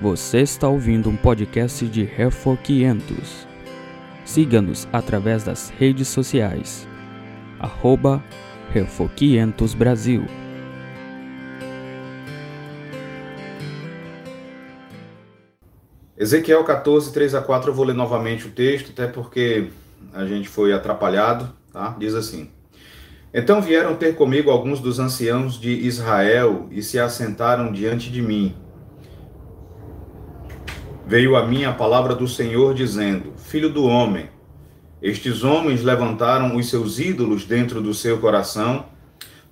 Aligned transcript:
Você 0.00 0.38
está 0.38 0.66
ouvindo 0.66 1.10
um 1.10 1.16
podcast 1.16 1.86
de 1.86 2.04
Refor 2.04 2.56
500. 2.56 3.46
Siga-nos 4.24 4.88
através 4.90 5.44
das 5.44 5.68
redes 5.68 6.08
sociais. 6.08 6.88
Arroba 7.58 8.24
Refor 8.72 9.10
500 9.10 9.74
Brasil. 9.74 10.24
Ezequiel 16.16 16.64
14, 16.64 17.12
3 17.12 17.34
a 17.34 17.42
4, 17.42 17.68
eu 17.68 17.74
vou 17.74 17.84
ler 17.84 17.92
novamente 17.92 18.46
o 18.46 18.50
texto, 18.50 18.92
até 18.92 19.06
porque 19.06 19.68
a 20.14 20.24
gente 20.24 20.48
foi 20.48 20.72
atrapalhado, 20.72 21.52
tá? 21.70 21.94
Diz 21.98 22.14
assim: 22.14 22.48
Então 23.34 23.60
vieram 23.60 23.94
ter 23.96 24.16
comigo 24.16 24.50
alguns 24.50 24.80
dos 24.80 24.98
anciãos 24.98 25.60
de 25.60 25.72
Israel 25.72 26.68
e 26.70 26.82
se 26.82 26.98
assentaram 26.98 27.70
diante 27.70 28.10
de 28.10 28.22
mim. 28.22 28.56
Veio 31.10 31.34
a 31.34 31.44
mim 31.44 31.64
a 31.64 31.72
palavra 31.72 32.14
do 32.14 32.28
Senhor 32.28 32.72
dizendo: 32.72 33.32
Filho 33.36 33.68
do 33.68 33.84
homem, 33.84 34.30
estes 35.02 35.42
homens 35.42 35.82
levantaram 35.82 36.54
os 36.54 36.70
seus 36.70 37.00
ídolos 37.00 37.44
dentro 37.44 37.82
do 37.82 37.92
seu 37.92 38.20
coração, 38.20 38.86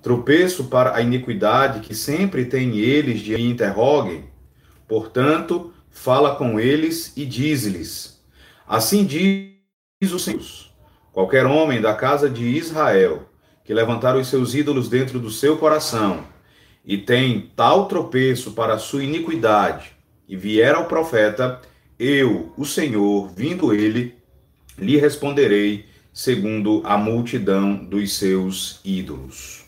tropeço 0.01 0.67
para 0.67 0.95
a 0.95 1.03
iniquidade 1.03 1.81
que 1.81 1.97
sempre 1.97 2.45
tem 2.45 2.79
eles 2.79 3.19
de 3.19 3.35
interroguem. 3.43 4.27
Portanto, 4.87 5.73
fala 5.91 6.37
com 6.37 6.61
eles 6.61 7.13
e 7.17 7.27
diz-lhes: 7.27 8.25
Assim 8.65 9.05
diz 9.05 10.13
o 10.13 10.19
Senhor: 10.21 10.41
qualquer 11.13 11.45
homem 11.45 11.81
da 11.81 11.93
casa 11.93 12.31
de 12.31 12.45
Israel 12.45 13.29
que 13.65 13.75
levantar 13.75 14.17
os 14.17 14.29
seus 14.29 14.55
ídolos 14.55 14.89
dentro 14.89 15.19
do 15.19 15.29
seu 15.29 15.57
coração 15.57 16.23
e 16.85 16.97
tem 16.97 17.51
tal 17.57 17.89
tropeço 17.89 18.53
para 18.53 18.75
a 18.75 18.79
sua 18.79 19.03
iniquidade 19.03 19.98
e 20.29 20.37
vier 20.37 20.75
ao 20.75 20.87
profeta, 20.87 21.61
eu, 21.99 22.53
o 22.57 22.65
Senhor, 22.65 23.31
vindo 23.35 23.73
ele, 23.73 24.15
lhe 24.79 24.97
responderei 24.97 25.87
segundo 26.13 26.83
a 26.85 26.97
multidão 26.99 27.75
dos 27.75 28.17
seus 28.17 28.81
ídolos. 28.85 29.65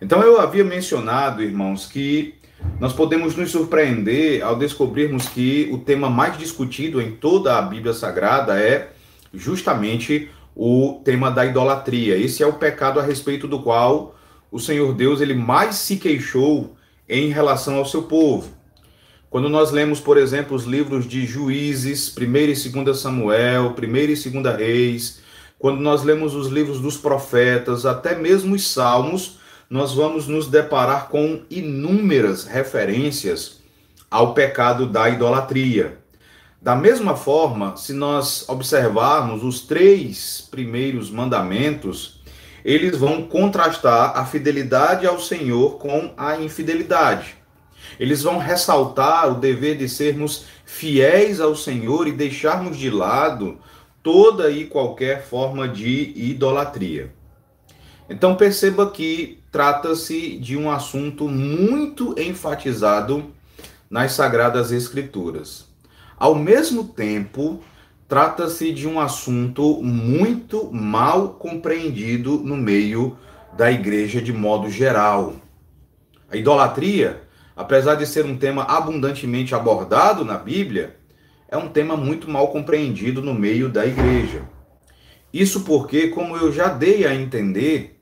Então 0.00 0.20
eu 0.22 0.40
havia 0.40 0.64
mencionado, 0.64 1.42
irmãos, 1.42 1.86
que 1.86 2.34
nós 2.78 2.92
podemos 2.92 3.36
nos 3.36 3.50
surpreender 3.50 4.42
ao 4.42 4.56
descobrirmos 4.56 5.28
que 5.28 5.68
o 5.72 5.78
tema 5.78 6.10
mais 6.10 6.36
discutido 6.36 7.00
em 7.00 7.12
toda 7.12 7.56
a 7.56 7.62
Bíblia 7.62 7.92
Sagrada 7.92 8.60
é 8.60 8.92
justamente 9.32 10.28
o 10.54 11.00
tema 11.04 11.30
da 11.30 11.46
idolatria. 11.46 12.16
Esse 12.16 12.42
é 12.42 12.46
o 12.46 12.54
pecado 12.54 13.00
a 13.00 13.02
respeito 13.02 13.48
do 13.48 13.62
qual 13.62 14.16
o 14.50 14.58
Senhor 14.58 14.92
Deus 14.92 15.20
ele 15.20 15.34
mais 15.34 15.76
se 15.76 15.96
queixou 15.96 16.76
em 17.08 17.28
relação 17.30 17.76
ao 17.76 17.86
seu 17.86 18.02
povo. 18.02 18.61
Quando 19.32 19.48
nós 19.48 19.70
lemos, 19.70 19.98
por 19.98 20.18
exemplo, 20.18 20.54
os 20.54 20.64
livros 20.64 21.08
de 21.08 21.24
Juízes, 21.24 22.14
1 22.14 22.22
e 22.36 22.68
2 22.68 22.98
Samuel, 22.98 23.74
1 23.74 23.96
e 23.96 24.30
2 24.30 24.56
Reis, 24.58 25.22
quando 25.58 25.80
nós 25.80 26.02
lemos 26.02 26.34
os 26.34 26.48
livros 26.48 26.82
dos 26.82 26.98
profetas, 26.98 27.86
até 27.86 28.14
mesmo 28.14 28.54
os 28.54 28.70
salmos, 28.70 29.38
nós 29.70 29.94
vamos 29.94 30.28
nos 30.28 30.48
deparar 30.48 31.08
com 31.08 31.40
inúmeras 31.48 32.44
referências 32.44 33.62
ao 34.10 34.34
pecado 34.34 34.86
da 34.86 35.08
idolatria. 35.08 35.96
Da 36.60 36.76
mesma 36.76 37.16
forma, 37.16 37.74
se 37.78 37.94
nós 37.94 38.46
observarmos 38.50 39.42
os 39.42 39.62
três 39.62 40.46
primeiros 40.50 41.10
mandamentos, 41.10 42.20
eles 42.62 42.98
vão 42.98 43.22
contrastar 43.22 44.12
a 44.14 44.26
fidelidade 44.26 45.06
ao 45.06 45.18
Senhor 45.18 45.78
com 45.78 46.12
a 46.18 46.36
infidelidade. 46.36 47.40
Eles 47.98 48.22
vão 48.22 48.38
ressaltar 48.38 49.30
o 49.30 49.40
dever 49.40 49.76
de 49.76 49.88
sermos 49.88 50.44
fiéis 50.64 51.40
ao 51.40 51.54
Senhor 51.54 52.06
e 52.06 52.12
deixarmos 52.12 52.76
de 52.76 52.90
lado 52.90 53.58
toda 54.02 54.50
e 54.50 54.66
qualquer 54.66 55.22
forma 55.24 55.68
de 55.68 56.12
idolatria. 56.16 57.12
Então 58.08 58.34
perceba 58.34 58.90
que 58.90 59.38
trata-se 59.50 60.36
de 60.38 60.56
um 60.56 60.70
assunto 60.70 61.28
muito 61.28 62.14
enfatizado 62.18 63.32
nas 63.88 64.12
Sagradas 64.12 64.72
Escrituras. 64.72 65.68
Ao 66.18 66.34
mesmo 66.34 66.84
tempo, 66.84 67.60
trata-se 68.08 68.72
de 68.72 68.88
um 68.88 68.98
assunto 69.00 69.82
muito 69.82 70.72
mal 70.72 71.30
compreendido 71.30 72.38
no 72.38 72.56
meio 72.56 73.16
da 73.56 73.70
igreja 73.70 74.20
de 74.20 74.32
modo 74.32 74.68
geral. 74.70 75.34
A 76.30 76.36
idolatria, 76.36 77.22
apesar 77.62 77.94
de 77.94 78.06
ser 78.06 78.24
um 78.24 78.36
tema 78.36 78.64
abundantemente 78.64 79.54
abordado 79.54 80.24
na 80.24 80.36
Bíblia, 80.36 80.96
é 81.48 81.56
um 81.56 81.68
tema 81.68 81.96
muito 81.96 82.28
mal 82.28 82.48
compreendido 82.48 83.22
no 83.22 83.32
meio 83.32 83.68
da 83.68 83.86
igreja. 83.86 84.42
Isso 85.32 85.60
porque, 85.60 86.08
como 86.08 86.36
eu 86.36 86.52
já 86.52 86.68
dei 86.68 87.06
a 87.06 87.14
entender, 87.14 88.00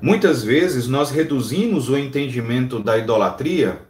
muitas 0.00 0.44
vezes 0.44 0.86
nós 0.86 1.10
reduzimos 1.10 1.88
o 1.88 1.98
entendimento 1.98 2.78
da 2.78 2.96
idolatria 2.96 3.82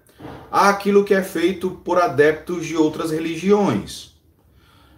àquilo 0.51 1.05
que 1.05 1.13
é 1.13 1.23
feito 1.23 1.71
por 1.71 1.99
adeptos 1.99 2.67
de 2.67 2.77
outras 2.77 3.11
religiões. 3.11 4.15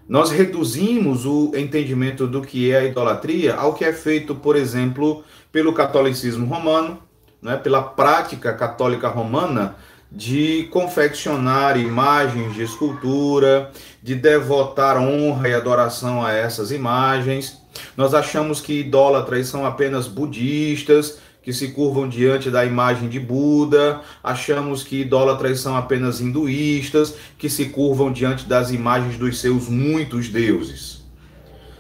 Nós 0.09 0.31
reduzimos 0.31 1.27
o 1.27 1.51
entendimento 1.57 2.29
do 2.29 2.41
que 2.41 2.71
é 2.71 2.79
a 2.79 2.85
idolatria 2.85 3.57
ao 3.57 3.75
que 3.75 3.85
é 3.85 3.93
feito, 3.93 4.37
por 4.37 4.55
exemplo, 4.55 5.25
pelo 5.51 5.73
catolicismo 5.73 6.47
romano, 6.47 7.03
né, 7.47 7.57
pela 7.57 7.81
prática 7.81 8.53
católica 8.53 9.07
romana 9.09 9.77
de 10.11 10.69
confeccionar 10.73 11.79
imagens 11.79 12.55
de 12.55 12.63
escultura, 12.65 13.71
de 14.03 14.17
devotar 14.17 14.99
honra 14.99 15.49
e 15.49 15.55
adoração 15.55 16.25
a 16.25 16.33
essas 16.33 16.73
imagens. 16.73 17.63
Nós 17.97 18.15
achamos 18.15 18.61
que 18.61 18.81
idólatras 18.81 19.47
são 19.47 19.65
apenas 19.65 20.09
budistas, 20.09 21.19
que 21.41 21.53
se 21.53 21.69
curvam 21.69 22.09
diante 22.09 22.51
da 22.51 22.65
imagem 22.65 23.09
de 23.09 23.21
Buda, 23.21 24.01
achamos 24.25 24.83
que 24.83 25.03
idólatras 25.03 25.61
são 25.61 25.77
apenas 25.77 26.21
hinduístas, 26.21 27.15
que 27.39 27.49
se 27.49 27.67
curvam 27.67 28.13
diante 28.13 28.45
das 28.47 28.73
imagens 28.73 29.17
dos 29.17 29.39
seus 29.39 29.69
muitos 29.69 30.29
deuses. 30.29 30.96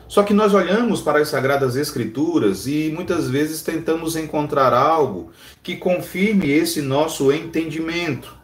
Só 0.08 0.22
que 0.22 0.32
nós 0.32 0.54
olhamos 0.54 1.00
para 1.00 1.18
as 1.18 1.28
Sagradas 1.28 1.74
Escrituras 1.74 2.66
e 2.66 2.92
muitas 2.94 3.28
vezes 3.28 3.62
tentamos 3.62 4.14
encontrar 4.14 4.72
algo 4.72 5.32
que 5.62 5.76
confirme 5.76 6.48
esse 6.48 6.80
nosso 6.80 7.32
entendimento. 7.32 8.34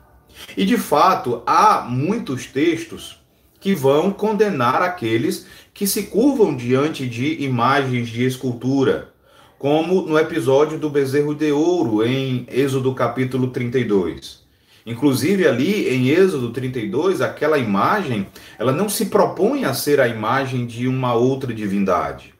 E 0.57 0.67
de 0.67 0.77
fato, 0.77 1.43
há 1.47 1.83
muitos 1.89 2.47
textos 2.47 3.21
que 3.61 3.75
vão 3.77 4.11
condenar 4.11 4.83
aqueles 4.83 5.47
que 5.73 5.87
se 5.87 6.05
curvam 6.05 6.57
diante 6.57 7.07
de 7.07 7.45
imagens 7.45 8.09
de 8.09 8.25
escultura, 8.25 9.13
como 9.57 10.03
no 10.03 10.19
episódio 10.19 10.77
do 10.77 10.91
bezerro 10.91 11.33
de 11.33 11.53
ouro 11.53 12.05
em 12.05 12.45
Êxodo 12.51 12.93
capítulo 12.93 13.49
32. 13.51 14.42
Inclusive 14.85 15.47
ali 15.47 15.89
em 15.89 16.09
Êxodo 16.09 16.51
32, 16.51 17.21
aquela 17.21 17.59
imagem, 17.59 18.27
ela 18.59 18.73
não 18.73 18.89
se 18.89 19.07
propõe 19.07 19.65
a 19.65 19.75
ser 19.75 20.01
a 20.01 20.09
imagem 20.09 20.67
de 20.67 20.89
uma 20.89 21.15
outra 21.15 21.55
divindade. 21.55 22.35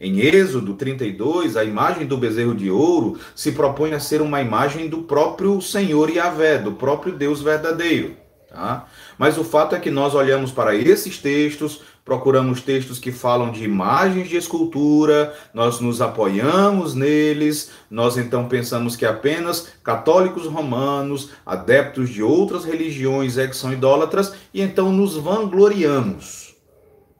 Em 0.00 0.20
Êxodo 0.20 0.74
32, 0.74 1.56
a 1.56 1.64
imagem 1.64 2.06
do 2.06 2.18
bezerro 2.18 2.54
de 2.54 2.70
ouro 2.70 3.18
se 3.34 3.52
propõe 3.52 3.94
a 3.94 4.00
ser 4.00 4.20
uma 4.20 4.42
imagem 4.42 4.88
do 4.88 5.02
próprio 5.02 5.60
Senhor 5.62 6.10
Yahvé, 6.10 6.58
do 6.58 6.72
próprio 6.72 7.14
Deus 7.14 7.40
verdadeiro. 7.40 8.16
Tá? 8.50 8.86
Mas 9.16 9.38
o 9.38 9.44
fato 9.44 9.74
é 9.74 9.80
que 9.80 9.90
nós 9.90 10.14
olhamos 10.14 10.50
para 10.50 10.74
esses 10.74 11.18
textos, 11.18 11.82
procuramos 12.06 12.60
textos 12.60 13.00
que 13.00 13.10
falam 13.10 13.50
de 13.50 13.64
imagens 13.64 14.28
de 14.28 14.36
escultura, 14.36 15.34
nós 15.52 15.80
nos 15.80 16.00
apoiamos 16.00 16.94
neles, 16.94 17.72
nós 17.90 18.16
então 18.16 18.48
pensamos 18.48 18.94
que 18.94 19.04
apenas 19.04 19.70
católicos 19.82 20.46
romanos, 20.46 21.30
adeptos 21.44 22.08
de 22.08 22.22
outras 22.22 22.64
religiões 22.64 23.36
é 23.36 23.48
que 23.48 23.56
são 23.56 23.72
idólatras, 23.72 24.34
e 24.54 24.62
então 24.62 24.92
nos 24.92 25.16
vangloriamos. 25.16 26.54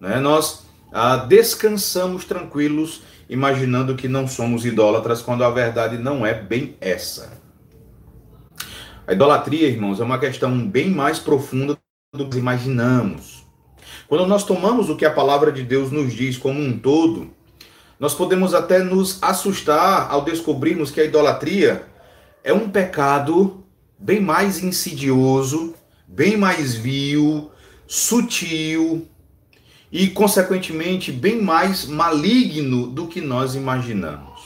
Né? 0.00 0.20
Nós 0.20 0.64
ah, 0.92 1.16
descansamos 1.16 2.24
tranquilos, 2.24 3.02
imaginando 3.28 3.96
que 3.96 4.06
não 4.06 4.28
somos 4.28 4.64
idólatras, 4.64 5.20
quando 5.20 5.42
a 5.42 5.50
verdade 5.50 5.98
não 5.98 6.24
é 6.24 6.32
bem 6.32 6.76
essa. 6.80 7.42
A 9.04 9.12
idolatria, 9.12 9.66
irmãos, 9.66 9.98
é 9.98 10.04
uma 10.04 10.20
questão 10.20 10.64
bem 10.64 10.90
mais 10.90 11.18
profunda 11.18 11.76
do 12.14 12.28
que 12.28 12.38
imaginamos. 12.38 13.35
Quando 14.08 14.26
nós 14.26 14.44
tomamos 14.44 14.88
o 14.88 14.96
que 14.96 15.04
a 15.04 15.10
palavra 15.10 15.50
de 15.50 15.62
Deus 15.62 15.90
nos 15.90 16.12
diz 16.12 16.36
como 16.36 16.60
um 16.60 16.78
todo, 16.78 17.30
nós 17.98 18.14
podemos 18.14 18.54
até 18.54 18.78
nos 18.78 19.20
assustar 19.22 20.08
ao 20.10 20.22
descobrirmos 20.22 20.90
que 20.90 21.00
a 21.00 21.04
idolatria 21.04 21.86
é 22.44 22.52
um 22.52 22.68
pecado 22.68 23.64
bem 23.98 24.20
mais 24.20 24.62
insidioso, 24.62 25.74
bem 26.06 26.36
mais 26.36 26.74
vil, 26.74 27.50
sutil 27.86 29.08
e, 29.90 30.08
consequentemente, 30.08 31.10
bem 31.10 31.42
mais 31.42 31.86
maligno 31.86 32.86
do 32.86 33.08
que 33.08 33.20
nós 33.20 33.54
imaginamos. 33.54 34.40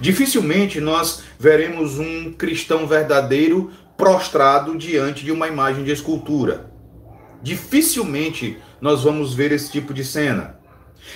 Dificilmente 0.00 0.80
nós 0.80 1.22
veremos 1.38 1.98
um 1.98 2.32
cristão 2.32 2.86
verdadeiro 2.86 3.70
prostrado 3.96 4.76
diante 4.76 5.24
de 5.24 5.30
uma 5.30 5.46
imagem 5.46 5.84
de 5.84 5.92
escultura. 5.92 6.69
Dificilmente 7.42 8.58
nós 8.80 9.02
vamos 9.02 9.34
ver 9.34 9.52
esse 9.52 9.70
tipo 9.70 9.94
de 9.94 10.04
cena. 10.04 10.58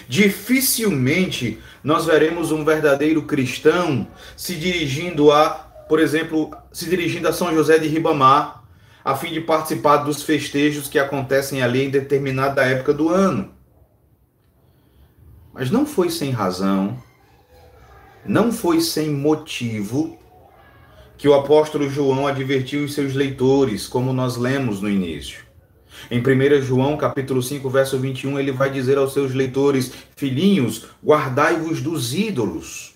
Dificilmente 0.09 1.59
nós 1.83 2.07
veremos 2.07 2.51
um 2.51 2.65
verdadeiro 2.65 3.23
cristão 3.23 4.09
se 4.37 4.55
dirigindo 4.55 5.31
a, 5.31 5.51
por 5.89 6.01
exemplo, 6.01 6.57
se 6.73 6.89
dirigindo 6.89 7.29
a 7.29 7.33
São 7.33 7.55
José 7.55 7.79
de 7.79 7.89
Ribamar, 7.89 8.65
a 9.05 9.15
fim 9.15 9.33
de 9.33 9.41
participar 9.41 9.99
dos 9.99 10.23
festejos 10.23 10.89
que 10.89 10.99
acontecem 10.99 11.63
ali 11.63 11.85
em 11.85 11.91
determinada 11.91 12.65
época 12.65 12.95
do 12.95 13.11
ano. 13.11 13.53
Mas 15.53 15.71
não 15.71 15.85
foi 15.85 16.09
sem 16.09 16.31
razão, 16.31 16.99
não 18.25 18.51
foi 18.51 18.81
sem 18.81 19.11
motivo 19.11 20.19
que 21.17 21.29
o 21.29 21.35
apóstolo 21.35 21.89
João 21.89 22.27
advertiu 22.27 22.85
os 22.85 22.95
seus 22.95 23.15
leitores, 23.15 23.87
como 23.87 24.13
nós 24.13 24.37
lemos 24.37 24.81
no 24.81 24.89
início. 24.89 25.45
Em 26.11 26.21
1 26.21 26.63
João, 26.63 26.97
capítulo 26.97 27.43
5, 27.43 27.69
verso 27.71 27.99
21, 27.99 28.39
ele 28.39 28.53
vai 28.53 28.71
dizer 28.71 28.99
aos 28.99 29.13
seus 29.13 29.35
leitores: 29.35 29.93
Filhinhos, 30.17 30.87
guardai-vos 31.05 31.81
dos 31.81 32.15
ídolos. 32.15 32.95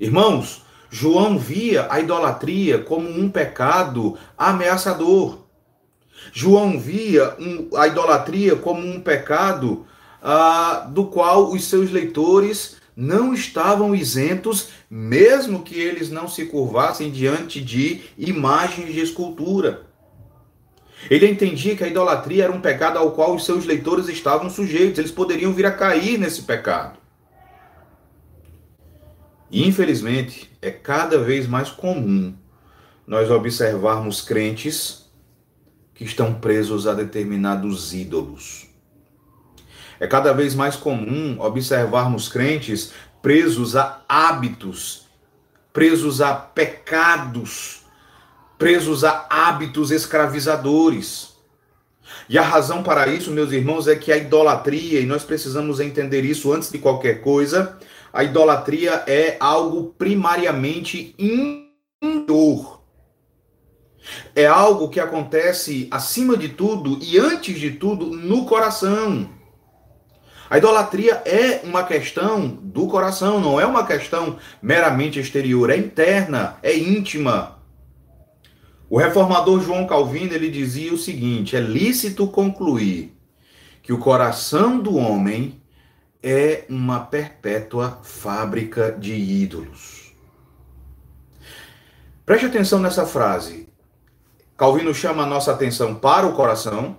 Irmãos, 0.00 0.62
João 0.90 1.38
via 1.38 1.86
a 1.90 2.00
idolatria 2.00 2.78
como 2.78 3.08
um 3.08 3.28
pecado 3.28 4.16
ameaçador. 4.36 5.38
João 6.32 6.78
via 6.78 7.34
um, 7.38 7.76
a 7.76 7.86
idolatria 7.86 8.56
como 8.56 8.86
um 8.86 9.00
pecado 9.00 9.86
ah, 10.22 10.86
do 10.90 11.06
qual 11.06 11.52
os 11.52 11.64
seus 11.64 11.90
leitores 11.90 12.76
não 12.96 13.32
estavam 13.32 13.94
isentos, 13.94 14.70
mesmo 14.90 15.62
que 15.62 15.78
eles 15.78 16.10
não 16.10 16.26
se 16.26 16.46
curvassem 16.46 17.12
diante 17.12 17.60
de 17.60 18.00
imagens 18.18 18.92
de 18.92 19.00
escultura. 19.00 19.87
Ele 21.10 21.28
entendia 21.28 21.76
que 21.76 21.84
a 21.84 21.88
idolatria 21.88 22.44
era 22.44 22.52
um 22.52 22.60
pecado 22.60 22.98
ao 22.98 23.12
qual 23.12 23.34
os 23.34 23.44
seus 23.44 23.64
leitores 23.64 24.08
estavam 24.08 24.50
sujeitos, 24.50 24.98
eles 24.98 25.12
poderiam 25.12 25.52
vir 25.52 25.66
a 25.66 25.70
cair 25.70 26.18
nesse 26.18 26.42
pecado. 26.42 26.98
E 29.50 29.66
infelizmente 29.66 30.50
é 30.60 30.70
cada 30.70 31.18
vez 31.18 31.46
mais 31.46 31.70
comum 31.70 32.34
nós 33.06 33.30
observarmos 33.30 34.20
crentes 34.20 35.10
que 35.94 36.04
estão 36.04 36.34
presos 36.34 36.86
a 36.86 36.92
determinados 36.92 37.94
ídolos. 37.94 38.68
É 39.98 40.06
cada 40.06 40.32
vez 40.32 40.54
mais 40.54 40.76
comum 40.76 41.36
observarmos 41.40 42.28
crentes 42.28 42.92
presos 43.22 43.74
a 43.74 44.04
hábitos, 44.08 45.08
presos 45.72 46.20
a 46.20 46.34
pecados, 46.34 47.77
presos 48.58 49.04
a 49.04 49.26
hábitos 49.30 49.90
escravizadores. 49.90 51.28
E 52.28 52.36
a 52.36 52.42
razão 52.42 52.82
para 52.82 53.06
isso, 53.06 53.30
meus 53.30 53.52
irmãos, 53.52 53.86
é 53.86 53.94
que 53.94 54.12
a 54.12 54.16
idolatria, 54.16 55.00
e 55.00 55.06
nós 55.06 55.22
precisamos 55.22 55.80
entender 55.80 56.24
isso 56.24 56.52
antes 56.52 56.70
de 56.70 56.78
qualquer 56.78 57.22
coisa, 57.22 57.78
a 58.12 58.24
idolatria 58.24 59.04
é 59.06 59.36
algo 59.38 59.94
primariamente 59.96 61.14
interior. 61.18 62.82
É 64.34 64.46
algo 64.46 64.88
que 64.88 65.00
acontece 65.00 65.86
acima 65.90 66.36
de 66.36 66.48
tudo 66.48 66.98
e 67.02 67.18
antes 67.18 67.58
de 67.60 67.72
tudo 67.72 68.06
no 68.06 68.46
coração. 68.46 69.28
A 70.50 70.56
idolatria 70.56 71.22
é 71.26 71.60
uma 71.62 71.84
questão 71.84 72.48
do 72.48 72.86
coração, 72.86 73.38
não 73.38 73.60
é 73.60 73.66
uma 73.66 73.86
questão 73.86 74.38
meramente 74.62 75.20
exterior, 75.20 75.68
é 75.68 75.76
interna, 75.76 76.56
é 76.62 76.74
íntima. 76.74 77.57
O 78.90 78.96
reformador 78.96 79.60
João 79.60 79.86
Calvino 79.86 80.32
ele 80.32 80.50
dizia 80.50 80.92
o 80.92 80.98
seguinte: 80.98 81.56
é 81.56 81.60
lícito 81.60 82.26
concluir 82.26 83.14
que 83.82 83.92
o 83.92 83.98
coração 83.98 84.78
do 84.80 84.96
homem 84.96 85.60
é 86.22 86.64
uma 86.68 87.00
perpétua 87.00 88.00
fábrica 88.02 88.92
de 88.92 89.14
ídolos. 89.14 90.12
Preste 92.24 92.46
atenção 92.46 92.78
nessa 92.78 93.06
frase. 93.06 93.68
Calvino 94.56 94.92
chama 94.92 95.22
a 95.22 95.26
nossa 95.26 95.52
atenção 95.52 95.94
para 95.94 96.26
o 96.26 96.34
coração. 96.34 96.98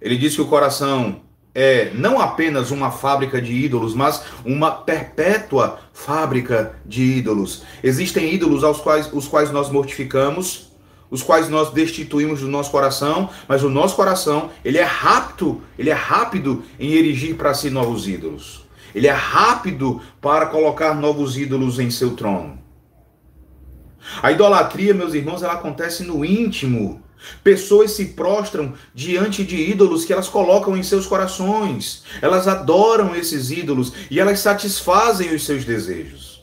Ele 0.00 0.18
diz 0.18 0.34
que 0.34 0.42
o 0.42 0.46
coração 0.46 1.22
é 1.54 1.90
não 1.94 2.20
apenas 2.20 2.70
uma 2.70 2.90
fábrica 2.90 3.40
de 3.40 3.52
ídolos, 3.52 3.94
mas 3.94 4.22
uma 4.44 4.70
perpétua 4.70 5.78
fábrica 5.92 6.76
de 6.84 7.02
ídolos. 7.02 7.62
Existem 7.82 8.34
ídolos 8.34 8.62
aos 8.62 8.80
quais, 8.80 9.10
os 9.12 9.26
quais 9.26 9.50
nós 9.50 9.70
mortificamos, 9.70 10.73
os 11.14 11.22
quais 11.22 11.48
nós 11.48 11.70
destituímos 11.70 12.40
do 12.40 12.48
nosso 12.48 12.72
coração, 12.72 13.30
mas 13.46 13.62
o 13.62 13.70
nosso 13.70 13.94
coração, 13.94 14.50
ele 14.64 14.78
é 14.78 14.82
rápido, 14.82 15.62
ele 15.78 15.88
é 15.88 15.94
rápido 15.94 16.64
em 16.76 16.90
erigir 16.90 17.36
para 17.36 17.54
si 17.54 17.70
novos 17.70 18.08
ídolos. 18.08 18.64
Ele 18.92 19.06
é 19.06 19.12
rápido 19.12 20.00
para 20.20 20.46
colocar 20.46 20.92
novos 20.92 21.38
ídolos 21.38 21.78
em 21.78 21.88
seu 21.88 22.16
trono. 22.16 22.58
A 24.20 24.32
idolatria, 24.32 24.92
meus 24.92 25.14
irmãos, 25.14 25.44
ela 25.44 25.52
acontece 25.52 26.02
no 26.02 26.24
íntimo 26.24 27.00
Pessoas 27.44 27.92
se 27.92 28.06
prostram 28.06 28.74
diante 28.92 29.44
de 29.44 29.56
ídolos 29.56 30.04
que 30.04 30.12
elas 30.12 30.28
colocam 30.28 30.76
em 30.76 30.82
seus 30.82 31.06
corações. 31.06 32.02
Elas 32.20 32.48
adoram 32.48 33.14
esses 33.14 33.52
ídolos 33.52 33.92
e 34.10 34.18
elas 34.20 34.40
satisfazem 34.40 35.32
os 35.32 35.46
seus 35.46 35.64
desejos. 35.64 36.33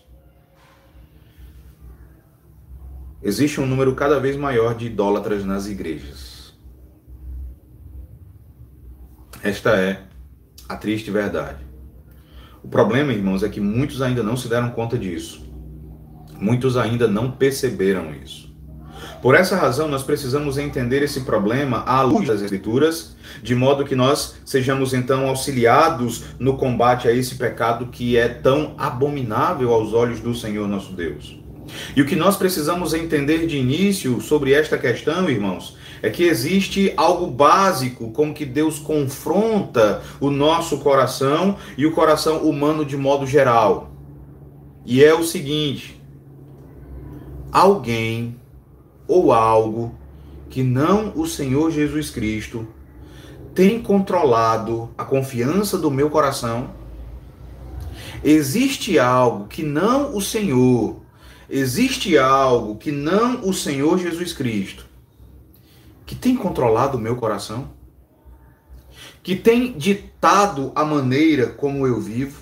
Existe 3.23 3.61
um 3.61 3.67
número 3.67 3.93
cada 3.93 4.19
vez 4.19 4.35
maior 4.35 4.73
de 4.73 4.87
idólatras 4.87 5.45
nas 5.45 5.67
igrejas. 5.67 6.53
Esta 9.43 9.71
é 9.71 10.01
a 10.67 10.75
triste 10.75 11.11
verdade. 11.11 11.63
O 12.63 12.67
problema, 12.67 13.13
irmãos, 13.13 13.43
é 13.43 13.49
que 13.49 13.59
muitos 13.59 14.01
ainda 14.01 14.23
não 14.23 14.35
se 14.37 14.47
deram 14.47 14.71
conta 14.71 14.97
disso. 14.97 15.47
Muitos 16.39 16.77
ainda 16.77 17.07
não 17.07 17.31
perceberam 17.31 18.13
isso. 18.13 18.51
Por 19.21 19.35
essa 19.35 19.55
razão, 19.55 19.87
nós 19.87 20.01
precisamos 20.01 20.57
entender 20.57 21.03
esse 21.03 21.21
problema 21.21 21.83
à 21.85 22.01
luz 22.01 22.27
das 22.27 22.41
Escrituras, 22.41 23.15
de 23.43 23.53
modo 23.53 23.85
que 23.85 23.95
nós 23.95 24.35
sejamos 24.43 24.93
então 24.95 25.27
auxiliados 25.27 26.23
no 26.39 26.57
combate 26.57 27.07
a 27.07 27.11
esse 27.11 27.35
pecado 27.35 27.87
que 27.87 28.17
é 28.17 28.27
tão 28.27 28.73
abominável 28.79 29.73
aos 29.73 29.93
olhos 29.93 30.19
do 30.19 30.33
Senhor 30.33 30.67
nosso 30.67 30.93
Deus. 30.93 31.40
E 31.95 32.01
o 32.01 32.05
que 32.05 32.15
nós 32.15 32.37
precisamos 32.37 32.93
entender 32.93 33.45
de 33.47 33.57
início 33.57 34.21
sobre 34.21 34.53
esta 34.53 34.77
questão, 34.77 35.29
irmãos, 35.29 35.77
é 36.01 36.09
que 36.09 36.23
existe 36.23 36.93
algo 36.97 37.27
básico 37.27 38.11
com 38.11 38.33
que 38.33 38.45
Deus 38.45 38.79
confronta 38.79 40.01
o 40.19 40.29
nosso 40.29 40.79
coração 40.79 41.57
e 41.77 41.85
o 41.85 41.91
coração 41.91 42.39
humano 42.39 42.83
de 42.83 42.97
modo 42.97 43.25
geral. 43.25 43.91
E 44.85 45.03
é 45.03 45.13
o 45.13 45.23
seguinte: 45.23 46.01
alguém 47.51 48.35
ou 49.07 49.31
algo 49.31 49.95
que 50.49 50.63
não 50.63 51.13
o 51.15 51.27
Senhor 51.27 51.71
Jesus 51.71 52.09
Cristo 52.09 52.67
tem 53.53 53.81
controlado 53.81 54.89
a 54.97 55.03
confiança 55.03 55.77
do 55.77 55.91
meu 55.91 56.09
coração? 56.09 56.71
Existe 58.23 58.99
algo 58.99 59.47
que 59.47 59.63
não 59.63 60.15
o 60.15 60.21
Senhor, 60.21 61.00
existe 61.51 62.17
algo 62.17 62.77
que 62.77 62.91
não 62.91 63.47
o 63.47 63.53
Senhor 63.53 63.99
Jesus 63.99 64.31
Cristo, 64.31 64.85
que 66.05 66.15
tem 66.15 66.35
controlado 66.35 66.97
o 66.97 67.01
meu 67.01 67.17
coração? 67.17 67.69
Que 69.21 69.35
tem 69.35 69.73
ditado 69.73 70.71
a 70.73 70.85
maneira 70.85 71.47
como 71.47 71.85
eu 71.85 71.99
vivo? 71.99 72.39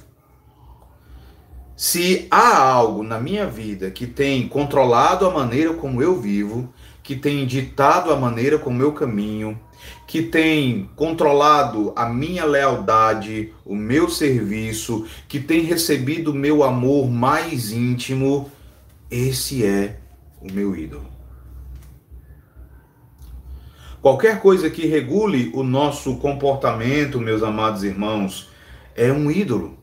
Se 1.75 2.27
há 2.29 2.57
algo 2.57 3.03
na 3.03 3.19
minha 3.19 3.47
vida 3.47 3.89
que 3.89 4.05
tem 4.05 4.47
controlado 4.47 5.25
a 5.25 5.33
maneira 5.33 5.73
como 5.73 6.01
eu 6.01 6.19
vivo, 6.19 6.71
que 7.01 7.15
tem 7.15 7.45
ditado 7.47 8.11
a 8.11 8.15
maneira 8.15 8.59
como 8.59 8.81
eu 8.83 8.93
caminho, 8.93 9.59
que 10.05 10.21
tem 10.21 10.89
controlado 10.95 11.93
a 11.95 12.07
minha 12.07 12.45
lealdade, 12.45 13.53
o 13.65 13.75
meu 13.75 14.09
serviço, 14.09 15.05
que 15.27 15.39
tem 15.39 15.61
recebido 15.61 16.31
o 16.31 16.35
meu 16.35 16.63
amor 16.63 17.09
mais 17.09 17.71
íntimo, 17.71 18.51
esse 19.09 19.65
é 19.65 19.99
o 20.41 20.51
meu 20.51 20.75
ídolo. 20.75 21.05
Qualquer 24.01 24.39
coisa 24.39 24.69
que 24.69 24.85
regule 24.85 25.51
o 25.53 25.63
nosso 25.63 26.15
comportamento, 26.17 27.19
meus 27.19 27.43
amados 27.43 27.83
irmãos, 27.83 28.49
é 28.95 29.11
um 29.11 29.29
ídolo. 29.29 29.77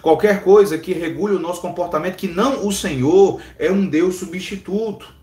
Qualquer 0.00 0.42
coisa 0.42 0.78
que 0.78 0.92
regule 0.92 1.34
o 1.34 1.40
nosso 1.40 1.60
comportamento, 1.60 2.16
que 2.16 2.28
não 2.28 2.66
o 2.66 2.72
Senhor 2.72 3.40
é 3.58 3.70
um 3.70 3.86
Deus 3.86 4.16
substituto. 4.16 5.14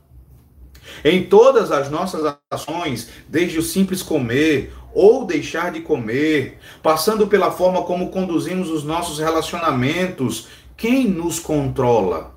Em 1.03 1.24
todas 1.24 1.72
as 1.72 1.89
nossas 1.89 2.36
ações, 2.51 3.10
desde 3.27 3.60
o 3.60 3.63
simples 3.63 4.03
comer 4.03 4.74
ou 4.93 5.25
deixar 5.25 5.72
de 5.72 5.79
comer, 5.79 6.60
passando 6.81 7.27
pela 7.27 7.51
forma 7.51 7.83
como 7.83 8.10
conduzimos 8.10 8.69
os 8.69 8.83
nossos 8.83 9.19
relacionamentos, 9.19 10.48
quem 10.75 11.07
nos 11.07 11.39
controla? 11.39 12.32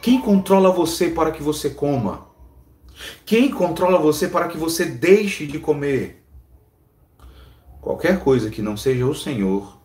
Quem 0.00 0.20
controla 0.20 0.70
você 0.70 1.10
para 1.10 1.30
que 1.30 1.42
você 1.42 1.70
coma? 1.70 2.28
Quem 3.24 3.50
controla 3.50 3.98
você 3.98 4.28
para 4.28 4.48
que 4.48 4.56
você 4.56 4.84
deixe 4.84 5.46
de 5.46 5.58
comer? 5.58 6.24
Qualquer 7.80 8.20
coisa 8.20 8.50
que 8.50 8.62
não 8.62 8.76
seja 8.76 9.06
o 9.06 9.14
Senhor, 9.14 9.78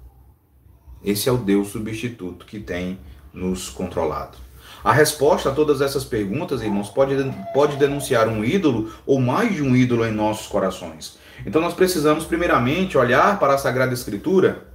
esse 1.04 1.28
é 1.28 1.32
o 1.32 1.38
Deus 1.38 1.70
substituto 1.70 2.46
que 2.46 2.60
tem 2.60 3.00
nos 3.34 3.70
controlado. 3.70 4.38
A 4.84 4.92
resposta 4.92 5.50
a 5.50 5.54
todas 5.54 5.82
essas 5.82 6.04
perguntas, 6.04 6.62
irmãos, 6.62 6.90
pode, 6.90 7.16
pode 7.54 7.78
denunciar 7.78 8.28
um 8.28 8.44
ídolo 8.44 8.92
ou 9.06 9.20
mais 9.20 9.56
de 9.56 9.64
um 9.64 9.76
ídolo 9.76 10.06
em 10.06 10.12
nossos 10.12 10.48
corações. 10.48 11.18
Então 11.46 11.62
nós 11.62 11.74
precisamos, 11.74 12.26
primeiramente, 12.26 12.98
olhar 12.98 13.40
para 13.40 13.54
a 13.54 13.58
Sagrada 13.58 13.94
Escritura 13.94 14.68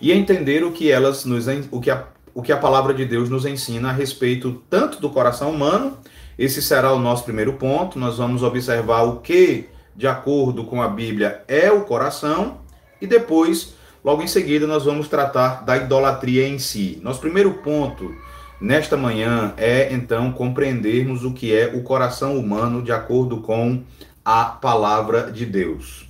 e 0.00 0.12
entender 0.12 0.64
o 0.64 0.72
que 0.72 0.90
elas 0.90 1.24
nos 1.24 1.46
o 1.70 1.80
que 1.80 1.90
a, 1.90 2.06
o 2.34 2.42
que 2.42 2.52
a 2.52 2.56
palavra 2.56 2.94
de 2.94 3.04
Deus 3.04 3.28
nos 3.28 3.44
ensina 3.44 3.90
a 3.90 3.92
respeito 3.92 4.62
tanto 4.68 5.00
do 5.00 5.10
coração 5.10 5.50
humano. 5.50 5.98
Esse 6.38 6.62
será 6.62 6.92
o 6.92 6.98
nosso 6.98 7.24
primeiro 7.24 7.54
ponto. 7.54 7.98
Nós 7.98 8.18
vamos 8.18 8.42
observar 8.42 9.02
o 9.02 9.20
que, 9.20 9.68
de 9.94 10.06
acordo 10.06 10.64
com 10.64 10.80
a 10.80 10.88
Bíblia, 10.88 11.42
é 11.46 11.70
o 11.70 11.82
coração 11.82 12.58
e 13.00 13.06
depois, 13.06 13.74
logo 14.04 14.22
em 14.22 14.28
seguida, 14.28 14.64
nós 14.64 14.84
vamos 14.84 15.08
tratar 15.08 15.64
da 15.64 15.76
idolatria 15.76 16.46
em 16.46 16.58
si. 16.58 17.00
Nosso 17.02 17.20
primeiro 17.20 17.52
ponto 17.54 18.14
nesta 18.60 18.96
manhã 18.96 19.52
é 19.56 19.92
então 19.92 20.30
compreendermos 20.30 21.24
o 21.24 21.32
que 21.32 21.52
é 21.52 21.66
o 21.74 21.82
coração 21.82 22.38
humano 22.38 22.80
de 22.80 22.92
acordo 22.92 23.38
com 23.38 23.82
a 24.24 24.44
palavra 24.44 25.32
de 25.32 25.44
Deus. 25.44 26.08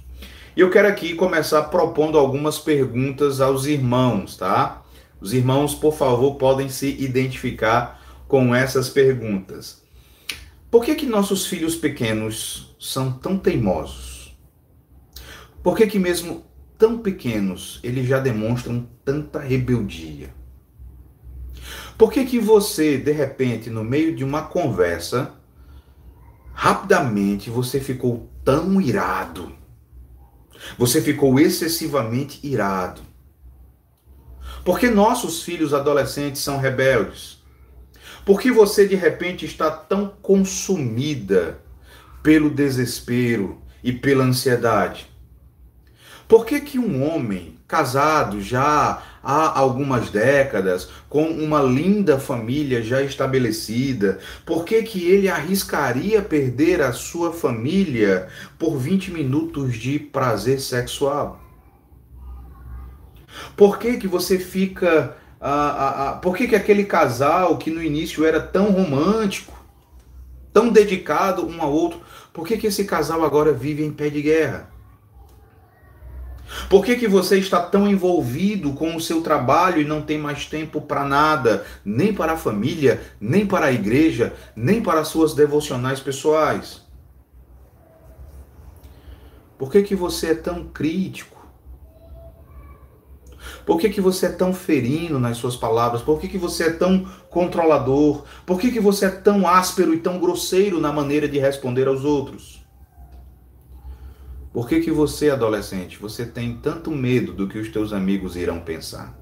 E 0.54 0.60
eu 0.60 0.68
quero 0.68 0.86
aqui 0.86 1.14
começar 1.14 1.62
propondo 1.62 2.18
algumas 2.18 2.58
perguntas 2.58 3.40
aos 3.40 3.64
irmãos, 3.64 4.36
tá? 4.36 4.81
Os 5.22 5.32
irmãos, 5.32 5.72
por 5.72 5.94
favor, 5.94 6.34
podem 6.34 6.68
se 6.68 6.88
identificar 7.00 8.02
com 8.26 8.52
essas 8.52 8.88
perguntas. 8.88 9.80
Por 10.68 10.84
que 10.84 10.96
que 10.96 11.06
nossos 11.06 11.46
filhos 11.46 11.76
pequenos 11.76 12.74
são 12.80 13.12
tão 13.12 13.38
teimosos? 13.38 14.36
Por 15.62 15.76
que 15.76 15.86
que 15.86 15.98
mesmo 15.98 16.44
tão 16.76 16.98
pequenos 16.98 17.78
eles 17.84 18.08
já 18.08 18.18
demonstram 18.18 18.88
tanta 19.04 19.38
rebeldia? 19.38 20.34
Por 21.96 22.10
que, 22.10 22.24
que 22.24 22.40
você, 22.40 22.98
de 22.98 23.12
repente, 23.12 23.70
no 23.70 23.84
meio 23.84 24.16
de 24.16 24.24
uma 24.24 24.42
conversa, 24.42 25.34
rapidamente 26.52 27.48
você 27.48 27.78
ficou 27.78 28.28
tão 28.44 28.80
irado? 28.80 29.52
Você 30.76 31.00
ficou 31.00 31.38
excessivamente 31.38 32.44
irado. 32.44 33.11
Porque 34.64 34.88
nossos 34.88 35.42
filhos 35.42 35.74
adolescentes 35.74 36.42
são 36.42 36.58
rebeldes. 36.58 37.42
Porque 38.24 38.52
você 38.52 38.86
de 38.86 38.94
repente 38.94 39.44
está 39.44 39.70
tão 39.70 40.12
consumida 40.22 41.58
pelo 42.22 42.48
desespero 42.48 43.60
e 43.82 43.92
pela 43.92 44.24
ansiedade? 44.24 45.10
Por 46.28 46.46
que, 46.46 46.60
que 46.60 46.78
um 46.78 47.06
homem 47.06 47.58
casado 47.66 48.40
já 48.40 49.02
há 49.22 49.58
algumas 49.58 50.10
décadas, 50.10 50.88
com 51.08 51.24
uma 51.24 51.60
linda 51.62 52.18
família 52.18 52.82
já 52.82 53.02
estabelecida, 53.02 54.18
por 54.44 54.64
que, 54.64 54.82
que 54.82 55.10
ele 55.10 55.28
arriscaria 55.28 56.22
perder 56.22 56.80
a 56.80 56.92
sua 56.92 57.32
família 57.32 58.28
por 58.58 58.76
20 58.76 59.10
minutos 59.10 59.76
de 59.76 59.98
prazer 59.98 60.60
sexual? 60.60 61.41
Por 63.56 63.78
que, 63.78 63.96
que 63.96 64.08
você 64.08 64.38
fica. 64.38 65.16
Ah, 65.40 65.50
ah, 65.50 66.08
ah, 66.08 66.12
por 66.14 66.36
que, 66.36 66.46
que 66.46 66.54
aquele 66.54 66.84
casal 66.84 67.58
que 67.58 67.70
no 67.70 67.82
início 67.82 68.24
era 68.24 68.40
tão 68.40 68.70
romântico, 68.70 69.52
tão 70.52 70.68
dedicado 70.68 71.44
um 71.44 71.60
ao 71.60 71.72
outro, 71.72 72.00
por 72.32 72.46
que, 72.46 72.56
que 72.56 72.68
esse 72.68 72.84
casal 72.84 73.24
agora 73.24 73.52
vive 73.52 73.84
em 73.84 73.90
pé 73.90 74.08
de 74.08 74.22
guerra? 74.22 74.70
Por 76.68 76.84
que, 76.84 76.96
que 76.96 77.08
você 77.08 77.38
está 77.38 77.60
tão 77.60 77.88
envolvido 77.88 78.72
com 78.72 78.94
o 78.94 79.00
seu 79.00 79.22
trabalho 79.22 79.80
e 79.80 79.84
não 79.84 80.02
tem 80.02 80.18
mais 80.18 80.46
tempo 80.46 80.80
para 80.80 81.04
nada, 81.04 81.64
nem 81.84 82.12
para 82.12 82.32
a 82.32 82.36
família, 82.36 83.00
nem 83.20 83.46
para 83.46 83.66
a 83.66 83.72
igreja, 83.72 84.34
nem 84.54 84.82
para 84.82 85.00
as 85.00 85.08
suas 85.08 85.34
devocionais 85.34 86.00
pessoais? 86.00 86.82
Por 89.58 89.70
que, 89.70 89.82
que 89.82 89.94
você 89.94 90.28
é 90.28 90.34
tão 90.34 90.64
crítico? 90.64 91.41
Por 93.64 93.78
que, 93.78 93.88
que 93.88 94.00
você 94.00 94.26
é 94.26 94.30
tão 94.30 94.52
ferino 94.52 95.18
nas 95.18 95.36
suas 95.36 95.56
palavras? 95.56 96.02
Por 96.02 96.20
que, 96.20 96.28
que 96.28 96.38
você 96.38 96.64
é 96.64 96.70
tão 96.70 97.04
controlador? 97.30 98.24
Por 98.44 98.58
que, 98.58 98.70
que 98.70 98.80
você 98.80 99.06
é 99.06 99.10
tão 99.10 99.46
áspero 99.46 99.94
e 99.94 99.98
tão 99.98 100.18
grosseiro 100.18 100.80
na 100.80 100.92
maneira 100.92 101.28
de 101.28 101.38
responder 101.38 101.86
aos 101.86 102.04
outros? 102.04 102.62
Por 104.52 104.68
que, 104.68 104.80
que 104.80 104.90
você, 104.90 105.30
adolescente, 105.30 105.98
você 105.98 106.26
tem 106.26 106.56
tanto 106.56 106.90
medo 106.90 107.32
do 107.32 107.48
que 107.48 107.58
os 107.58 107.68
teus 107.70 107.92
amigos 107.92 108.36
irão 108.36 108.60
pensar? 108.60 109.18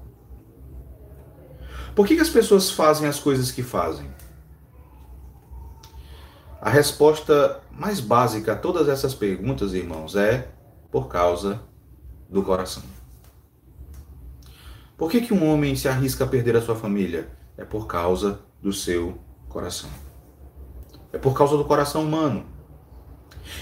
Por 1.95 2.05
que, 2.05 2.15
que 2.15 2.21
as 2.21 2.29
pessoas 2.29 2.71
fazem 2.71 3.07
as 3.07 3.19
coisas 3.19 3.51
que 3.51 3.63
fazem? 3.63 4.09
A 6.59 6.69
resposta 6.69 7.61
mais 7.71 7.99
básica 7.99 8.53
a 8.53 8.55
todas 8.55 8.87
essas 8.87 9.13
perguntas, 9.13 9.73
irmãos, 9.73 10.15
é 10.15 10.49
por 10.91 11.07
causa 11.07 11.61
do 12.29 12.43
coração. 12.43 12.83
Por 15.01 15.09
que, 15.09 15.19
que 15.19 15.33
um 15.33 15.51
homem 15.51 15.75
se 15.75 15.87
arrisca 15.87 16.25
a 16.25 16.27
perder 16.27 16.55
a 16.55 16.61
sua 16.61 16.75
família? 16.75 17.27
É 17.57 17.65
por 17.65 17.87
causa 17.87 18.41
do 18.61 18.71
seu 18.71 19.17
coração. 19.49 19.89
É 21.11 21.17
por 21.17 21.35
causa 21.35 21.57
do 21.57 21.65
coração 21.65 22.03
humano. 22.03 22.45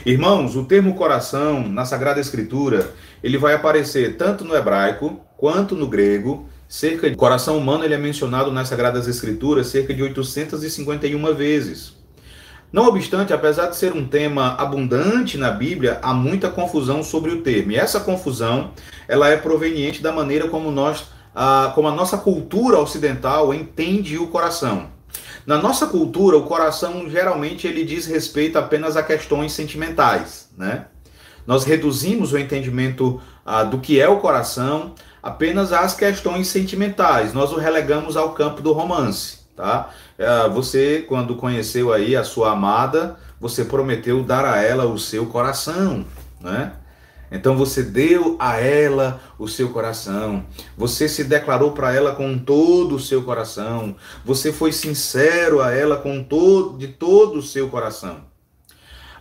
Irmãos, 0.06 0.58
o 0.58 0.66
termo 0.66 0.96
coração 0.96 1.66
na 1.70 1.86
Sagrada 1.86 2.20
Escritura, 2.20 2.94
ele 3.24 3.38
vai 3.38 3.54
aparecer 3.54 4.18
tanto 4.18 4.44
no 4.44 4.54
hebraico 4.54 5.22
quanto 5.38 5.78
no 5.78 5.88
grego. 5.88 6.50
Cerca 6.68 7.10
de 7.10 7.16
coração 7.16 7.58
humano 7.58 7.86
ele 7.86 7.94
é 7.94 7.98
mencionado 7.98 8.52
nas 8.52 8.68
Sagradas 8.68 9.08
Escrituras 9.08 9.68
cerca 9.68 9.94
de 9.94 10.04
851 10.04 11.34
vezes. 11.36 11.94
Não 12.70 12.86
obstante, 12.86 13.32
apesar 13.32 13.68
de 13.68 13.78
ser 13.78 13.94
um 13.94 14.06
tema 14.06 14.56
abundante 14.56 15.38
na 15.38 15.52
Bíblia, 15.52 16.00
há 16.02 16.14
muita 16.14 16.50
confusão 16.50 17.02
sobre 17.02 17.32
o 17.32 17.42
termo. 17.42 17.72
E 17.72 17.78
essa 17.78 18.02
confusão, 18.02 18.74
ela 19.08 19.30
é 19.30 19.38
proveniente 19.38 20.04
da 20.04 20.12
maneira 20.12 20.50
como 20.50 20.70
nós, 20.70 21.18
a, 21.34 21.72
como 21.76 21.88
a 21.88 21.92
nossa 21.92 22.18
cultura 22.18 22.80
ocidental 22.80 23.54
entende 23.54 24.18
o 24.18 24.28
coração. 24.28 24.88
Na 25.46 25.58
nossa 25.58 25.88
cultura, 25.88 26.38
o 26.38 26.44
coração 26.44 27.10
geralmente 27.10 27.66
ele 27.66 27.84
diz 27.84 28.06
respeito 28.06 28.58
apenas 28.58 28.96
a 28.96 29.04
questões 29.04 29.52
sentimentais, 29.54 30.50
né? 30.58 30.86
Nós 31.48 31.64
reduzimos 31.64 32.32
o 32.32 32.38
entendimento 32.38 33.20
do 33.72 33.80
que 33.80 34.00
é 34.00 34.08
o 34.08 34.20
coração 34.20 34.94
apenas 35.24 35.74
às 35.74 35.96
questões 35.96 36.48
sentimentais. 36.48 37.34
Nós 37.34 37.52
o 37.52 37.58
relegamos 37.58 38.16
ao 38.16 38.34
campo 38.34 38.62
do 38.62 38.72
romance, 38.72 39.40
tá? 39.56 39.90
Ah, 40.20 40.48
você, 40.48 41.04
quando 41.08 41.36
conheceu 41.36 41.92
aí 41.92 42.16
a 42.16 42.24
sua 42.24 42.52
amada, 42.52 43.18
você 43.40 43.66
prometeu 43.66 44.22
dar 44.24 44.46
a 44.46 44.62
ela 44.62 44.86
o 44.86 45.00
seu 45.00 45.26
coração, 45.26 46.06
né? 46.40 46.74
Então 47.32 47.56
você 47.56 47.84
deu 47.84 48.36
a 48.40 48.58
ela 48.58 49.22
o 49.38 49.48
seu 49.48 49.70
coração, 49.70 50.46
você 50.78 51.08
se 51.08 51.24
declarou 51.24 51.72
para 51.72 51.94
ela 51.94 52.14
com 52.14 52.38
todo 52.38 52.96
o 52.96 53.00
seu 53.00 53.24
coração, 53.24 53.96
você 54.26 54.52
foi 54.52 54.72
sincero 54.72 55.62
a 55.62 55.72
ela 55.72 55.98
com 55.98 56.24
todo 56.24 56.78
de 56.78 56.88
todo 56.88 57.40
o 57.40 57.44
seu 57.44 57.70
coração. 57.70 58.30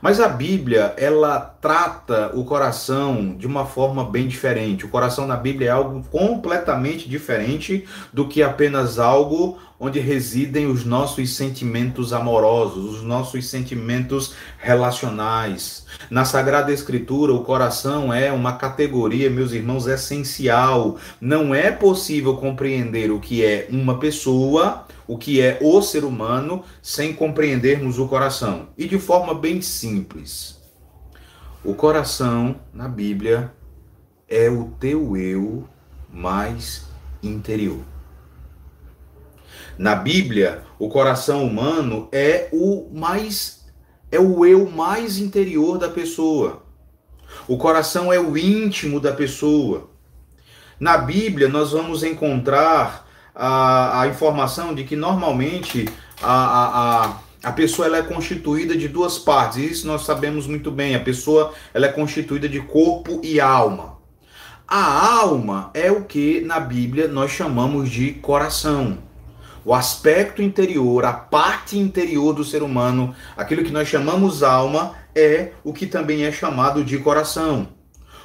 Mas 0.00 0.21
a 0.21 0.29
Bíblia, 0.29 0.95
ela 0.97 1.41
trata 1.41 2.31
o 2.35 2.45
coração 2.45 3.37
de 3.37 3.47
uma 3.47 3.67
forma 3.67 4.05
bem 4.05 4.29
diferente. 4.29 4.87
O 4.87 4.88
coração 4.88 5.27
na 5.27 5.37
Bíblia 5.37 5.69
é 5.69 5.73
algo 5.73 6.05
completamente 6.09 7.09
diferente 7.09 7.85
do 8.12 8.29
que 8.29 8.41
apenas 8.41 8.99
algo 9.00 9.59
onde 9.80 10.00
residem 10.00 10.66
os 10.66 10.85
nossos 10.85 11.37
sentimentos 11.37 12.12
amorosos, 12.12 12.97
os 12.97 13.02
nossos 13.02 13.47
sentimentos 13.47 14.35
relacionais. 14.58 15.87
Na 16.11 16.25
Sagrada 16.25 16.73
Escritura, 16.73 17.32
o 17.32 17.44
coração 17.44 18.12
é 18.12 18.32
uma 18.32 18.54
categoria, 18.54 19.30
meus 19.30 19.52
irmãos, 19.52 19.87
essencial. 19.87 20.97
Não 21.20 21.54
é 21.54 21.70
possível 21.70 22.37
compreender 22.37 23.11
o 23.12 23.20
que 23.20 23.44
é 23.44 23.68
uma 23.70 23.99
pessoa, 23.99 24.87
o 25.06 25.16
que 25.16 25.40
é 25.40 25.58
o 25.62 25.80
ser 25.80 26.04
humano, 26.04 26.64
sem 26.82 27.12
compreendermos 27.12 27.99
o 27.99 28.08
coração. 28.08 28.68
E 28.76 28.88
de 28.88 28.99
forma 28.99 29.32
bem 29.32 29.62
simples. 29.62 30.58
O 31.64 31.75
coração, 31.75 32.56
na 32.73 32.88
Bíblia, 32.88 33.52
é 34.28 34.50
o 34.50 34.73
teu 34.78 35.16
eu 35.16 35.68
mais 36.12 36.87
interior. 37.23 37.98
Na 39.78 39.94
Bíblia, 39.94 40.64
o 40.76 40.88
coração 40.88 41.44
humano 41.47 42.08
é 42.11 42.49
o 42.52 42.90
mais 42.92 43.64
é 44.11 44.18
o 44.18 44.44
eu 44.44 44.68
mais 44.68 45.18
interior 45.18 45.78
da 45.78 45.88
pessoa. 45.88 46.64
O 47.47 47.56
coração 47.56 48.12
é 48.12 48.18
o 48.18 48.37
íntimo 48.37 48.99
da 48.99 49.12
pessoa. 49.12 49.90
Na 50.80 50.97
Bíblia, 50.99 51.49
nós 51.49 51.73
vamos 51.73 52.02
encontrar 52.02 53.06
a, 53.35 54.00
a 54.00 54.08
informação 54.08 54.75
de 54.75 54.82
que 54.82 54.97
normalmente 54.97 55.88
a, 56.20 56.32
a, 56.32 57.04
a, 57.04 57.20
a 57.44 57.52
pessoa 57.52 57.87
ela 57.87 57.99
é 57.99 58.02
constituída 58.02 58.76
de 58.76 58.88
duas 58.88 59.18
partes, 59.18 59.58
isso 59.58 59.87
nós 59.87 60.04
sabemos 60.04 60.47
muito 60.47 60.73
bem. 60.73 60.97
A 60.97 61.00
pessoa 61.00 61.52
ela 61.73 61.87
é 61.87 61.92
constituída 61.92 62.49
de 62.49 62.61
corpo 62.61 63.20
e 63.23 63.40
alma. 63.40 63.99
A 64.66 65.20
alma 65.20 65.70
é 65.73 65.92
o 65.92 66.04
que 66.04 66.40
na 66.40 66.58
Bíblia 66.58 67.06
nós 67.06 67.30
chamamos 67.30 67.90
de 67.90 68.14
coração. 68.14 69.08
O 69.69 69.75
aspecto 69.75 70.41
interior, 70.41 71.05
a 71.05 71.13
parte 71.13 71.79
interior 71.79 72.33
do 72.33 72.43
ser 72.43 72.63
humano, 72.63 73.15
aquilo 73.37 73.63
que 73.63 73.71
nós 73.71 73.87
chamamos 73.87 74.43
alma, 74.43 74.95
é 75.15 75.53
o 75.63 75.75
que 75.75 75.87
também 75.87 76.25
é 76.25 76.33
chamado 76.33 76.83
de 76.83 76.97
coração. 76.97 77.69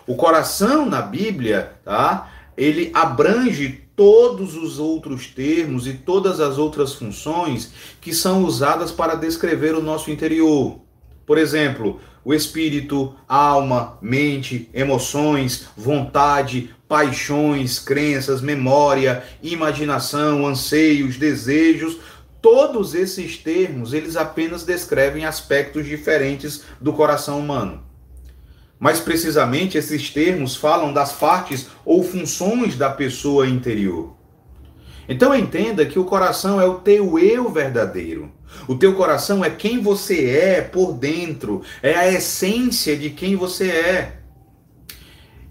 O 0.07 0.15
coração 0.15 0.85
na 0.85 1.01
Bíblia, 1.01 1.73
tá? 1.83 2.31
Ele 2.55 2.91
abrange 2.93 3.83
todos 3.93 4.55
os 4.55 4.79
outros 4.79 5.27
termos 5.27 5.85
e 5.85 5.95
todas 5.95 6.39
as 6.39 6.57
outras 6.57 6.93
funções 6.93 7.73
que 7.99 8.13
são 8.13 8.45
usadas 8.45 8.93
para 8.93 9.15
descrever 9.15 9.75
o 9.75 9.83
nosso 9.83 10.09
interior. 10.09 10.79
Por 11.25 11.37
exemplo, 11.37 11.99
o 12.23 12.33
espírito, 12.33 13.13
alma, 13.27 13.97
mente, 14.01 14.69
emoções, 14.73 15.67
vontade, 15.75 16.73
paixões, 16.93 17.79
crenças, 17.79 18.39
memória, 18.39 19.23
imaginação, 19.41 20.45
anseios, 20.45 21.17
desejos, 21.17 21.97
todos 22.39 22.93
esses 22.93 23.35
termos, 23.35 23.93
eles 23.93 24.15
apenas 24.15 24.63
descrevem 24.63 25.25
aspectos 25.25 25.87
diferentes 25.87 26.65
do 26.79 26.93
coração 26.93 27.39
humano. 27.39 27.83
Mais 28.79 28.99
precisamente, 28.99 29.75
esses 29.75 30.11
termos 30.11 30.55
falam 30.55 30.93
das 30.93 31.13
partes 31.13 31.65
ou 31.83 32.03
funções 32.03 32.75
da 32.75 32.91
pessoa 32.91 33.47
interior. 33.47 34.15
Então 35.09 35.33
entenda 35.33 35.87
que 35.87 35.97
o 35.97 36.05
coração 36.05 36.61
é 36.61 36.65
o 36.67 36.75
teu 36.75 37.17
eu 37.17 37.49
verdadeiro. 37.49 38.31
O 38.67 38.75
teu 38.75 38.93
coração 38.93 39.43
é 39.43 39.49
quem 39.49 39.81
você 39.81 40.29
é 40.29 40.61
por 40.61 40.93
dentro, 40.93 41.63
é 41.81 41.95
a 41.95 42.11
essência 42.11 42.95
de 42.95 43.09
quem 43.09 43.35
você 43.35 43.71
é. 43.71 44.22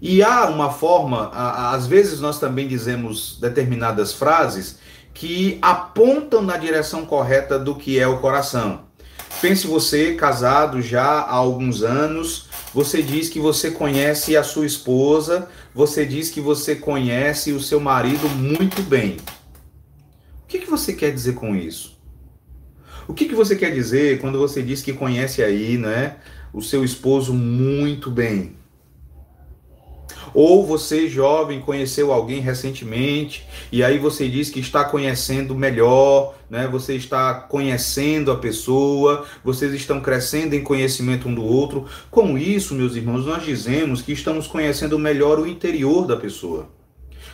E 0.05 0.21
há 0.21 0.49
uma 0.49 0.69
forma, 0.69 1.29
às 1.29 1.87
vezes 1.87 2.19
nós 2.19 2.37
também 2.37 2.67
dizemos 2.67 3.37
determinadas 3.39 4.11
frases 4.11 4.77
que 5.13 5.57
apontam 5.61 6.41
na 6.41 6.57
direção 6.57 7.05
correta 7.05 7.57
do 7.57 7.73
que 7.73 7.97
é 7.97 8.05
o 8.05 8.19
coração. 8.19 8.81
Pense 9.39 9.65
você, 9.65 10.13
casado 10.15 10.81
já 10.81 11.05
há 11.05 11.31
alguns 11.31 11.83
anos, 11.83 12.49
você 12.73 13.01
diz 13.01 13.29
que 13.29 13.39
você 13.39 13.71
conhece 13.71 14.35
a 14.35 14.43
sua 14.43 14.65
esposa, 14.65 15.47
você 15.73 16.05
diz 16.05 16.29
que 16.29 16.41
você 16.41 16.75
conhece 16.75 17.53
o 17.53 17.61
seu 17.61 17.79
marido 17.79 18.27
muito 18.27 18.81
bem. 18.81 19.15
O 20.43 20.47
que, 20.49 20.59
que 20.59 20.69
você 20.69 20.91
quer 20.91 21.13
dizer 21.13 21.35
com 21.35 21.55
isso? 21.55 21.97
O 23.07 23.13
que, 23.13 23.23
que 23.23 23.35
você 23.35 23.55
quer 23.55 23.71
dizer 23.71 24.19
quando 24.19 24.37
você 24.37 24.61
diz 24.61 24.81
que 24.81 24.91
conhece 24.91 25.41
aí, 25.41 25.77
né, 25.77 26.17
o 26.51 26.61
seu 26.61 26.83
esposo 26.83 27.33
muito 27.33 28.11
bem? 28.11 28.61
Ou 30.33 30.65
você, 30.65 31.07
jovem, 31.07 31.61
conheceu 31.61 32.11
alguém 32.11 32.39
recentemente 32.39 33.45
e 33.71 33.83
aí 33.83 33.97
você 33.99 34.27
diz 34.27 34.49
que 34.49 34.59
está 34.59 34.83
conhecendo 34.83 35.55
melhor, 35.55 36.35
né? 36.49 36.67
Você 36.67 36.95
está 36.95 37.33
conhecendo 37.35 38.31
a 38.31 38.37
pessoa, 38.37 39.25
vocês 39.43 39.73
estão 39.73 40.01
crescendo 40.01 40.55
em 40.55 40.63
conhecimento 40.63 41.27
um 41.27 41.35
do 41.35 41.43
outro. 41.43 41.85
Com 42.09 42.37
isso, 42.37 42.73
meus 42.73 42.95
irmãos, 42.95 43.25
nós 43.25 43.43
dizemos 43.43 44.01
que 44.01 44.11
estamos 44.11 44.47
conhecendo 44.47 44.97
melhor 44.97 45.39
o 45.39 45.47
interior 45.47 46.07
da 46.07 46.17
pessoa. 46.17 46.72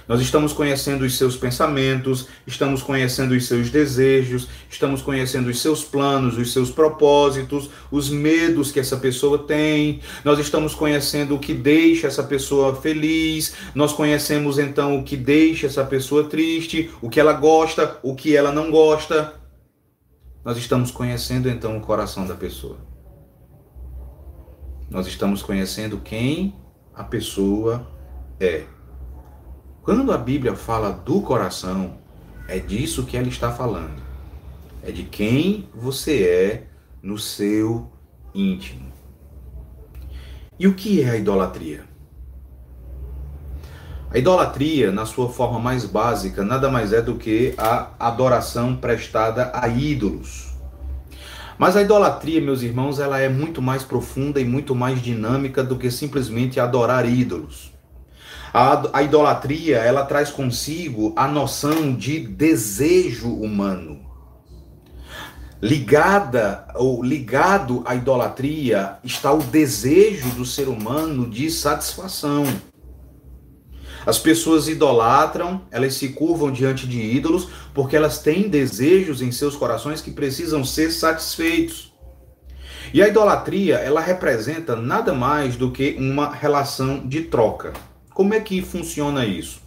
Nós 0.09 0.21
estamos 0.21 0.53
conhecendo 0.53 1.05
os 1.05 1.15
seus 1.19 1.37
pensamentos, 1.37 2.27
estamos 2.47 2.81
conhecendo 2.81 3.35
os 3.35 3.45
seus 3.45 3.69
desejos, 3.69 4.47
estamos 4.67 5.03
conhecendo 5.03 5.51
os 5.51 5.61
seus 5.61 5.83
planos, 5.83 6.35
os 6.35 6.51
seus 6.51 6.71
propósitos, 6.71 7.69
os 7.91 8.09
medos 8.09 8.71
que 8.71 8.79
essa 8.79 8.97
pessoa 8.97 9.37
tem. 9.37 10.01
Nós 10.25 10.39
estamos 10.39 10.73
conhecendo 10.73 11.35
o 11.35 11.39
que 11.39 11.53
deixa 11.53 12.07
essa 12.07 12.23
pessoa 12.23 12.75
feliz. 12.75 13.53
Nós 13.75 13.93
conhecemos 13.93 14.57
então 14.57 14.97
o 14.97 15.03
que 15.03 15.15
deixa 15.15 15.67
essa 15.67 15.85
pessoa 15.85 16.23
triste, 16.23 16.89
o 17.03 17.07
que 17.07 17.19
ela 17.19 17.33
gosta, 17.33 17.99
o 18.01 18.15
que 18.15 18.35
ela 18.35 18.51
não 18.51 18.71
gosta. 18.71 19.35
Nós 20.43 20.57
estamos 20.57 20.89
conhecendo 20.89 21.47
então 21.47 21.77
o 21.77 21.81
coração 21.81 22.25
da 22.25 22.33
pessoa. 22.33 22.79
Nós 24.89 25.05
estamos 25.05 25.43
conhecendo 25.43 25.99
quem 25.99 26.55
a 26.95 27.03
pessoa 27.03 27.87
é. 28.39 28.78
Quando 29.89 30.11
a 30.11 30.19
Bíblia 30.19 30.55
fala 30.55 30.91
do 30.91 31.19
coração, 31.19 31.97
é 32.47 32.59
disso 32.59 33.07
que 33.07 33.17
ela 33.17 33.27
está 33.27 33.51
falando. 33.51 33.99
É 34.83 34.91
de 34.91 35.01
quem 35.01 35.67
você 35.73 36.21
é 36.25 36.67
no 37.01 37.17
seu 37.17 37.91
íntimo. 38.31 38.85
E 40.59 40.67
o 40.67 40.75
que 40.75 41.01
é 41.01 41.09
a 41.09 41.17
idolatria? 41.17 41.85
A 44.11 44.17
idolatria, 44.19 44.91
na 44.91 45.07
sua 45.07 45.27
forma 45.27 45.57
mais 45.57 45.85
básica, 45.85 46.45
nada 46.45 46.69
mais 46.69 46.93
é 46.93 47.01
do 47.01 47.15
que 47.15 47.55
a 47.57 47.89
adoração 47.97 48.75
prestada 48.75 49.51
a 49.55 49.67
ídolos. 49.67 50.53
Mas 51.57 51.75
a 51.75 51.81
idolatria, 51.81 52.39
meus 52.39 52.61
irmãos, 52.61 52.99
ela 52.99 53.19
é 53.19 53.27
muito 53.27 53.59
mais 53.59 53.83
profunda 53.83 54.39
e 54.39 54.45
muito 54.45 54.75
mais 54.75 55.01
dinâmica 55.01 55.63
do 55.63 55.79
que 55.79 55.89
simplesmente 55.89 56.59
adorar 56.59 57.09
ídolos. 57.09 57.78
A, 58.53 58.97
a 58.99 59.03
idolatria, 59.03 59.77
ela 59.77 60.05
traz 60.05 60.31
consigo 60.31 61.13
a 61.15 61.27
noção 61.27 61.93
de 61.93 62.19
desejo 62.19 63.29
humano. 63.29 63.99
Ligada 65.61 66.65
ou 66.75 67.03
ligado 67.03 67.83
à 67.85 67.93
idolatria 67.93 68.97
está 69.03 69.33
o 69.33 69.43
desejo 69.43 70.29
do 70.29 70.45
ser 70.45 70.69
humano 70.69 71.29
de 71.29 71.51
satisfação. 71.51 72.45
As 74.05 74.17
pessoas 74.17 74.69
idolatram, 74.69 75.61
elas 75.69 75.95
se 75.95 76.09
curvam 76.09 76.49
diante 76.49 76.87
de 76.87 76.99
ídolos 76.99 77.49
porque 77.73 77.95
elas 77.95 78.19
têm 78.19 78.47
desejos 78.47 79.21
em 79.21 79.31
seus 79.31 79.55
corações 79.55 80.01
que 80.01 80.11
precisam 80.11 80.63
ser 80.63 80.91
satisfeitos. 80.91 81.93
E 82.93 83.03
a 83.03 83.07
idolatria, 83.07 83.75
ela 83.75 84.01
representa 84.01 84.75
nada 84.75 85.13
mais 85.13 85.55
do 85.55 85.69
que 85.69 85.95
uma 85.99 86.33
relação 86.33 87.05
de 87.05 87.23
troca. 87.23 87.73
Como 88.19 88.33
é 88.33 88.41
que 88.41 88.61
funciona 88.61 89.25
isso? 89.25 89.61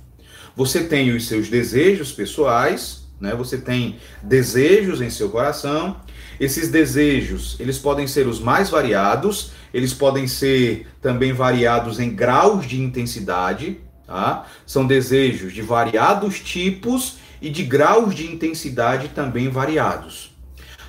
Você 0.54 0.84
tem 0.84 1.10
os 1.16 1.26
seus 1.26 1.48
desejos 1.48 2.12
pessoais, 2.12 3.04
né? 3.18 3.34
Você 3.34 3.56
tem 3.56 3.96
desejos 4.22 5.00
em 5.00 5.08
seu 5.08 5.30
coração. 5.30 5.96
Esses 6.38 6.68
desejos, 6.68 7.56
eles 7.58 7.78
podem 7.78 8.06
ser 8.06 8.26
os 8.26 8.38
mais 8.38 8.68
variados, 8.68 9.52
eles 9.72 9.94
podem 9.94 10.26
ser 10.26 10.86
também 11.00 11.32
variados 11.32 11.98
em 11.98 12.14
graus 12.14 12.66
de 12.66 12.78
intensidade, 12.78 13.80
tá? 14.06 14.46
São 14.66 14.86
desejos 14.86 15.54
de 15.54 15.62
variados 15.62 16.38
tipos 16.38 17.16
e 17.40 17.48
de 17.48 17.64
graus 17.64 18.14
de 18.14 18.30
intensidade 18.30 19.08
também 19.14 19.48
variados. 19.48 20.36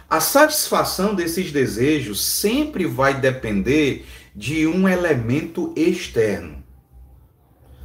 A 0.10 0.20
satisfação 0.20 1.16
desses 1.16 1.50
desejos 1.50 2.22
sempre 2.22 2.86
vai 2.86 3.22
depender 3.22 4.06
de 4.36 4.68
um 4.68 4.86
elemento 4.86 5.74
externo. 5.78 6.63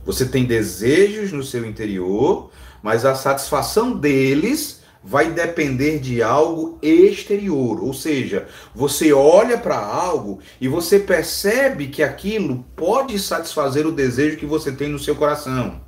Você 0.08 0.24
tem 0.24 0.46
desejos 0.46 1.32
no 1.32 1.44
seu 1.44 1.66
interior, 1.66 2.50
mas 2.82 3.04
a 3.04 3.14
satisfação 3.14 3.92
deles 3.92 4.80
vai 5.04 5.30
depender 5.30 5.98
de 5.98 6.22
algo 6.22 6.78
exterior. 6.80 7.84
Ou 7.84 7.92
seja, 7.92 8.48
você 8.74 9.12
olha 9.12 9.58
para 9.58 9.76
algo 9.76 10.40
e 10.58 10.66
você 10.66 10.98
percebe 10.98 11.88
que 11.88 12.02
aquilo 12.02 12.64
pode 12.74 13.18
satisfazer 13.18 13.86
o 13.86 13.92
desejo 13.92 14.38
que 14.38 14.46
você 14.46 14.72
tem 14.72 14.88
no 14.88 14.98
seu 14.98 15.14
coração. 15.14 15.82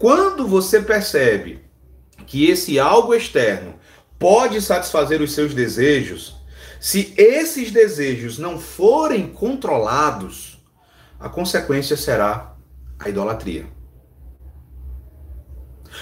Quando 0.00 0.48
você 0.48 0.82
percebe 0.82 1.60
que 2.26 2.50
esse 2.50 2.76
algo 2.80 3.14
externo 3.14 3.74
pode 4.18 4.60
satisfazer 4.60 5.22
os 5.22 5.32
seus 5.32 5.54
desejos, 5.54 6.34
se 6.80 7.14
esses 7.16 7.70
desejos 7.70 8.36
não 8.36 8.58
forem 8.58 9.28
controlados, 9.28 10.60
a 11.20 11.28
consequência 11.28 11.96
será 11.96 12.51
a 13.04 13.08
idolatria. 13.08 13.66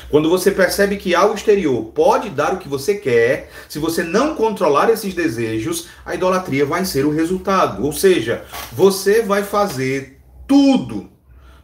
Quando 0.08 0.30
você 0.30 0.50
percebe 0.50 0.96
que 0.96 1.14
algo 1.14 1.34
exterior 1.34 1.84
pode 1.86 2.30
dar 2.30 2.54
o 2.54 2.58
que 2.58 2.68
você 2.68 2.94
quer, 2.94 3.50
se 3.68 3.78
você 3.78 4.02
não 4.02 4.34
controlar 4.34 4.90
esses 4.90 5.14
desejos, 5.14 5.88
a 6.04 6.14
idolatria 6.14 6.64
vai 6.64 6.84
ser 6.84 7.04
o 7.04 7.10
resultado. 7.10 7.84
Ou 7.84 7.92
seja, 7.92 8.44
você 8.72 9.22
vai 9.22 9.42
fazer 9.42 10.20
tudo, 10.46 11.10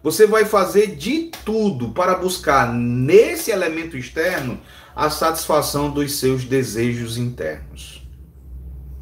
você 0.03 0.27
vai 0.27 0.44
fazer 0.44 0.96
de 0.96 1.31
tudo 1.44 1.90
para 1.90 2.14
buscar 2.14 2.72
nesse 2.72 3.51
elemento 3.51 3.96
externo 3.96 4.61
a 4.94 5.11
satisfação 5.11 5.90
dos 5.90 6.18
seus 6.18 6.44
desejos 6.44 7.18
internos. 7.18 8.07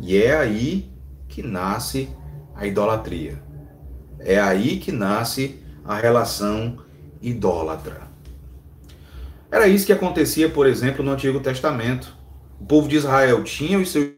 E 0.01 0.17
é 0.17 0.37
aí 0.37 0.91
que 1.29 1.43
nasce 1.43 2.09
a 2.55 2.67
idolatria. 2.67 3.43
É 4.19 4.41
aí 4.41 4.79
que 4.79 4.91
nasce 4.91 5.64
a 5.85 5.97
relação 5.97 6.79
idólatra. 7.21 8.03
Era 9.51 9.69
isso 9.69 9.87
que 9.87 9.93
acontecia, 9.93 10.49
por 10.49 10.67
exemplo, 10.67 11.05
no 11.05 11.13
Antigo 11.13 11.41
Testamento. 11.41 12.17
O 12.61 12.65
povo 12.65 12.89
de 12.89 12.97
Israel 12.97 13.45
tinha 13.45 13.79
os 13.79 13.91
seus 13.91 14.13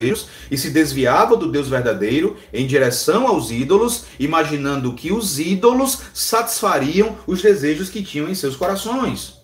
Deus 0.00 0.28
e 0.50 0.58
se 0.58 0.70
desviava 0.70 1.36
do 1.36 1.50
Deus 1.50 1.68
verdadeiro 1.68 2.36
em 2.52 2.66
direção 2.66 3.28
aos 3.28 3.52
ídolos, 3.52 4.06
imaginando 4.18 4.92
que 4.94 5.12
os 5.12 5.38
ídolos 5.38 6.02
satisfariam 6.12 7.16
os 7.28 7.40
desejos 7.40 7.88
que 7.88 8.02
tinham 8.02 8.28
em 8.28 8.34
seus 8.34 8.56
corações. 8.56 9.38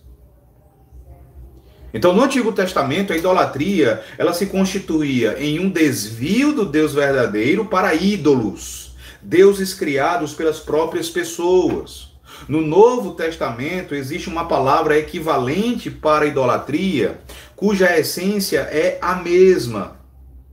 Então, 1.92 2.12
no 2.12 2.24
Antigo 2.24 2.50
Testamento, 2.50 3.12
a 3.12 3.16
idolatria, 3.16 4.02
ela 4.18 4.32
se 4.32 4.46
constituía 4.46 5.38
em 5.38 5.60
um 5.60 5.70
desvio 5.70 6.52
do 6.52 6.66
Deus 6.66 6.92
verdadeiro 6.92 7.66
para 7.66 7.94
ídolos, 7.94 8.83
deuses 9.24 9.72
criados 9.72 10.34
pelas 10.34 10.60
próprias 10.60 11.08
pessoas. 11.08 12.12
No 12.48 12.60
Novo 12.60 13.12
Testamento 13.12 13.94
existe 13.94 14.28
uma 14.28 14.46
palavra 14.46 14.98
equivalente 14.98 15.90
para 15.90 16.26
idolatria, 16.26 17.20
cuja 17.56 17.98
essência 17.98 18.60
é 18.60 18.98
a 19.00 19.14
mesma, 19.14 19.96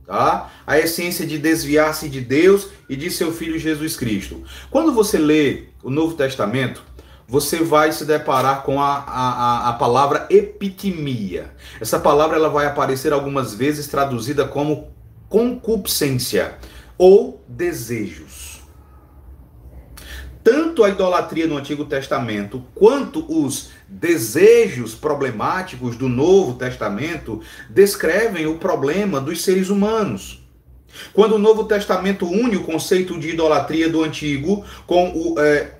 tá? 0.06 0.50
A 0.66 0.78
essência 0.78 1.26
de 1.26 1.38
desviar-se 1.38 2.08
de 2.08 2.20
Deus 2.20 2.68
e 2.88 2.96
de 2.96 3.10
seu 3.10 3.32
filho 3.32 3.58
Jesus 3.58 3.96
Cristo. 3.96 4.42
Quando 4.70 4.92
você 4.92 5.18
lê 5.18 5.64
o 5.82 5.90
Novo 5.90 6.14
Testamento, 6.14 6.82
você 7.26 7.62
vai 7.62 7.92
se 7.92 8.04
deparar 8.04 8.62
com 8.62 8.80
a, 8.80 8.98
a, 8.98 9.68
a 9.70 9.72
palavra 9.74 10.26
epitimia. 10.30 11.52
Essa 11.80 11.98
palavra 11.98 12.36
ela 12.36 12.48
vai 12.48 12.66
aparecer 12.66 13.12
algumas 13.12 13.54
vezes 13.54 13.86
traduzida 13.86 14.46
como 14.46 14.88
concupiscência 15.28 16.58
ou 16.98 17.42
desejos. 17.48 18.41
Tanto 20.42 20.82
a 20.82 20.88
idolatria 20.88 21.46
no 21.46 21.56
Antigo 21.56 21.84
Testamento 21.84 22.64
quanto 22.74 23.24
os 23.28 23.70
desejos 23.86 24.94
problemáticos 24.94 25.96
do 25.96 26.08
Novo 26.08 26.54
Testamento 26.54 27.40
descrevem 27.70 28.46
o 28.46 28.58
problema 28.58 29.20
dos 29.20 29.42
seres 29.42 29.68
humanos. 29.68 30.42
Quando 31.12 31.36
o 31.36 31.38
Novo 31.38 31.64
Testamento 31.64 32.26
une 32.26 32.56
o 32.56 32.64
conceito 32.64 33.18
de 33.18 33.30
idolatria 33.30 33.88
do 33.88 34.02
Antigo 34.02 34.64
com 34.86 35.10
o, 35.10 35.40
é, 35.40 35.72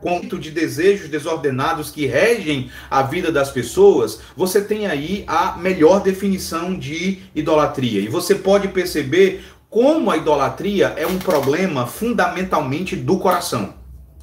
conto 0.00 0.38
de 0.38 0.50
desejos 0.50 1.08
desordenados 1.08 1.90
que 1.90 2.06
regem 2.06 2.70
a 2.90 3.02
vida 3.02 3.30
das 3.30 3.50
pessoas, 3.50 4.20
você 4.36 4.60
tem 4.60 4.86
aí 4.86 5.24
a 5.26 5.56
melhor 5.56 6.00
definição 6.00 6.78
de 6.78 7.18
idolatria. 7.34 8.00
E 8.00 8.08
você 8.08 8.34
pode 8.34 8.68
perceber 8.68 9.44
como 9.70 10.10
a 10.10 10.16
idolatria 10.16 10.94
é 10.96 11.06
um 11.06 11.18
problema 11.18 11.86
fundamentalmente 11.86 12.96
do 12.96 13.18
coração, 13.18 13.74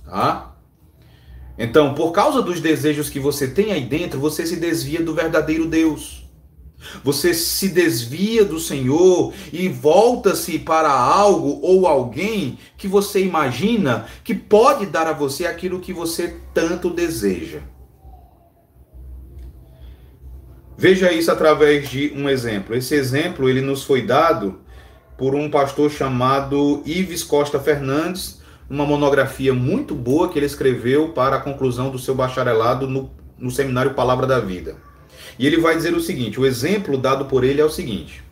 tá? 0.03 0.55
Então, 1.57 1.93
por 1.93 2.11
causa 2.11 2.41
dos 2.41 2.59
desejos 2.59 3.09
que 3.09 3.19
você 3.19 3.47
tem 3.47 3.71
aí 3.71 3.85
dentro, 3.85 4.19
você 4.19 4.45
se 4.45 4.57
desvia 4.57 5.01
do 5.01 5.13
verdadeiro 5.13 5.65
Deus. 5.65 6.25
Você 7.03 7.33
se 7.33 7.69
desvia 7.69 8.43
do 8.43 8.59
Senhor 8.59 9.33
e 9.51 9.69
volta-se 9.69 10.59
para 10.59 10.91
algo 10.91 11.59
ou 11.61 11.87
alguém 11.87 12.59
que 12.77 12.87
você 12.87 13.23
imagina 13.23 14.05
que 14.23 14.35
pode 14.35 14.85
dar 14.85 15.07
a 15.07 15.13
você 15.13 15.47
aquilo 15.47 15.79
que 15.79 15.93
você 15.93 16.35
tanto 16.53 16.89
deseja. 16.89 17.59
Veja 20.77 21.11
isso 21.11 21.31
através 21.31 21.89
de 21.89 22.11
um 22.15 22.29
exemplo. 22.29 22.75
Esse 22.75 22.95
exemplo 22.95 23.49
ele 23.49 23.61
nos 23.61 23.83
foi 23.83 24.01
dado 24.01 24.59
por 25.17 25.33
um 25.35 25.49
pastor 25.49 25.89
chamado 25.89 26.81
Ives 26.85 27.23
Costa 27.23 27.59
Fernandes, 27.59 28.41
uma 28.69 28.85
monografia 28.85 29.53
muito 29.53 29.95
boa 29.95 30.29
que 30.29 30.39
ele 30.39 30.45
escreveu 30.45 31.09
para 31.09 31.37
a 31.37 31.41
conclusão 31.41 31.89
do 31.89 31.99
seu 31.99 32.15
bacharelado 32.15 32.87
no, 32.87 33.11
no 33.37 33.51
seminário 33.51 33.93
Palavra 33.93 34.25
da 34.25 34.39
Vida. 34.39 34.75
E 35.37 35.45
ele 35.45 35.57
vai 35.57 35.75
dizer 35.75 35.93
o 35.93 36.01
seguinte: 36.01 36.39
o 36.39 36.45
exemplo 36.45 36.97
dado 36.97 37.25
por 37.25 37.43
ele 37.43 37.61
é 37.61 37.65
o 37.65 37.69
seguinte. 37.69 38.23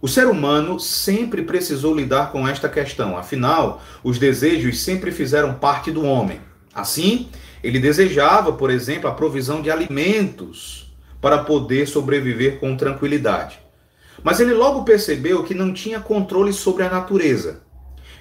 O 0.00 0.06
ser 0.06 0.28
humano 0.28 0.78
sempre 0.78 1.42
precisou 1.42 1.94
lidar 1.94 2.30
com 2.30 2.46
esta 2.46 2.68
questão, 2.68 3.16
afinal, 3.16 3.82
os 4.02 4.16
desejos 4.16 4.80
sempre 4.80 5.10
fizeram 5.10 5.54
parte 5.54 5.90
do 5.90 6.04
homem. 6.04 6.40
Assim, 6.72 7.28
ele 7.64 7.80
desejava, 7.80 8.52
por 8.52 8.70
exemplo, 8.70 9.10
a 9.10 9.12
provisão 9.12 9.60
de 9.60 9.70
alimentos 9.70 10.94
para 11.20 11.38
poder 11.38 11.88
sobreviver 11.88 12.60
com 12.60 12.76
tranquilidade. 12.76 13.58
Mas 14.22 14.40
ele 14.40 14.52
logo 14.52 14.84
percebeu 14.84 15.44
que 15.44 15.54
não 15.54 15.72
tinha 15.72 16.00
controle 16.00 16.52
sobre 16.52 16.82
a 16.82 16.90
natureza. 16.90 17.62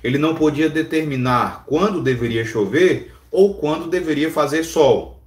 Ele 0.04 0.18
não 0.18 0.36
podia 0.36 0.70
determinar 0.70 1.66
quando 1.66 2.02
deveria 2.02 2.46
chover 2.46 3.14
ou 3.32 3.56
quando 3.56 3.90
deveria 3.90 4.32
fazer 4.32 4.64
sol. 4.64 5.22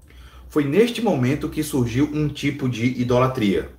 Foi 0.48 0.64
neste 0.64 1.02
momento 1.02 1.48
que 1.48 1.62
surgiu 1.62 2.08
um 2.12 2.28
tipo 2.28 2.68
de 2.68 2.86
idolatria. 3.00 3.70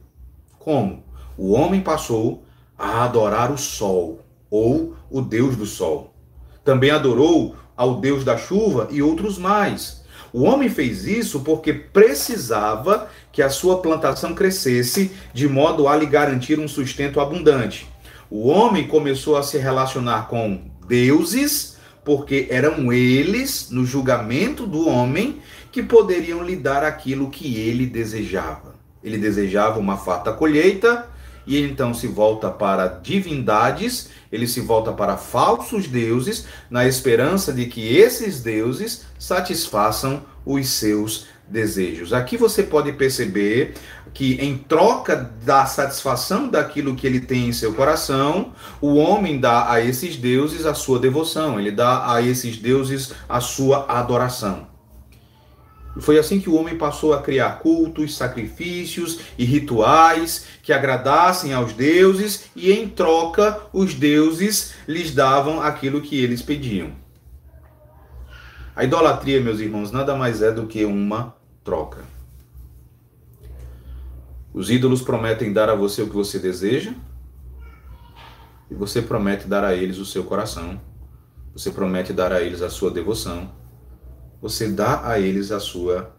Como? 0.60 1.04
O 1.38 1.52
homem 1.52 1.82
passou 1.82 2.46
a 2.78 3.04
adorar 3.04 3.52
o 3.52 3.58
sol, 3.58 4.22
ou 4.50 4.96
o 5.10 5.22
deus 5.22 5.56
do 5.56 5.66
sol. 5.66 6.14
Também 6.64 6.92
adorou 6.92 7.56
ao 7.76 8.00
deus 8.00 8.24
da 8.24 8.38
chuva 8.38 8.88
e 8.92 9.02
outros 9.02 9.38
mais. 9.38 10.04
O 10.34 10.44
homem 10.44 10.70
fez 10.70 11.06
isso 11.06 11.42
porque 11.42 11.74
precisava 11.74 13.10
que 13.32 13.42
a 13.42 13.50
sua 13.50 13.82
plantação 13.82 14.34
crescesse 14.34 15.12
de 15.34 15.48
modo 15.48 15.88
a 15.88 15.96
lhe 15.96 16.06
garantir 16.06 16.60
um 16.60 16.68
sustento 16.68 17.20
abundante. 17.20 17.88
O 18.30 18.48
homem 18.48 18.88
começou 18.88 19.38
a 19.38 19.44
se 19.44 19.58
relacionar 19.58 20.28
com 20.28 20.62
deuses 20.88 21.78
porque 22.04 22.48
eram 22.50 22.92
eles, 22.92 23.70
no 23.70 23.86
julgamento 23.86 24.66
do 24.66 24.88
homem, 24.88 25.40
que 25.72 25.84
poderiam 25.84 26.44
lhe 26.44 26.56
dar 26.56 26.84
aquilo 26.84 27.30
que 27.30 27.58
ele 27.58 27.86
desejava. 27.86 28.76
Ele 29.04 29.18
desejava 29.18 29.80
uma 29.80 29.98
farta 29.98 30.32
colheita 30.32 31.08
e 31.46 31.60
então 31.60 31.94
se 31.94 32.08
volta 32.08 32.50
para 32.50 32.88
divindades, 32.88 34.10
ele 34.32 34.48
se 34.48 34.62
volta 34.62 34.92
para 34.92 35.18
falsos 35.18 35.88
deuses, 35.88 36.46
na 36.70 36.88
esperança 36.88 37.52
de 37.52 37.66
que 37.66 37.96
esses 37.96 38.42
deuses 38.42 39.06
satisfaçam 39.18 40.24
os 40.46 40.68
seus 40.70 41.28
desejos. 41.52 42.14
Aqui 42.14 42.38
você 42.38 42.64
pode 42.64 42.94
perceber 42.94 43.74
que, 44.14 44.36
em 44.36 44.58
troca 44.58 45.16
da 45.44 45.66
satisfação 45.66 46.48
daquilo 46.48 46.96
que 46.96 47.06
ele 47.06 47.20
tem 47.20 47.50
em 47.50 47.54
seu 47.54 47.74
coração, 47.74 48.54
o 48.80 48.96
homem 48.96 49.40
dá 49.40 49.70
a 49.70 49.82
esses 49.82 50.16
deuses 50.16 50.66
a 50.66 50.74
sua 50.74 50.98
devoção, 50.98 51.60
ele 51.60 51.72
dá 51.72 52.12
a 52.12 52.22
esses 52.22 52.58
deuses 52.58 53.14
a 53.28 53.42
sua 53.42 53.86
adoração. 53.88 54.72
Foi 56.00 56.18
assim 56.18 56.40
que 56.40 56.50
o 56.50 56.56
homem 56.56 56.78
passou 56.78 57.14
a 57.14 57.22
criar 57.22 57.60
cultos, 57.60 58.16
sacrifícios 58.16 59.20
e 59.38 59.44
rituais 59.44 60.46
que 60.64 60.72
agradassem 60.72 61.54
aos 61.54 61.74
deuses, 61.74 62.46
e 62.56 62.72
em 62.72 62.88
troca 62.88 63.60
os 63.74 63.94
deuses 63.94 64.74
lhes 64.88 65.14
davam 65.14 65.62
aquilo 65.62 66.00
que 66.00 66.18
eles 66.18 66.42
pediam. 66.42 66.94
A 68.74 68.86
idolatria, 68.86 69.42
meus 69.42 69.60
irmãos, 69.60 69.92
nada 69.92 70.16
mais 70.16 70.42
é 70.42 70.50
do 70.50 70.66
que 70.66 70.86
uma 70.86 71.36
troca. 71.64 72.04
Os 74.54 74.70
ídolos 74.70 75.02
prometem 75.02 75.54
dar 75.54 75.70
a 75.70 75.76
você 75.76 76.02
o 76.02 76.08
que 76.08 76.16
você 76.16 76.38
deseja, 76.40 76.94
e 78.70 78.76
você 78.76 79.02
promete 79.02 79.48
dar 79.48 79.64
a 79.64 79.76
eles 79.76 79.98
o 79.98 80.06
seu 80.06 80.24
coração. 80.24 80.80
Você 81.54 81.72
promete 81.72 82.14
dar 82.14 82.32
a 82.32 82.42
eles 82.42 82.62
a 82.62 82.70
sua 82.70 82.90
devoção 82.92 83.50
você 84.42 84.68
dá 84.68 85.08
a 85.08 85.20
eles 85.20 85.52
a 85.52 85.60
sua 85.60 86.16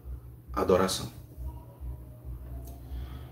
adoração. 0.53 1.11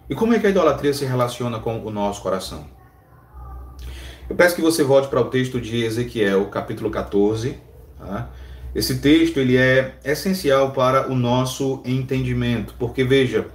E 0.10 0.14
como 0.14 0.34
é 0.34 0.40
que 0.40 0.46
a 0.46 0.50
idolatria 0.50 0.94
se 0.94 1.06
relaciona 1.06 1.60
com 1.60 1.80
o 1.80 1.90
nosso 1.90 2.22
coração? 2.22 2.68
Eu 4.30 4.36
peço 4.36 4.56
que 4.56 4.62
você 4.62 4.84
volte 4.84 5.08
para 5.08 5.22
o 5.22 5.30
texto 5.30 5.62
de 5.62 5.82
Ezequiel, 5.84 6.50
capítulo 6.50 6.92
14. 6.92 7.58
Tá? 7.98 8.30
Esse 8.74 9.00
texto 9.00 9.38
ele 9.38 9.58
é 9.58 9.96
essencial 10.04 10.72
para 10.72 11.12
o 11.12 11.16
nosso 11.16 11.82
entendimento, 11.86 12.74
porque 12.80 13.04
veja, 13.04 13.48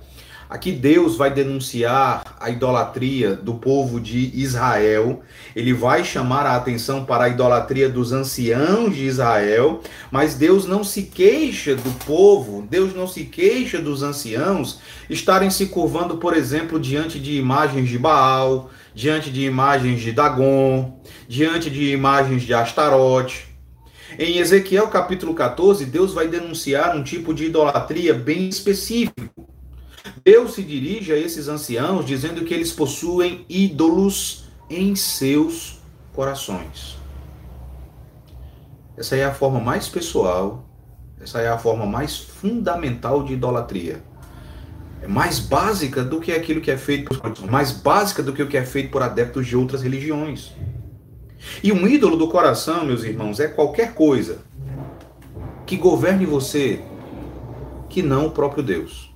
Aqui 0.48 0.70
Deus 0.70 1.16
vai 1.16 1.28
denunciar 1.32 2.22
a 2.38 2.48
idolatria 2.50 3.34
do 3.34 3.54
povo 3.54 4.00
de 4.00 4.30
Israel. 4.32 5.22
Ele 5.56 5.72
vai 5.72 6.04
chamar 6.04 6.46
a 6.46 6.54
atenção 6.54 7.04
para 7.04 7.24
a 7.24 7.28
idolatria 7.28 7.88
dos 7.88 8.12
anciãos 8.12 8.94
de 8.94 9.06
Israel, 9.06 9.80
mas 10.08 10.36
Deus 10.36 10.64
não 10.64 10.84
se 10.84 11.02
queixa 11.02 11.74
do 11.74 11.90
povo, 12.04 12.64
Deus 12.70 12.94
não 12.94 13.08
se 13.08 13.24
queixa 13.24 13.80
dos 13.80 14.04
anciãos 14.04 14.78
estarem 15.10 15.50
se 15.50 15.66
curvando, 15.66 16.18
por 16.18 16.36
exemplo, 16.36 16.78
diante 16.78 17.18
de 17.18 17.36
imagens 17.36 17.88
de 17.88 17.98
Baal, 17.98 18.70
diante 18.94 19.30
de 19.30 19.44
imagens 19.44 20.00
de 20.00 20.12
Dagon, 20.12 21.00
diante 21.28 21.68
de 21.68 21.90
imagens 21.90 22.42
de 22.42 22.54
Astarote. 22.54 23.55
Em 24.18 24.38
Ezequiel 24.38 24.88
capítulo 24.88 25.34
14, 25.34 25.84
Deus 25.84 26.14
vai 26.14 26.26
denunciar 26.28 26.96
um 26.96 27.02
tipo 27.02 27.34
de 27.34 27.46
idolatria 27.46 28.14
bem 28.14 28.48
específico 28.48 29.26
Deus 30.26 30.54
se 30.54 30.62
dirige 30.64 31.12
a 31.12 31.16
esses 31.16 31.46
anciãos 31.46 32.04
dizendo 32.04 32.44
que 32.44 32.52
eles 32.52 32.72
possuem 32.72 33.46
ídolos 33.48 34.46
em 34.68 34.96
seus 34.96 35.78
corações. 36.12 36.98
Essa 38.96 39.14
é 39.14 39.24
a 39.24 39.32
forma 39.32 39.60
mais 39.60 39.88
pessoal 39.88 40.68
Essa 41.20 41.40
é 41.40 41.48
a 41.48 41.56
forma 41.56 41.86
mais 41.86 42.18
fundamental 42.18 43.22
de 43.22 43.34
idolatria. 43.34 44.02
É 45.00 45.06
mais 45.06 45.38
básica 45.38 46.02
do 46.02 46.20
que 46.20 46.32
aquilo 46.32 46.60
que 46.60 46.72
é 46.72 46.76
feito 46.76 47.08
por 47.16 47.48
mais 47.48 47.70
básica 47.70 48.20
do 48.20 48.32
que 48.32 48.42
o 48.42 48.48
que 48.48 48.56
é 48.56 48.66
feito 48.66 48.90
por 48.90 49.02
adeptos 49.02 49.46
de 49.46 49.56
outras 49.56 49.80
religiões. 49.80 50.52
E 51.62 51.72
um 51.72 51.86
ídolo 51.86 52.16
do 52.16 52.28
coração, 52.28 52.84
meus 52.84 53.04
irmãos, 53.04 53.40
é 53.40 53.48
qualquer 53.48 53.94
coisa 53.94 54.38
que 55.66 55.76
governe 55.76 56.24
você 56.24 56.80
que 57.88 58.02
não 58.02 58.26
o 58.26 58.30
próprio 58.30 58.62
Deus, 58.62 59.10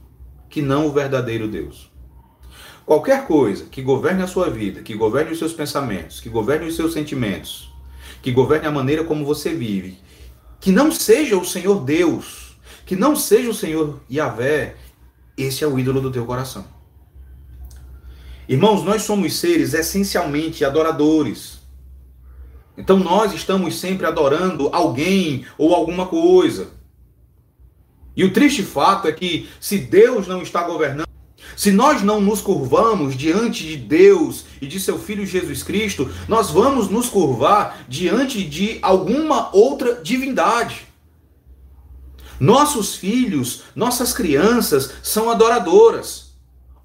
que 0.48 0.62
não 0.62 0.86
o 0.86 0.92
verdadeiro 0.92 1.48
Deus. 1.48 1.90
Qualquer 2.84 3.26
coisa 3.26 3.66
que 3.66 3.82
governe 3.82 4.22
a 4.22 4.26
sua 4.26 4.50
vida, 4.50 4.82
que 4.82 4.94
governe 4.94 5.32
os 5.32 5.38
seus 5.38 5.52
pensamentos, 5.52 6.18
que 6.18 6.28
governe 6.28 6.66
os 6.66 6.74
seus 6.74 6.92
sentimentos, 6.92 7.72
que 8.20 8.32
governe 8.32 8.66
a 8.66 8.72
maneira 8.72 9.04
como 9.04 9.24
você 9.24 9.54
vive, 9.54 9.98
que 10.60 10.72
não 10.72 10.90
seja 10.90 11.36
o 11.36 11.44
Senhor 11.44 11.84
Deus, 11.84 12.58
que 12.84 12.96
não 12.96 13.14
seja 13.14 13.48
o 13.48 13.54
Senhor 13.54 14.00
Yahvé, 14.10 14.74
esse 15.36 15.62
é 15.62 15.66
o 15.66 15.78
ídolo 15.78 16.00
do 16.00 16.10
teu 16.10 16.26
coração. 16.26 16.64
Irmãos, 18.48 18.82
nós 18.82 19.02
somos 19.02 19.38
seres 19.38 19.74
essencialmente 19.74 20.64
adoradores. 20.64 21.59
Então 22.80 22.96
nós 22.96 23.34
estamos 23.34 23.78
sempre 23.78 24.06
adorando 24.06 24.70
alguém 24.72 25.44
ou 25.58 25.74
alguma 25.74 26.06
coisa. 26.06 26.68
E 28.16 28.24
o 28.24 28.32
triste 28.32 28.62
fato 28.62 29.06
é 29.06 29.12
que 29.12 29.50
se 29.60 29.76
Deus 29.76 30.26
não 30.26 30.40
está 30.40 30.62
governando, 30.62 31.06
se 31.54 31.70
nós 31.70 32.02
não 32.02 32.22
nos 32.22 32.40
curvamos 32.40 33.14
diante 33.14 33.64
de 33.66 33.76
Deus 33.76 34.46
e 34.62 34.66
de 34.66 34.80
seu 34.80 34.98
Filho 34.98 35.26
Jesus 35.26 35.62
Cristo, 35.62 36.10
nós 36.26 36.50
vamos 36.50 36.88
nos 36.88 37.10
curvar 37.10 37.84
diante 37.86 38.42
de 38.42 38.78
alguma 38.80 39.54
outra 39.54 40.00
divindade. 40.02 40.86
Nossos 42.38 42.94
filhos, 42.94 43.64
nossas 43.76 44.14
crianças 44.14 44.90
são 45.02 45.30
adoradoras. 45.30 46.30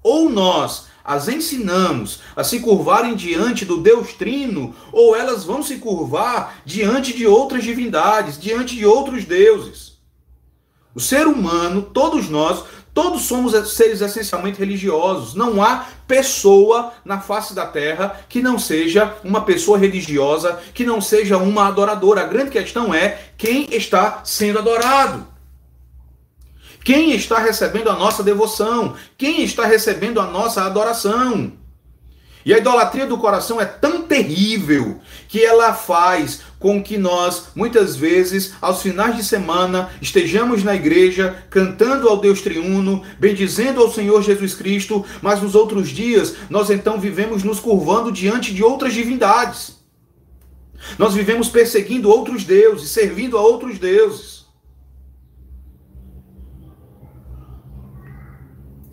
Ou 0.02 0.28
nós 0.28 0.85
as 1.06 1.28
ensinamos 1.28 2.18
a 2.34 2.42
se 2.42 2.58
curvarem 2.58 3.14
diante 3.14 3.64
do 3.64 3.78
Deus 3.78 4.12
Trino, 4.14 4.74
ou 4.90 5.14
elas 5.14 5.44
vão 5.44 5.62
se 5.62 5.76
curvar 5.76 6.56
diante 6.64 7.16
de 7.16 7.26
outras 7.26 7.62
divindades, 7.62 8.38
diante 8.38 8.74
de 8.74 8.84
outros 8.84 9.24
deuses. 9.24 9.96
O 10.92 11.00
ser 11.00 11.28
humano, 11.28 11.82
todos 11.82 12.28
nós, 12.28 12.64
todos 12.92 13.22
somos 13.22 13.52
seres 13.68 14.00
essencialmente 14.00 14.58
religiosos. 14.58 15.34
Não 15.34 15.62
há 15.62 15.86
pessoa 16.08 16.92
na 17.04 17.20
face 17.20 17.54
da 17.54 17.66
terra 17.66 18.20
que 18.28 18.42
não 18.42 18.58
seja 18.58 19.14
uma 19.22 19.42
pessoa 19.42 19.78
religiosa, 19.78 20.58
que 20.74 20.84
não 20.84 21.00
seja 21.00 21.36
uma 21.36 21.68
adoradora. 21.68 22.22
A 22.22 22.26
grande 22.26 22.50
questão 22.50 22.92
é 22.92 23.30
quem 23.36 23.68
está 23.70 24.22
sendo 24.24 24.58
adorado. 24.58 25.35
Quem 26.86 27.10
está 27.16 27.40
recebendo 27.40 27.90
a 27.90 27.96
nossa 27.96 28.22
devoção? 28.22 28.94
Quem 29.18 29.42
está 29.42 29.66
recebendo 29.66 30.20
a 30.20 30.26
nossa 30.30 30.62
adoração? 30.62 31.54
E 32.44 32.54
a 32.54 32.58
idolatria 32.58 33.04
do 33.04 33.18
coração 33.18 33.60
é 33.60 33.64
tão 33.64 34.02
terrível 34.02 35.00
que 35.26 35.44
ela 35.44 35.74
faz 35.74 36.42
com 36.60 36.80
que 36.80 36.96
nós, 36.96 37.48
muitas 37.56 37.96
vezes, 37.96 38.54
aos 38.60 38.82
finais 38.82 39.16
de 39.16 39.24
semana, 39.24 39.90
estejamos 40.00 40.62
na 40.62 40.76
igreja 40.76 41.44
cantando 41.50 42.08
ao 42.08 42.18
Deus 42.18 42.40
triuno, 42.40 43.02
bendizendo 43.18 43.80
ao 43.80 43.92
Senhor 43.92 44.22
Jesus 44.22 44.54
Cristo, 44.54 45.04
mas 45.20 45.42
nos 45.42 45.56
outros 45.56 45.88
dias 45.88 46.36
nós 46.48 46.70
então 46.70 47.00
vivemos 47.00 47.42
nos 47.42 47.58
curvando 47.58 48.12
diante 48.12 48.54
de 48.54 48.62
outras 48.62 48.94
divindades. 48.94 49.76
Nós 50.96 51.14
vivemos 51.14 51.48
perseguindo 51.48 52.08
outros 52.08 52.44
deuses, 52.44 52.90
servindo 52.90 53.36
a 53.36 53.40
outros 53.40 53.76
deuses. 53.76 54.35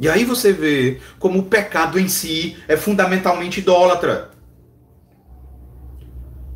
E 0.03 0.09
aí 0.09 0.25
você 0.25 0.51
vê 0.51 0.99
como 1.17 1.39
o 1.39 1.43
pecado 1.43 1.97
em 1.97 2.09
si 2.09 2.57
é 2.67 2.75
fundamentalmente 2.75 3.61
idólatra. 3.61 4.31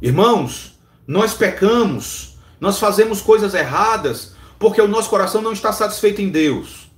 Irmãos, 0.02 0.78
nós 1.08 1.34
pecamos, 1.34 2.38
nós 2.60 2.78
fazemos 2.78 3.22
coisas 3.22 3.54
erradas 3.54 4.36
porque 4.60 4.82
o 4.82 4.88
nosso 4.88 5.10
coração 5.10 5.42
não 5.42 5.54
está 5.54 5.72
satisfeito 5.72 6.22
em 6.22 6.28
Deus. 6.28 6.92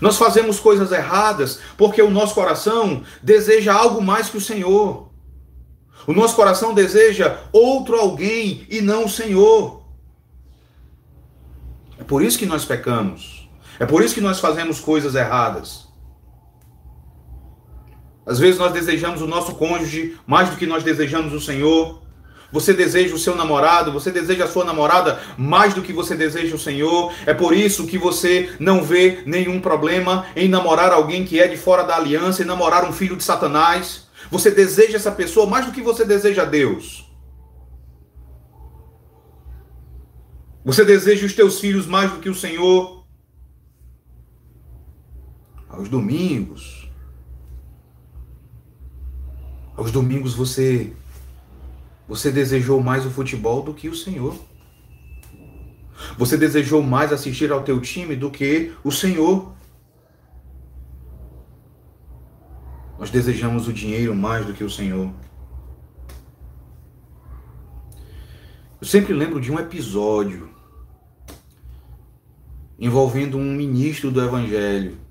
Nós 0.00 0.16
fazemos 0.16 0.60
coisas 0.60 0.92
erradas 0.92 1.58
porque 1.76 2.00
o 2.00 2.12
nosso 2.12 2.32
coração 2.32 3.02
deseja 3.20 3.74
algo 3.74 4.00
mais 4.00 4.30
que 4.30 4.36
o 4.36 4.40
Senhor. 4.40 5.10
O 6.06 6.12
nosso 6.12 6.36
coração 6.36 6.72
deseja 6.72 7.40
outro 7.50 7.96
alguém 7.96 8.68
e 8.70 8.80
não 8.80 9.06
o 9.06 9.10
Senhor. 9.10 9.82
É 11.98 12.04
por 12.04 12.22
isso 12.22 12.38
que 12.38 12.46
nós 12.46 12.64
pecamos. 12.64 13.39
É 13.80 13.86
por 13.86 14.04
isso 14.04 14.14
que 14.14 14.20
nós 14.20 14.38
fazemos 14.38 14.78
coisas 14.78 15.14
erradas. 15.14 15.88
Às 18.26 18.38
vezes 18.38 18.60
nós 18.60 18.74
desejamos 18.74 19.22
o 19.22 19.26
nosso 19.26 19.54
cônjuge 19.54 20.18
mais 20.26 20.50
do 20.50 20.56
que 20.56 20.66
nós 20.66 20.84
desejamos 20.84 21.32
o 21.32 21.40
Senhor. 21.40 22.02
Você 22.52 22.74
deseja 22.74 23.14
o 23.14 23.18
seu 23.18 23.34
namorado, 23.34 23.90
você 23.90 24.10
deseja 24.10 24.44
a 24.44 24.48
sua 24.48 24.66
namorada 24.66 25.18
mais 25.38 25.72
do 25.72 25.80
que 25.80 25.94
você 25.94 26.14
deseja 26.14 26.54
o 26.54 26.58
Senhor. 26.58 27.10
É 27.24 27.32
por 27.32 27.54
isso 27.56 27.86
que 27.86 27.96
você 27.96 28.54
não 28.60 28.84
vê 28.84 29.22
nenhum 29.24 29.62
problema 29.62 30.26
em 30.36 30.46
namorar 30.46 30.92
alguém 30.92 31.24
que 31.24 31.40
é 31.40 31.48
de 31.48 31.56
fora 31.56 31.82
da 31.82 31.96
aliança 31.96 32.42
e 32.42 32.44
namorar 32.44 32.84
um 32.84 32.92
filho 32.92 33.16
de 33.16 33.24
Satanás. 33.24 34.08
Você 34.30 34.50
deseja 34.50 34.98
essa 34.98 35.10
pessoa 35.10 35.46
mais 35.46 35.64
do 35.64 35.72
que 35.72 35.80
você 35.80 36.04
deseja 36.04 36.44
Deus. 36.44 37.10
Você 40.66 40.84
deseja 40.84 41.24
os 41.24 41.32
teus 41.32 41.58
filhos 41.58 41.86
mais 41.86 42.10
do 42.10 42.18
que 42.18 42.28
o 42.28 42.34
Senhor 42.34 42.99
aos 45.80 45.88
domingos. 45.88 46.90
Aos 49.74 49.90
domingos 49.90 50.34
você 50.34 50.94
você 52.06 52.30
desejou 52.30 52.82
mais 52.82 53.06
o 53.06 53.10
futebol 53.10 53.62
do 53.62 53.72
que 53.72 53.88
o 53.88 53.94
Senhor. 53.94 54.36
Você 56.18 56.36
desejou 56.36 56.82
mais 56.82 57.12
assistir 57.12 57.50
ao 57.52 57.62
teu 57.62 57.80
time 57.80 58.14
do 58.16 58.30
que 58.30 58.72
o 58.84 58.90
Senhor. 58.90 59.54
Nós 62.98 63.10
desejamos 63.10 63.68
o 63.68 63.72
dinheiro 63.72 64.14
mais 64.14 64.44
do 64.44 64.52
que 64.52 64.64
o 64.64 64.68
Senhor. 64.68 65.10
Eu 68.80 68.86
sempre 68.86 69.14
lembro 69.14 69.40
de 69.40 69.52
um 69.52 69.58
episódio 69.58 70.50
envolvendo 72.78 73.38
um 73.38 73.54
ministro 73.54 74.10
do 74.10 74.22
Evangelho 74.22 75.09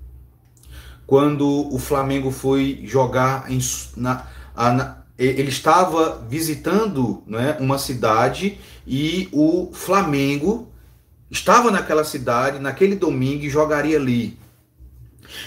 quando 1.10 1.66
o 1.74 1.76
Flamengo 1.76 2.30
foi 2.30 2.82
jogar 2.84 3.50
em, 3.50 3.58
na, 3.96 4.26
na, 4.54 4.98
ele 5.18 5.48
estava 5.48 6.24
visitando 6.30 7.24
né, 7.26 7.56
uma 7.58 7.78
cidade 7.78 8.60
e 8.86 9.28
o 9.32 9.72
Flamengo 9.72 10.68
estava 11.28 11.68
naquela 11.68 12.04
cidade 12.04 12.60
naquele 12.60 12.94
domingo 12.94 13.42
e 13.42 13.50
jogaria 13.50 13.96
ali. 13.96 14.38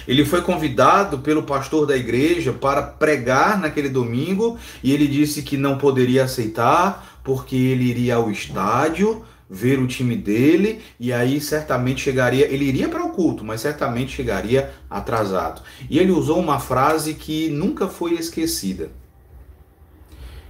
Ele 0.05 0.25
foi 0.25 0.41
convidado 0.41 1.19
pelo 1.19 1.43
pastor 1.43 1.87
da 1.87 1.95
igreja 1.95 2.51
para 2.51 2.81
pregar 2.81 3.57
naquele 3.57 3.87
domingo 3.87 4.59
e 4.83 4.91
ele 4.91 5.07
disse 5.07 5.43
que 5.43 5.55
não 5.55 5.77
poderia 5.77 6.25
aceitar 6.25 7.21
porque 7.23 7.55
ele 7.55 7.85
iria 7.85 8.15
ao 8.15 8.29
estádio 8.29 9.23
ver 9.53 9.77
o 9.77 9.85
time 9.85 10.17
dele 10.17 10.81
e 10.99 11.13
aí 11.13 11.39
certamente 11.39 12.01
chegaria, 12.01 12.51
ele 12.51 12.65
iria 12.65 12.89
para 12.89 13.05
o 13.05 13.11
culto, 13.11 13.45
mas 13.45 13.61
certamente 13.61 14.11
chegaria 14.11 14.73
atrasado. 14.89 15.61
E 15.87 15.99
ele 15.99 16.11
usou 16.11 16.39
uma 16.39 16.59
frase 16.59 17.13
que 17.13 17.49
nunca 17.49 17.87
foi 17.87 18.15
esquecida. 18.15 18.89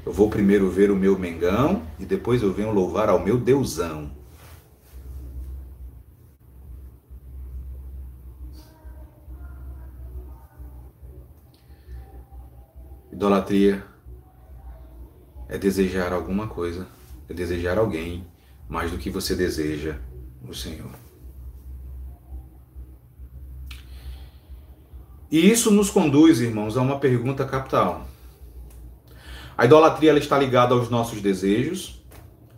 Eu 0.06 0.14
vou 0.14 0.30
primeiro 0.30 0.70
ver 0.70 0.90
o 0.90 0.96
meu 0.96 1.20
Mengão 1.20 1.84
e 2.00 2.06
depois 2.06 2.42
eu 2.42 2.54
venho 2.54 2.72
louvar 2.72 3.10
ao 3.10 3.22
meu 3.22 3.38
Deusão. 3.38 4.10
Idolatria 13.12 13.84
é 15.50 15.58
desejar 15.58 16.14
alguma 16.14 16.48
coisa, 16.48 16.88
é 17.30 17.34
desejar 17.34 17.78
alguém 17.78 18.26
mais 18.74 18.90
do 18.90 18.98
que 18.98 19.12
você 19.12 19.36
deseja 19.36 19.98
o 20.50 20.52
Senhor. 20.52 20.90
E 25.30 25.48
isso 25.48 25.70
nos 25.70 25.92
conduz, 25.92 26.42
irmãos, 26.42 26.76
a 26.76 26.82
uma 26.82 26.98
pergunta 27.00 27.46
capital. 27.46 28.08
A 29.56 29.66
idolatria 29.66 30.10
ela 30.10 30.18
está 30.18 30.40
ligada 30.40 30.74
aos 30.74 30.90
nossos 30.90 31.22
desejos. 31.22 32.04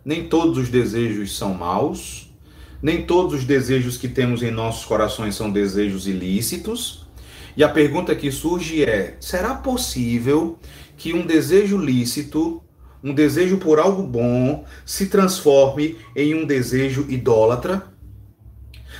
Nem 0.02 0.26
todos 0.26 0.56
os 0.56 0.70
desejos 0.70 1.36
são 1.36 1.52
maus. 1.52 2.32
Nem 2.80 3.04
todos 3.04 3.34
os 3.34 3.44
desejos 3.44 3.98
que 3.98 4.08
temos 4.08 4.42
em 4.42 4.50
nossos 4.50 4.86
corações 4.86 5.34
são 5.34 5.50
desejos 5.50 6.06
ilícitos. 6.06 7.06
E 7.54 7.62
a 7.62 7.68
pergunta 7.68 8.16
que 8.16 8.32
surge 8.32 8.82
é: 8.82 9.18
será 9.20 9.54
possível 9.54 10.58
que 10.96 11.12
um 11.12 11.26
desejo 11.26 11.76
lícito 11.76 12.62
um 13.06 13.14
desejo 13.14 13.58
por 13.58 13.78
algo 13.78 14.02
bom 14.02 14.64
se 14.84 15.06
transforme 15.06 15.96
em 16.16 16.34
um 16.34 16.44
desejo 16.44 17.06
idólatra? 17.08 17.84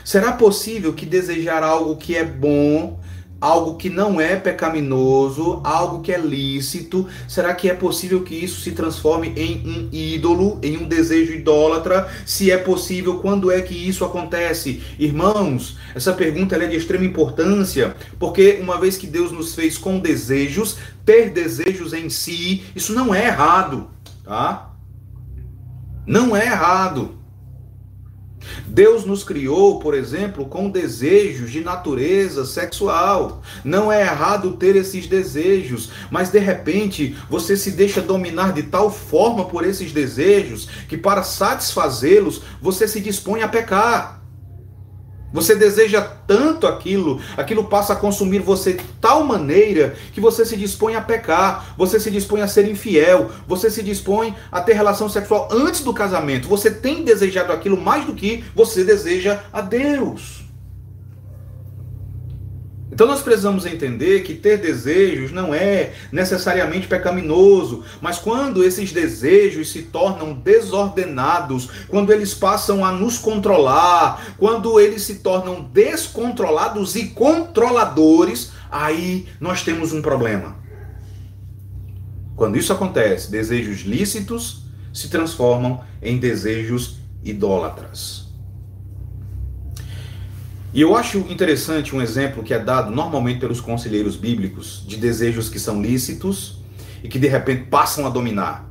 Será 0.05 0.31
possível 0.31 0.93
que 0.93 1.05
desejar 1.05 1.65
algo 1.65 1.97
que 1.97 2.15
é 2.15 2.25
bom 2.25 3.01
algo 3.41 3.77
que 3.77 3.91
não 3.91 4.21
é 4.21 4.37
pecaminoso, 4.37 5.61
algo 5.63 6.01
que 6.01 6.13
é 6.13 6.19
lícito, 6.19 7.07
será 7.29 7.55
que 7.55 7.69
é 7.69 7.75
possível 7.75 8.23
que 8.23 8.35
isso 8.35 8.61
se 8.61 8.73
transforme 8.73 9.33
em 9.37 9.63
um 9.67 9.89
ídolo, 9.93 10.59
em 10.63 10.77
um 10.79 10.89
desejo 10.89 11.33
idólatra? 11.33 12.09
Se 12.25 12.51
é 12.51 12.57
possível, 12.57 13.19
quando 13.19 13.51
é 13.51 13.61
que 13.61 13.75
isso 13.75 14.05
acontece? 14.05 14.83
Irmãos, 14.99 15.77
essa 15.95 16.13
pergunta 16.13 16.57
é 16.57 16.67
de 16.67 16.77
extrema 16.77 17.05
importância, 17.05 17.95
porque 18.19 18.59
uma 18.61 18.81
vez 18.81 18.97
que 18.97 19.07
Deus 19.07 19.31
nos 19.31 19.55
fez 19.55 19.77
com 19.77 19.99
desejos, 19.99 20.79
ter 21.05 21.31
desejos 21.31 21.93
em 21.93 22.09
si, 22.09 22.65
isso 22.75 22.93
não 22.95 23.15
é 23.15 23.27
errado, 23.27 23.89
tá? 24.27 24.73
Não 26.05 26.37
é 26.37 26.45
errado. 26.45 27.17
Deus 28.67 29.05
nos 29.05 29.25
criou, 29.25 29.79
por 29.79 29.95
exemplo, 29.95 30.47
com 30.47 30.71
desejos 30.71 31.51
de 31.51 31.61
natureza 31.61 32.45
sexual. 32.45 33.43
Não 33.65 33.91
é 33.91 34.03
errado 34.03 34.57
ter 34.57 34.77
esses 34.77 35.07
desejos, 35.07 35.91
mas 36.11 36.31
de 36.31 36.39
repente 36.39 37.17
você 37.29 37.57
se 37.57 37.73
deixa 37.73 38.01
dominar 38.01 38.53
de 38.53 38.65
tal 38.65 38.91
forma 38.91 39.47
por 39.47 39.65
esses 39.65 39.93
desejos 39.93 40.69
que, 40.89 40.97
para 40.97 41.23
satisfazê-los, 41.23 42.43
você 42.61 42.87
se 42.87 43.01
dispõe 43.01 43.43
a 43.43 43.49
pecar. 43.49 44.16
Você 45.37 45.55
deseja 45.55 46.01
tanto 46.01 46.67
aquilo, 46.67 47.21
aquilo 47.37 47.65
passa 47.65 47.93
a 47.93 47.97
consumir 47.97 48.39
você 48.39 48.73
de 48.73 48.83
tal 49.03 49.23
maneira 49.23 49.95
que 50.15 50.19
você 50.19 50.47
se 50.47 50.57
dispõe 50.57 50.95
a 50.95 51.01
pecar, 51.03 51.75
você 51.77 52.01
se 52.01 52.11
dispõe 52.11 52.41
a 52.41 52.49
ser 52.49 52.67
infiel, 52.67 53.31
você 53.47 53.69
se 53.69 53.83
dispõe 53.83 54.35
a 54.51 54.63
ter 54.63 54.73
relação 54.73 55.11
sexual 55.11 55.47
antes 55.53 55.83
do 55.83 55.93
casamento. 55.93 56.49
Você 56.49 56.71
tem 56.71 57.05
desejado 57.05 57.53
aquilo 57.53 57.77
mais 57.77 58.07
do 58.07 58.15
que 58.15 58.45
você 58.55 58.83
deseja 58.83 59.43
a 59.53 59.61
Deus. 59.61 60.46
Então 62.97 63.07
nós 63.07 63.21
precisamos 63.21 63.67
entender 63.67 64.23
que 64.23 64.33
ter 64.33 64.57
desejos 64.57 65.31
não 65.31 65.55
é 65.55 65.93
necessariamente 66.11 66.87
pecaminoso, 66.87 67.85
mas 68.01 68.19
quando 68.19 68.65
esses 68.65 68.91
desejos 68.91 69.71
se 69.71 69.83
tornam 69.83 70.33
desordenados, 70.33 71.69
quando 71.89 72.11
eles 72.11 72.33
passam 72.33 72.83
a 72.83 72.91
nos 72.91 73.19
controlar, 73.19 74.35
quando 74.39 74.81
eles 74.81 75.03
se 75.03 75.17
tornam 75.17 75.61
descontrolados 75.75 76.97
e 76.97 77.09
controladores, 77.09 78.53
aí 78.71 79.29
nós 79.39 79.63
temos 79.63 79.93
um 79.93 80.01
problema. 80.01 80.57
Quando 82.35 82.57
isso 82.57 82.73
acontece, 82.73 83.31
desejos 83.31 83.81
lícitos 83.81 84.63
se 84.91 85.11
transformam 85.11 85.85
em 86.01 86.17
desejos 86.17 86.97
idólatras. 87.23 88.26
E 90.77 90.83
eu 90.83 90.95
acho 90.95 91.21
interessante 91.31 91.97
um 91.97 92.03
exemplo 92.03 92.43
que 92.43 92.53
é 92.53 92.59
dado 92.59 92.95
normalmente 92.95 93.41
pelos 93.41 93.63
conselheiros 93.63 94.15
bíblicos 94.15 94.85
de 94.87 94.99
desejos 94.99 95.49
que 95.49 95.59
são 95.59 95.81
lícitos 95.81 96.59
e 97.03 97.09
que 97.09 97.19
de 97.19 97.27
repente 97.27 97.65
passam 97.71 98.07
a 98.07 98.11
dominar. 98.11 98.71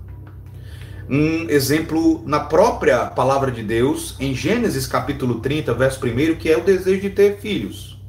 Um 1.09 1.49
exemplo 1.49 2.21
na 2.23 2.39
própria 2.39 3.07
palavra 3.07 3.51
de 3.51 3.63
Deus, 3.63 4.15
em 4.19 4.35
Gênesis 4.35 4.85
capítulo 4.85 5.39
30, 5.39 5.73
verso 5.73 5.99
1, 6.05 6.35
que 6.35 6.47
é 6.47 6.55
o 6.55 6.63
desejo 6.63 7.01
de 7.01 7.09
ter 7.09 7.39
filhos. 7.39 7.99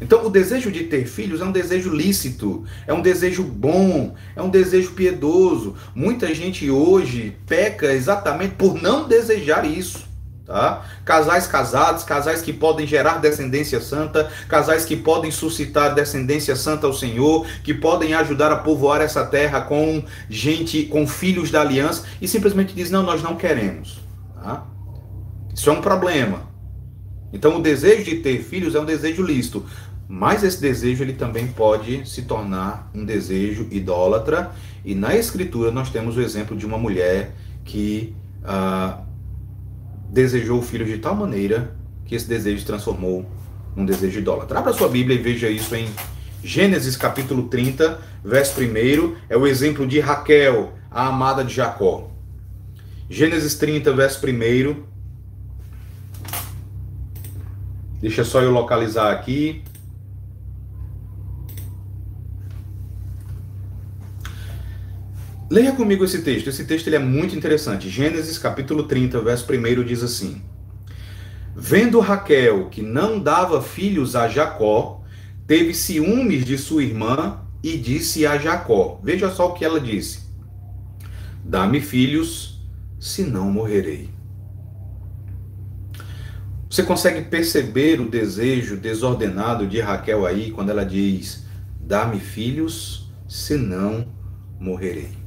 Então, 0.00 0.24
o 0.24 0.30
desejo 0.30 0.70
de 0.70 0.84
ter 0.84 1.04
filhos 1.04 1.40
é 1.40 1.44
um 1.44 1.50
desejo 1.50 1.92
lícito, 1.92 2.62
é 2.86 2.94
um 2.94 3.02
desejo 3.02 3.42
bom, 3.42 4.14
é 4.36 4.40
um 4.40 4.48
desejo 4.48 4.92
piedoso. 4.92 5.74
Muita 5.92 6.32
gente 6.32 6.70
hoje 6.70 7.36
peca 7.48 7.92
exatamente 7.92 8.54
por 8.54 8.80
não 8.80 9.08
desejar 9.08 9.64
isso. 9.64 10.07
Tá? 10.48 10.82
Casais 11.04 11.46
casados, 11.46 12.04
casais 12.04 12.40
que 12.40 12.54
podem 12.54 12.86
gerar 12.86 13.18
descendência 13.18 13.82
santa, 13.82 14.32
casais 14.48 14.86
que 14.86 14.96
podem 14.96 15.30
suscitar 15.30 15.94
descendência 15.94 16.56
santa 16.56 16.86
ao 16.86 16.94
Senhor, 16.94 17.46
que 17.62 17.74
podem 17.74 18.14
ajudar 18.14 18.50
a 18.50 18.56
povoar 18.56 19.02
essa 19.02 19.26
terra 19.26 19.60
com 19.60 20.02
gente, 20.30 20.84
com 20.84 21.06
filhos 21.06 21.50
da 21.50 21.60
aliança, 21.60 22.04
e 22.18 22.26
simplesmente 22.26 22.74
diz: 22.74 22.90
não, 22.90 23.02
nós 23.02 23.22
não 23.22 23.36
queremos. 23.36 24.00
Tá? 24.42 24.66
Isso 25.54 25.68
é 25.68 25.72
um 25.74 25.82
problema. 25.82 26.48
Então 27.30 27.58
o 27.58 27.62
desejo 27.62 28.04
de 28.04 28.16
ter 28.20 28.42
filhos 28.42 28.74
é 28.74 28.80
um 28.80 28.86
desejo 28.86 29.22
lícito, 29.22 29.66
mas 30.08 30.42
esse 30.42 30.58
desejo 30.62 31.04
ele 31.04 31.12
também 31.12 31.48
pode 31.48 32.08
se 32.08 32.22
tornar 32.22 32.90
um 32.94 33.04
desejo 33.04 33.68
idólatra, 33.70 34.50
e 34.82 34.94
na 34.94 35.14
Escritura 35.14 35.70
nós 35.70 35.90
temos 35.90 36.16
o 36.16 36.22
exemplo 36.22 36.56
de 36.56 36.64
uma 36.64 36.78
mulher 36.78 37.34
que. 37.66 38.16
Uh, 38.42 39.07
desejou 40.08 40.58
o 40.58 40.62
filho 40.62 40.86
de 40.86 40.98
tal 40.98 41.14
maneira 41.14 41.74
que 42.06 42.14
esse 42.14 42.26
desejo 42.26 42.60
se 42.60 42.66
transformou 42.66 43.24
num 43.76 43.84
desejo 43.84 44.18
idólatra. 44.18 44.58
Abra 44.58 44.72
sua 44.72 44.88
Bíblia 44.88 45.18
e 45.18 45.22
veja 45.22 45.48
isso 45.48 45.74
em 45.74 45.88
Gênesis 46.42 46.96
capítulo 46.96 47.48
30, 47.48 48.00
verso 48.24 48.60
1, 48.60 49.16
é 49.28 49.36
o 49.36 49.46
exemplo 49.46 49.86
de 49.86 50.00
Raquel, 50.00 50.72
a 50.90 51.08
amada 51.08 51.44
de 51.44 51.54
Jacó. 51.54 52.10
Gênesis 53.10 53.54
30, 53.56 53.92
verso 53.92 54.24
1. 54.24 54.82
Deixa 58.00 58.22
só 58.24 58.40
eu 58.40 58.52
localizar 58.52 59.12
aqui. 59.12 59.62
Leia 65.50 65.72
comigo 65.72 66.04
esse 66.04 66.20
texto. 66.20 66.48
Esse 66.48 66.64
texto 66.64 66.88
ele 66.88 66.96
é 66.96 67.00
muito 67.00 67.34
interessante. 67.34 67.88
Gênesis 67.88 68.36
capítulo 68.38 68.82
30, 68.82 69.18
verso 69.22 69.46
1 69.50 69.82
diz 69.82 70.02
assim: 70.02 70.42
Vendo 71.56 72.00
Raquel 72.00 72.68
que 72.68 72.82
não 72.82 73.18
dava 73.18 73.62
filhos 73.62 74.14
a 74.14 74.28
Jacó, 74.28 75.02
teve 75.46 75.72
ciúmes 75.72 76.44
de 76.44 76.58
sua 76.58 76.82
irmã 76.82 77.40
e 77.62 77.78
disse 77.78 78.26
a 78.26 78.36
Jacó: 78.36 79.00
Veja 79.02 79.30
só 79.30 79.48
o 79.48 79.54
que 79.54 79.64
ela 79.64 79.80
disse: 79.80 80.20
Dá-me 81.42 81.80
filhos, 81.80 82.62
senão 83.00 83.50
morrerei. 83.50 84.10
Você 86.68 86.82
consegue 86.82 87.22
perceber 87.22 87.98
o 87.98 88.10
desejo 88.10 88.76
desordenado 88.76 89.66
de 89.66 89.80
Raquel 89.80 90.26
aí 90.26 90.50
quando 90.50 90.68
ela 90.68 90.84
diz: 90.84 91.46
Dá-me 91.80 92.20
filhos, 92.20 93.10
senão 93.26 94.06
morrerei. 94.60 95.17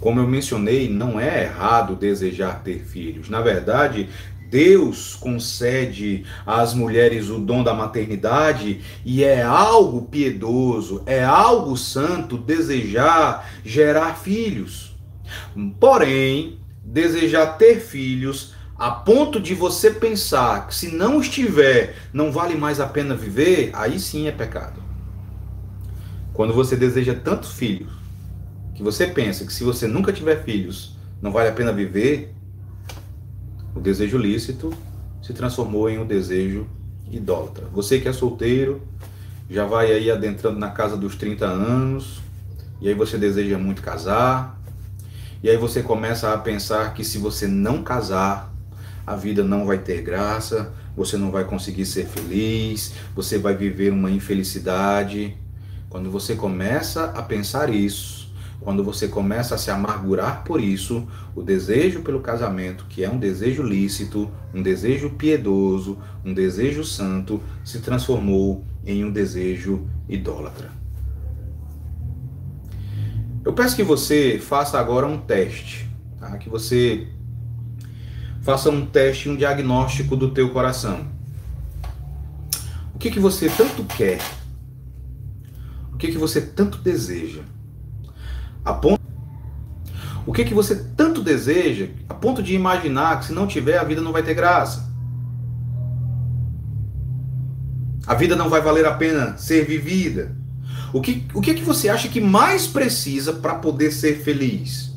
Como 0.00 0.18
eu 0.18 0.26
mencionei, 0.26 0.88
não 0.88 1.20
é 1.20 1.44
errado 1.44 1.94
desejar 1.94 2.62
ter 2.62 2.80
filhos. 2.80 3.28
Na 3.28 3.40
verdade, 3.42 4.08
Deus 4.50 5.14
concede 5.14 6.24
às 6.44 6.74
mulheres 6.74 7.28
o 7.28 7.38
dom 7.38 7.62
da 7.62 7.72
maternidade 7.72 8.80
e 9.04 9.22
é 9.22 9.42
algo 9.42 10.02
piedoso, 10.02 11.02
é 11.06 11.22
algo 11.22 11.76
santo 11.76 12.36
desejar 12.36 13.48
gerar 13.64 14.14
filhos. 14.14 14.96
Porém, 15.78 16.58
desejar 16.82 17.58
ter 17.58 17.78
filhos 17.78 18.54
a 18.76 18.90
ponto 18.90 19.38
de 19.38 19.54
você 19.54 19.90
pensar 19.90 20.66
que 20.66 20.74
se 20.74 20.90
não 20.90 21.20
estiver, 21.20 21.94
não 22.12 22.32
vale 22.32 22.54
mais 22.54 22.80
a 22.80 22.86
pena 22.86 23.14
viver, 23.14 23.70
aí 23.74 24.00
sim 24.00 24.26
é 24.26 24.32
pecado. 24.32 24.82
Quando 26.32 26.54
você 26.54 26.74
deseja 26.74 27.14
tantos 27.14 27.52
filhos, 27.52 27.99
que 28.80 28.84
você 28.84 29.06
pensa 29.06 29.44
que 29.44 29.52
se 29.52 29.62
você 29.62 29.86
nunca 29.86 30.10
tiver 30.10 30.42
filhos, 30.42 30.96
não 31.20 31.30
vale 31.30 31.50
a 31.50 31.52
pena 31.52 31.70
viver, 31.70 32.34
o 33.74 33.78
desejo 33.78 34.16
lícito 34.16 34.72
se 35.22 35.34
transformou 35.34 35.90
em 35.90 35.98
um 35.98 36.06
desejo 36.06 36.66
idólatra. 37.10 37.66
Você 37.74 38.00
que 38.00 38.08
é 38.08 38.12
solteiro, 38.14 38.80
já 39.50 39.66
vai 39.66 39.92
aí 39.92 40.10
adentrando 40.10 40.58
na 40.58 40.70
casa 40.70 40.96
dos 40.96 41.14
30 41.14 41.44
anos, 41.44 42.22
e 42.80 42.88
aí 42.88 42.94
você 42.94 43.18
deseja 43.18 43.58
muito 43.58 43.82
casar, 43.82 44.58
e 45.42 45.50
aí 45.50 45.58
você 45.58 45.82
começa 45.82 46.32
a 46.32 46.38
pensar 46.38 46.94
que 46.94 47.04
se 47.04 47.18
você 47.18 47.46
não 47.46 47.82
casar, 47.82 48.50
a 49.06 49.14
vida 49.14 49.44
não 49.44 49.66
vai 49.66 49.76
ter 49.76 50.00
graça, 50.00 50.72
você 50.96 51.18
não 51.18 51.30
vai 51.30 51.44
conseguir 51.44 51.84
ser 51.84 52.06
feliz, 52.06 52.94
você 53.14 53.36
vai 53.36 53.54
viver 53.54 53.92
uma 53.92 54.10
infelicidade. 54.10 55.36
Quando 55.90 56.10
você 56.10 56.34
começa 56.34 57.04
a 57.10 57.22
pensar 57.22 57.68
isso, 57.68 58.19
quando 58.60 58.84
você 58.84 59.08
começa 59.08 59.54
a 59.54 59.58
se 59.58 59.70
amargurar 59.70 60.44
por 60.44 60.60
isso, 60.60 61.08
o 61.34 61.42
desejo 61.42 62.02
pelo 62.02 62.20
casamento, 62.20 62.84
que 62.88 63.02
é 63.02 63.10
um 63.10 63.18
desejo 63.18 63.62
lícito, 63.62 64.30
um 64.54 64.62
desejo 64.62 65.10
piedoso, 65.10 65.98
um 66.24 66.34
desejo 66.34 66.84
santo, 66.84 67.42
se 67.64 67.80
transformou 67.80 68.64
em 68.84 69.04
um 69.04 69.10
desejo 69.10 69.86
idólatra. 70.08 70.70
Eu 73.42 73.54
peço 73.54 73.74
que 73.74 73.82
você 73.82 74.38
faça 74.38 74.78
agora 74.78 75.06
um 75.06 75.18
teste, 75.18 75.88
tá? 76.18 76.36
que 76.36 76.50
você 76.50 77.08
faça 78.42 78.68
um 78.68 78.84
teste, 78.84 79.30
um 79.30 79.36
diagnóstico 79.36 80.14
do 80.14 80.30
teu 80.32 80.50
coração. 80.50 81.06
O 82.94 82.98
que, 82.98 83.10
que 83.10 83.18
você 83.18 83.48
tanto 83.48 83.82
quer? 83.84 84.20
O 85.94 85.96
que, 85.96 86.08
que 86.08 86.18
você 86.18 86.42
tanto 86.42 86.76
deseja? 86.76 87.40
A 88.64 88.72
ponto... 88.72 89.00
O 90.26 90.32
que, 90.32 90.44
que 90.44 90.54
você 90.54 90.76
tanto 90.96 91.22
deseja, 91.22 91.88
a 92.08 92.14
ponto 92.14 92.42
de 92.42 92.54
imaginar 92.54 93.18
que 93.18 93.26
se 93.26 93.32
não 93.32 93.46
tiver, 93.46 93.78
a 93.78 93.84
vida 93.84 94.00
não 94.00 94.12
vai 94.12 94.22
ter 94.22 94.34
graça. 94.34 94.90
A 98.06 98.14
vida 98.14 98.36
não 98.36 98.48
vai 98.48 98.60
valer 98.60 98.86
a 98.86 98.94
pena 98.94 99.36
ser 99.36 99.64
vivida. 99.64 100.36
O 100.92 101.00
que, 101.00 101.26
o 101.32 101.40
que 101.40 101.54
que 101.54 101.62
você 101.62 101.88
acha 101.88 102.08
que 102.08 102.20
mais 102.20 102.66
precisa 102.66 103.32
para 103.32 103.54
poder 103.54 103.92
ser 103.92 104.22
feliz? 104.22 104.92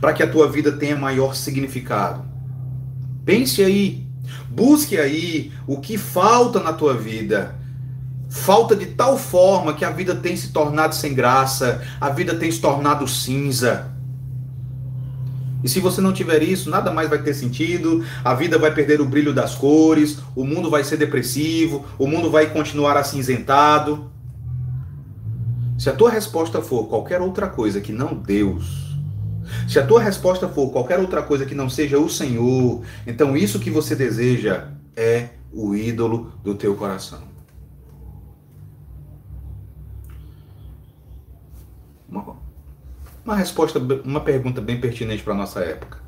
Para 0.00 0.12
que 0.12 0.22
a 0.22 0.30
tua 0.30 0.50
vida 0.50 0.72
tenha 0.72 0.96
maior 0.96 1.34
significado? 1.34 2.24
Pense 3.24 3.62
aí. 3.62 4.06
Busque 4.48 4.96
aí 4.96 5.52
o 5.66 5.80
que 5.80 5.98
falta 5.98 6.60
na 6.60 6.72
tua 6.72 6.94
vida. 6.94 7.54
Falta 8.36 8.76
de 8.76 8.86
tal 8.86 9.18
forma 9.18 9.72
que 9.72 9.84
a 9.84 9.90
vida 9.90 10.14
tem 10.14 10.36
se 10.36 10.52
tornado 10.52 10.94
sem 10.94 11.14
graça, 11.14 11.82
a 12.00 12.10
vida 12.10 12.34
tem 12.36 12.48
se 12.52 12.60
tornado 12.60 13.08
cinza. 13.08 13.90
E 15.64 15.68
se 15.68 15.80
você 15.80 16.00
não 16.00 16.12
tiver 16.12 16.42
isso, 16.42 16.70
nada 16.70 16.92
mais 16.92 17.08
vai 17.08 17.20
ter 17.20 17.34
sentido, 17.34 18.04
a 18.22 18.34
vida 18.34 18.56
vai 18.56 18.72
perder 18.72 19.00
o 19.00 19.06
brilho 19.06 19.34
das 19.34 19.56
cores, 19.56 20.18
o 20.36 20.44
mundo 20.44 20.70
vai 20.70 20.84
ser 20.84 20.96
depressivo, 20.96 21.84
o 21.98 22.06
mundo 22.06 22.30
vai 22.30 22.48
continuar 22.50 22.96
acinzentado. 22.96 24.12
Se 25.76 25.90
a 25.90 25.92
tua 25.92 26.10
resposta 26.10 26.62
for 26.62 26.84
qualquer 26.84 27.20
outra 27.20 27.48
coisa 27.48 27.80
que 27.80 27.90
não 27.90 28.14
Deus, 28.14 28.96
se 29.66 29.78
a 29.78 29.84
tua 29.84 30.00
resposta 30.00 30.46
for 30.46 30.70
qualquer 30.70 31.00
outra 31.00 31.22
coisa 31.22 31.46
que 31.46 31.54
não 31.54 31.68
seja 31.68 31.98
o 31.98 32.08
Senhor, 32.08 32.82
então 33.06 33.36
isso 33.36 33.58
que 33.58 33.70
você 33.70 33.96
deseja 33.96 34.68
é 34.94 35.30
o 35.52 35.74
ídolo 35.74 36.32
do 36.44 36.54
teu 36.54 36.76
coração. 36.76 37.35
Uma, 42.16 42.36
uma 43.24 43.36
resposta, 43.36 43.78
uma 43.78 44.20
pergunta 44.20 44.60
bem 44.60 44.80
pertinente 44.80 45.22
para 45.22 45.34
nossa 45.34 45.60
época. 45.60 46.00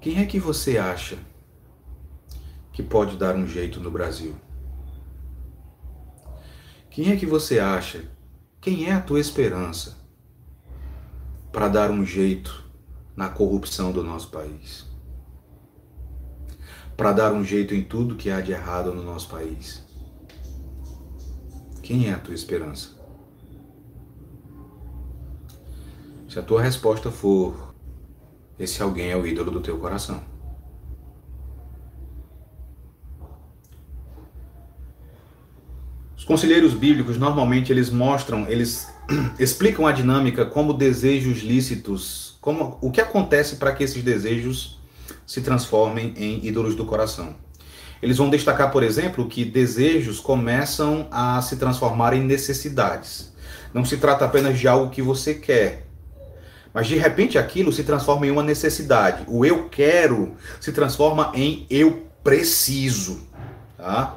Quem 0.00 0.18
é 0.18 0.24
que 0.24 0.40
você 0.40 0.78
acha 0.78 1.18
que 2.72 2.82
pode 2.82 3.18
dar 3.18 3.36
um 3.36 3.46
jeito 3.46 3.80
no 3.80 3.90
Brasil? 3.90 4.34
Quem 6.88 7.12
é 7.12 7.16
que 7.16 7.26
você 7.26 7.58
acha? 7.58 8.04
Quem 8.60 8.88
é 8.88 8.92
a 8.92 9.00
tua 9.00 9.20
esperança 9.20 9.98
para 11.52 11.68
dar 11.68 11.90
um 11.90 12.04
jeito 12.04 12.64
na 13.14 13.28
corrupção 13.28 13.92
do 13.92 14.02
nosso 14.02 14.30
país? 14.30 14.86
Para 16.96 17.12
dar 17.12 17.32
um 17.32 17.44
jeito 17.44 17.74
em 17.74 17.82
tudo 17.82 18.16
que 18.16 18.30
há 18.30 18.40
de 18.40 18.52
errado 18.52 18.94
no 18.94 19.02
nosso 19.02 19.28
país? 19.28 19.89
Quem 21.90 22.08
é 22.08 22.12
a 22.12 22.18
tua 22.18 22.34
esperança? 22.34 22.90
Se 26.28 26.38
a 26.38 26.42
tua 26.42 26.62
resposta 26.62 27.10
for 27.10 27.74
esse 28.56 28.80
alguém 28.80 29.10
é 29.10 29.16
o 29.16 29.26
ídolo 29.26 29.50
do 29.50 29.60
teu 29.60 29.76
coração. 29.76 30.22
conselheiros 36.24 36.74
bíblicos 36.74 37.18
normalmente 37.18 37.72
eles 37.72 37.90
mostram, 37.90 38.46
eles 38.46 38.86
explicam 39.36 39.84
a 39.84 39.90
dinâmica 39.90 40.46
como 40.46 40.72
desejos 40.72 41.38
lícitos, 41.38 42.38
como 42.40 42.78
o 42.80 42.92
que 42.92 43.00
acontece 43.00 43.56
para 43.56 43.74
que 43.74 43.82
esses 43.82 44.00
desejos 44.04 44.78
se 45.26 45.40
transformem 45.40 46.14
em 46.16 46.46
ídolos 46.46 46.76
do 46.76 46.84
coração. 46.84 47.34
Eles 48.02 48.16
vão 48.16 48.30
destacar, 48.30 48.70
por 48.70 48.82
exemplo, 48.82 49.28
que 49.28 49.44
desejos 49.44 50.20
começam 50.20 51.06
a 51.10 51.40
se 51.42 51.56
transformar 51.56 52.14
em 52.14 52.22
necessidades. 52.22 53.32
Não 53.74 53.84
se 53.84 53.98
trata 53.98 54.24
apenas 54.24 54.58
de 54.58 54.66
algo 54.66 54.90
que 54.90 55.02
você 55.02 55.34
quer, 55.34 55.86
mas 56.72 56.86
de 56.86 56.96
repente 56.96 57.36
aquilo 57.36 57.72
se 57.72 57.84
transforma 57.84 58.26
em 58.26 58.30
uma 58.30 58.42
necessidade. 58.42 59.24
O 59.26 59.44
eu 59.44 59.68
quero 59.68 60.34
se 60.60 60.72
transforma 60.72 61.30
em 61.34 61.66
eu 61.68 62.06
preciso, 62.22 63.20
tá? 63.76 64.16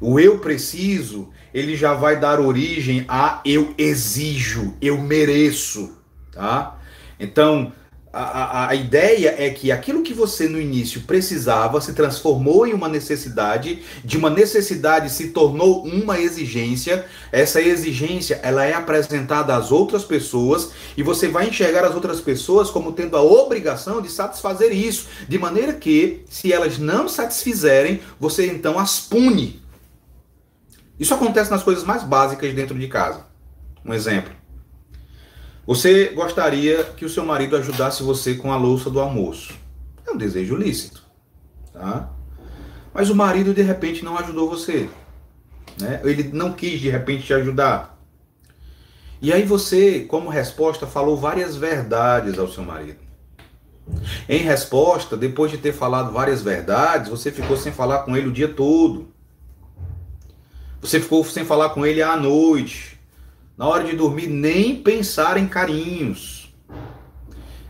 O 0.00 0.18
eu 0.18 0.38
preciso, 0.38 1.30
ele 1.54 1.76
já 1.76 1.94
vai 1.94 2.18
dar 2.18 2.40
origem 2.40 3.04
a 3.08 3.40
eu 3.44 3.74
exijo, 3.78 4.74
eu 4.80 4.98
mereço, 4.98 5.98
tá? 6.32 6.78
Então, 7.20 7.72
a, 8.12 8.68
a, 8.68 8.74
ideia 8.74 9.34
é 9.38 9.48
que 9.48 9.72
aquilo 9.72 10.02
que 10.02 10.12
você 10.12 10.46
no 10.46 10.60
início 10.60 11.00
precisava 11.02 11.80
se 11.80 11.94
transformou 11.94 12.66
em 12.66 12.74
uma 12.74 12.86
necessidade, 12.86 13.82
de 14.04 14.18
uma 14.18 14.28
necessidade 14.28 15.08
se 15.08 15.28
tornou 15.28 15.82
uma 15.84 16.20
exigência. 16.20 17.06
Essa 17.32 17.62
exigência 17.62 18.38
ela 18.42 18.64
é 18.64 18.74
apresentada 18.74 19.56
às 19.56 19.72
outras 19.72 20.04
pessoas 20.04 20.72
e 20.94 21.02
você 21.02 21.26
vai 21.26 21.48
enxergar 21.48 21.86
as 21.86 21.94
outras 21.94 22.20
pessoas 22.20 22.70
como 22.70 22.92
tendo 22.92 23.16
a 23.16 23.22
obrigação 23.22 24.02
de 24.02 24.10
satisfazer 24.10 24.72
isso, 24.72 25.06
de 25.26 25.38
maneira 25.38 25.72
que, 25.72 26.22
se 26.28 26.52
elas 26.52 26.78
não 26.78 27.08
satisfizerem, 27.08 28.00
você 28.20 28.46
então 28.46 28.78
as 28.78 29.00
pune. 29.00 29.62
Isso 31.00 31.14
acontece 31.14 31.50
nas 31.50 31.62
coisas 31.62 31.82
mais 31.82 32.02
básicas 32.02 32.52
dentro 32.52 32.78
de 32.78 32.88
casa. 32.88 33.24
Um 33.84 33.94
exemplo. 33.94 34.41
Você 35.66 36.08
gostaria 36.08 36.82
que 36.84 37.04
o 37.04 37.08
seu 37.08 37.24
marido 37.24 37.56
ajudasse 37.56 38.02
você 38.02 38.34
com 38.34 38.52
a 38.52 38.56
louça 38.56 38.90
do 38.90 39.00
almoço. 39.00 39.54
É 40.06 40.10
um 40.10 40.16
desejo 40.16 40.56
lícito. 40.56 41.02
Tá? 41.72 42.10
Mas 42.92 43.10
o 43.10 43.14
marido 43.14 43.54
de 43.54 43.62
repente 43.62 44.04
não 44.04 44.18
ajudou 44.18 44.48
você. 44.48 44.88
Né? 45.80 46.00
Ele 46.04 46.30
não 46.32 46.52
quis 46.52 46.80
de 46.80 46.90
repente 46.90 47.24
te 47.24 47.34
ajudar. 47.34 47.98
E 49.20 49.32
aí 49.32 49.44
você, 49.44 50.00
como 50.00 50.28
resposta, 50.28 50.86
falou 50.86 51.16
várias 51.16 51.56
verdades 51.56 52.38
ao 52.38 52.48
seu 52.48 52.64
marido. 52.64 52.98
Em 54.28 54.38
resposta, 54.38 55.16
depois 55.16 55.50
de 55.50 55.58
ter 55.58 55.72
falado 55.72 56.12
várias 56.12 56.42
verdades, 56.42 57.08
você 57.08 57.30
ficou 57.30 57.56
sem 57.56 57.72
falar 57.72 58.00
com 58.00 58.16
ele 58.16 58.28
o 58.28 58.32
dia 58.32 58.48
todo. 58.48 59.12
Você 60.80 60.98
ficou 60.98 61.24
sem 61.24 61.44
falar 61.44 61.70
com 61.70 61.86
ele 61.86 62.02
à 62.02 62.16
noite. 62.16 62.98
Na 63.56 63.66
hora 63.66 63.84
de 63.84 63.96
dormir, 63.96 64.28
nem 64.28 64.76
pensar 64.76 65.36
em 65.36 65.46
carinhos. 65.46 66.52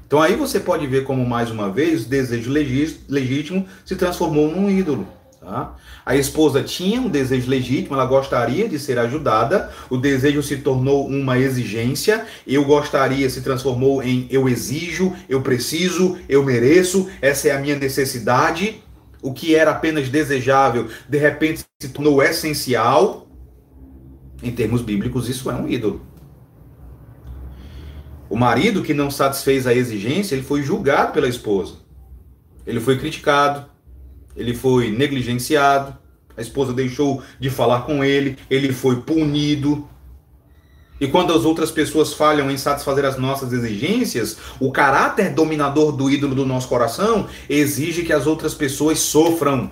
Então 0.07 0.21
aí 0.21 0.37
você 0.37 0.61
pode 0.61 0.87
ver 0.87 1.05
como, 1.05 1.27
mais 1.27 1.51
uma 1.51 1.71
vez, 1.71 2.05
o 2.05 2.09
desejo 2.09 2.51
legítimo 2.51 3.67
se 3.85 3.97
transformou 3.97 4.51
num 4.51 4.71
ídolo. 4.71 5.09
Tá? 5.41 5.75
A 6.07 6.15
esposa 6.15 6.63
tinha 6.63 7.01
um 7.01 7.09
desejo 7.09 7.51
legítimo, 7.51 7.95
ela 7.95 8.05
gostaria 8.05 8.69
de 8.69 8.79
ser 8.79 8.99
ajudada, 8.99 9.71
o 9.91 9.97
desejo 9.97 10.43
se 10.43 10.59
tornou 10.59 11.07
uma 11.07 11.39
exigência, 11.39 12.27
eu 12.47 12.65
gostaria 12.65 13.29
se 13.29 13.41
transformou 13.41 14.03
em 14.03 14.29
eu 14.31 14.49
exijo, 14.49 15.13
eu 15.29 15.43
preciso, 15.43 16.19
eu 16.29 16.45
mereço, 16.45 17.09
essa 17.21 17.49
é 17.49 17.53
a 17.53 17.59
minha 17.59 17.77
necessidade 17.77 18.83
o 19.23 19.33
que 19.33 19.55
era 19.55 19.71
apenas 19.71 20.09
desejável, 20.09 20.89
de 21.09 21.17
repente 21.17 21.65
se 21.81 21.89
tornou 21.89 22.23
essencial. 22.23 23.29
Em 24.43 24.51
termos 24.51 24.83
bíblicos, 24.83 25.29
isso 25.29 25.51
é 25.51 25.55
um 25.55 25.69
ídolo. 25.69 26.03
O 28.29 28.37
marido 28.37 28.83
que 28.83 28.95
não 28.95 29.11
satisfez 29.11 29.67
a 29.67 29.75
exigência, 29.75 30.35
ele 30.35 30.43
foi 30.43 30.63
julgado 30.63 31.13
pela 31.13 31.29
esposa. 31.29 31.75
Ele 32.67 32.81
foi 32.81 32.99
criticado, 32.99 33.67
ele 34.35 34.55
foi 34.55 34.91
negligenciado, 34.91 35.97
a 36.37 36.41
esposa 36.41 36.73
deixou 36.73 37.23
de 37.39 37.51
falar 37.51 37.83
com 37.83 38.03
ele, 38.03 38.39
ele 38.49 38.73
foi 38.73 39.03
punido, 39.03 39.87
e 41.03 41.09
quando 41.09 41.33
as 41.33 41.45
outras 41.45 41.73
pessoas 41.73 42.13
falham 42.13 42.49
em 42.49 42.57
satisfazer 42.57 43.05
as 43.05 43.19
nossas 43.19 43.53
exigências, 43.53 44.37
o 44.61 44.71
caráter 44.71 45.35
dominador 45.35 45.91
do 45.91 46.09
ídolo 46.09 46.33
do 46.33 46.47
nosso 46.47 46.69
coração 46.69 47.27
exige 47.49 48.05
que 48.05 48.13
as 48.13 48.25
outras 48.25 48.55
pessoas 48.55 49.01
sofram. 49.01 49.69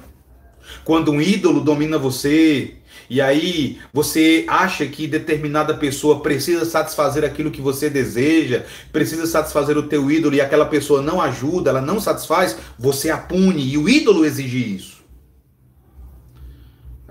Quando 0.85 1.13
um 1.13 1.21
ídolo 1.21 1.61
domina 1.61 1.99
você, 1.99 2.79
e 3.09 3.21
aí 3.21 3.79
você 3.93 4.45
acha 4.49 4.87
que 4.87 5.07
determinada 5.07 5.75
pessoa 5.75 6.21
precisa 6.21 6.65
satisfazer 6.65 7.25
aquilo 7.25 7.51
que 7.51 7.61
você 7.61 7.89
deseja, 7.89 8.65
precisa 8.93 9.27
satisfazer 9.27 9.79
o 9.79 9.85
teu 9.85 10.11
ídolo 10.11 10.35
e 10.35 10.41
aquela 10.41 10.67
pessoa 10.67 11.01
não 11.01 11.21
ajuda, 11.21 11.71
ela 11.71 11.81
não 11.81 12.01
satisfaz, 12.01 12.57
você 12.79 13.11
a 13.11 13.19
pune 13.19 13.63
e 13.63 13.79
o 13.79 13.89
ídolo 13.89 14.25
exige 14.25 14.77
isso. 14.77 15.01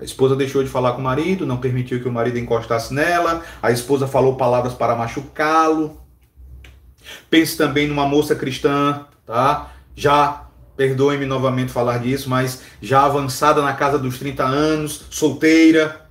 A 0.00 0.04
esposa 0.04 0.34
deixou 0.34 0.64
de 0.64 0.70
falar 0.70 0.92
com 0.92 1.00
o 1.00 1.04
marido, 1.04 1.44
não 1.44 1.58
permitiu 1.58 2.00
que 2.00 2.08
o 2.08 2.12
marido 2.12 2.38
encostasse 2.38 2.94
nela. 2.94 3.42
A 3.62 3.70
esposa 3.70 4.06
falou 4.06 4.34
palavras 4.34 4.72
para 4.72 4.96
machucá-lo. 4.96 6.00
Pense 7.28 7.54
também 7.54 7.86
numa 7.86 8.06
moça 8.06 8.34
cristã, 8.34 9.04
tá? 9.26 9.72
Já, 9.94 10.48
perdoe-me 10.80 11.26
novamente 11.26 11.70
falar 11.70 11.98
disso, 11.98 12.30
mas 12.30 12.62
já 12.80 13.04
avançada 13.04 13.60
na 13.60 13.74
casa 13.74 13.98
dos 13.98 14.18
30 14.18 14.42
anos, 14.42 15.02
solteira. 15.10 16.06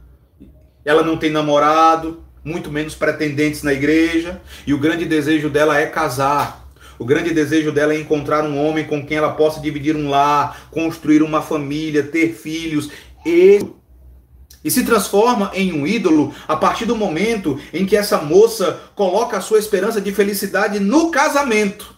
Ela 0.86 1.02
não 1.02 1.18
tem 1.18 1.32
namorado, 1.32 2.24
muito 2.44 2.72
menos 2.72 2.94
pretendentes 2.94 3.64
na 3.64 3.74
igreja. 3.74 4.40
E 4.68 4.74
o 4.76 4.78
grande 4.78 5.06
desejo 5.06 5.50
dela 5.50 5.76
é 5.76 5.88
casar. 5.88 6.70
O 7.00 7.06
grande 7.06 7.34
desejo 7.34 7.72
dela 7.72 7.96
é 7.96 8.00
encontrar 8.00 8.44
um 8.44 8.64
homem 8.64 8.86
com 8.86 9.04
quem 9.04 9.18
ela 9.18 9.32
possa 9.32 9.60
dividir 9.60 9.96
um 9.96 10.08
lar, 10.08 10.70
construir 10.70 11.24
uma 11.24 11.42
família, 11.42 12.04
ter 12.04 12.36
filhos. 12.36 12.92
E 13.26 13.66
e 14.64 14.70
se 14.70 14.84
transforma 14.84 15.50
em 15.56 15.74
um 15.74 15.88
ídolo 15.88 16.32
a 16.48 16.56
partir 16.56 16.86
do 16.86 16.96
momento 16.96 17.60
em 17.74 17.88
que 17.88 17.98
essa 17.98 18.20
moça 18.20 18.80
coloca 18.94 19.38
a 19.38 19.42
sua 19.42 19.58
esperança 19.58 20.00
de 20.00 20.12
felicidade 20.12 20.80
no 20.80 21.10
casamento. 21.10 21.98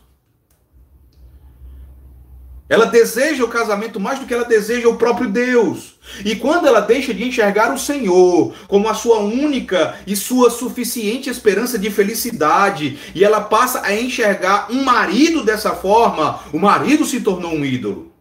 Ela 2.72 2.86
deseja 2.86 3.43
o 3.43 3.49
casamento 3.49 3.99
mais 3.99 4.17
do 4.17 4.26
que 4.26 4.34
ela 4.34 4.45
deseja 4.45 4.88
o 4.88 4.95
próprio 4.95 5.30
Deus. 5.30 5.99
E 6.24 6.38
quando 6.38 6.67
ela 6.67 6.80
deixa 6.80 7.13
de 7.13 7.22
enxergar 7.22 7.74
o 7.74 7.78
Senhor 7.78 8.55
como 8.65 8.88
a 8.88 8.93
sua 8.93 9.19
única 9.19 9.99
e 10.07 10.15
sua 10.15 10.49
suficiente 10.49 11.30
esperança 11.30 11.78
de 11.78 11.91
felicidade, 11.91 12.97
e 13.13 13.26
ela 13.26 13.41
passa 13.41 13.82
a 13.86 13.93
enxergar 13.93 14.72
um 14.72 14.86
marido 14.86 15.43
dessa 15.43 15.72
forma, 15.72 16.39
o 16.53 16.59
marido 16.59 17.03
se 17.03 17.19
tornou 17.19 17.51
um 17.51 17.65
ídolo. 17.65 18.13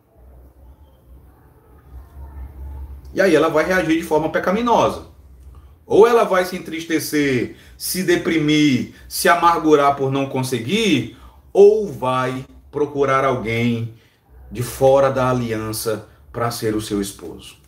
E 3.15 3.21
aí 3.21 3.33
ela 3.33 3.51
vai 3.51 3.65
reagir 3.65 3.99
de 3.99 4.03
forma 4.03 4.31
pecaminosa. 4.31 5.07
Ou 5.87 6.09
ela 6.09 6.25
vai 6.25 6.45
se 6.45 6.57
entristecer, 6.57 7.55
se 7.79 8.03
deprimir, 8.03 8.95
se 9.09 9.29
amargurar 9.29 9.95
por 9.95 10.11
não 10.11 10.27
conseguir, 10.27 11.17
ou 11.53 11.87
vai 11.87 12.45
procurar 12.73 13.25
alguém 13.25 13.95
de 14.51 14.63
fora 14.63 15.11
da 15.11 15.31
aliança 15.31 16.09
para 16.33 16.51
ser 16.51 16.75
o 16.75 16.81
seu 16.81 17.01
esposo. 17.01 17.61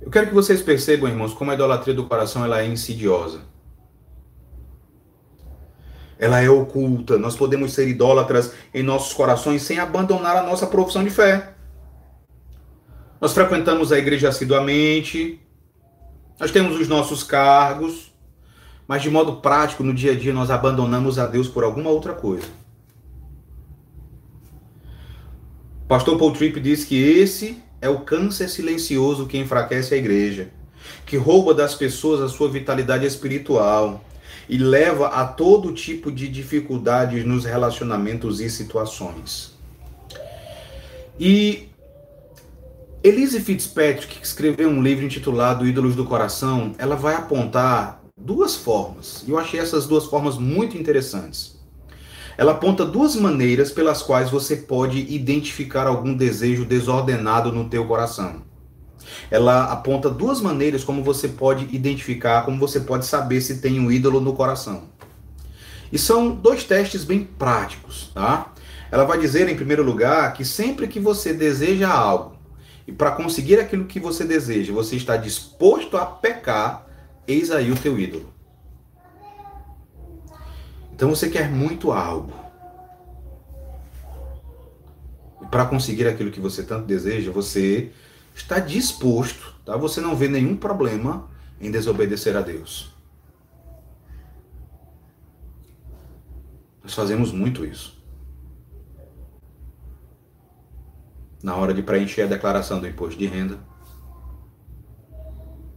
Eu 0.00 0.10
quero 0.10 0.28
que 0.28 0.34
vocês 0.34 0.62
percebam, 0.62 1.08
irmãos, 1.08 1.34
como 1.34 1.50
a 1.50 1.54
idolatria 1.54 1.94
do 1.94 2.06
coração 2.06 2.44
ela 2.44 2.60
é 2.60 2.66
insidiosa. 2.66 3.42
Ela 6.18 6.40
é 6.40 6.50
oculta. 6.50 7.18
Nós 7.18 7.36
podemos 7.36 7.72
ser 7.72 7.88
idólatras 7.88 8.52
em 8.74 8.82
nossos 8.82 9.12
corações 9.12 9.62
sem 9.62 9.78
abandonar 9.78 10.36
a 10.36 10.42
nossa 10.42 10.66
profissão 10.66 11.04
de 11.04 11.10
fé. 11.10 11.54
Nós 13.20 13.34
frequentamos 13.34 13.92
a 13.92 13.98
igreja 13.98 14.30
assiduamente, 14.30 15.40
nós 16.40 16.50
temos 16.50 16.80
os 16.80 16.88
nossos 16.88 17.22
cargos, 17.22 18.09
mas 18.90 19.02
de 19.02 19.08
modo 19.08 19.36
prático, 19.36 19.84
no 19.84 19.94
dia 19.94 20.10
a 20.10 20.16
dia, 20.16 20.32
nós 20.34 20.50
abandonamos 20.50 21.16
a 21.16 21.24
Deus 21.24 21.46
por 21.46 21.62
alguma 21.62 21.90
outra 21.90 22.12
coisa. 22.12 22.48
Pastor 25.86 26.18
Paul 26.18 26.32
Tripp 26.32 26.58
diz 26.58 26.82
que 26.82 27.00
esse 27.00 27.62
é 27.80 27.88
o 27.88 28.00
câncer 28.00 28.48
silencioso 28.48 29.28
que 29.28 29.38
enfraquece 29.38 29.94
a 29.94 29.96
igreja, 29.96 30.48
que 31.06 31.16
rouba 31.16 31.54
das 31.54 31.72
pessoas 31.72 32.20
a 32.20 32.28
sua 32.28 32.50
vitalidade 32.50 33.06
espiritual 33.06 34.02
e 34.48 34.58
leva 34.58 35.06
a 35.06 35.24
todo 35.24 35.72
tipo 35.72 36.10
de 36.10 36.26
dificuldades 36.26 37.24
nos 37.24 37.44
relacionamentos 37.44 38.40
e 38.40 38.50
situações. 38.50 39.56
E 41.16 41.68
Elise 43.04 43.38
Fitzpatrick, 43.38 44.18
que 44.18 44.26
escreveu 44.26 44.68
um 44.68 44.82
livro 44.82 45.04
intitulado 45.04 45.64
Ídolos 45.64 45.94
do 45.94 46.04
Coração, 46.04 46.74
ela 46.76 46.96
vai 46.96 47.14
apontar 47.14 47.99
duas 48.20 48.54
formas. 48.54 49.24
E 49.26 49.30
eu 49.30 49.38
achei 49.38 49.58
essas 49.58 49.86
duas 49.86 50.04
formas 50.04 50.36
muito 50.38 50.76
interessantes. 50.76 51.58
Ela 52.36 52.52
aponta 52.52 52.84
duas 52.84 53.16
maneiras 53.16 53.70
pelas 53.70 54.02
quais 54.02 54.30
você 54.30 54.56
pode 54.56 54.98
identificar 55.12 55.86
algum 55.86 56.14
desejo 56.14 56.64
desordenado 56.64 57.52
no 57.52 57.68
teu 57.68 57.86
coração. 57.86 58.42
Ela 59.30 59.64
aponta 59.64 60.08
duas 60.08 60.40
maneiras 60.40 60.84
como 60.84 61.02
você 61.02 61.28
pode 61.28 61.74
identificar, 61.74 62.44
como 62.44 62.58
você 62.58 62.80
pode 62.80 63.06
saber 63.06 63.40
se 63.40 63.60
tem 63.60 63.80
um 63.80 63.90
ídolo 63.90 64.20
no 64.20 64.32
coração. 64.32 64.84
E 65.92 65.98
são 65.98 66.30
dois 66.30 66.64
testes 66.64 67.04
bem 67.04 67.24
práticos, 67.24 68.10
tá? 68.14 68.52
Ela 68.92 69.04
vai 69.04 69.18
dizer 69.18 69.48
em 69.48 69.56
primeiro 69.56 69.82
lugar 69.82 70.32
que 70.32 70.44
sempre 70.44 70.86
que 70.88 71.00
você 71.00 71.32
deseja 71.32 71.88
algo 71.88 72.36
e 72.86 72.92
para 72.92 73.12
conseguir 73.12 73.60
aquilo 73.60 73.84
que 73.84 74.00
você 74.00 74.24
deseja, 74.24 74.72
você 74.72 74.96
está 74.96 75.16
disposto 75.16 75.96
a 75.96 76.04
pecar, 76.04 76.86
Eis 77.30 77.52
aí 77.52 77.70
o 77.70 77.80
teu 77.80 77.96
ídolo. 77.96 78.28
Então 80.92 81.10
você 81.10 81.30
quer 81.30 81.48
muito 81.48 81.92
algo. 81.92 82.32
E 85.40 85.46
para 85.46 85.64
conseguir 85.66 86.08
aquilo 86.08 86.32
que 86.32 86.40
você 86.40 86.64
tanto 86.64 86.86
deseja, 86.86 87.30
você 87.30 87.92
está 88.34 88.58
disposto, 88.58 89.54
tá? 89.64 89.76
Você 89.76 90.00
não 90.00 90.16
vê 90.16 90.26
nenhum 90.26 90.56
problema 90.56 91.30
em 91.60 91.70
desobedecer 91.70 92.36
a 92.36 92.40
Deus. 92.40 92.92
Nós 96.82 96.94
fazemos 96.94 97.30
muito 97.30 97.64
isso. 97.64 97.96
Na 101.40 101.54
hora 101.54 101.72
de 101.72 101.80
preencher 101.80 102.22
a 102.22 102.26
declaração 102.26 102.80
do 102.80 102.88
imposto 102.88 103.16
de 103.16 103.26
renda, 103.26 103.60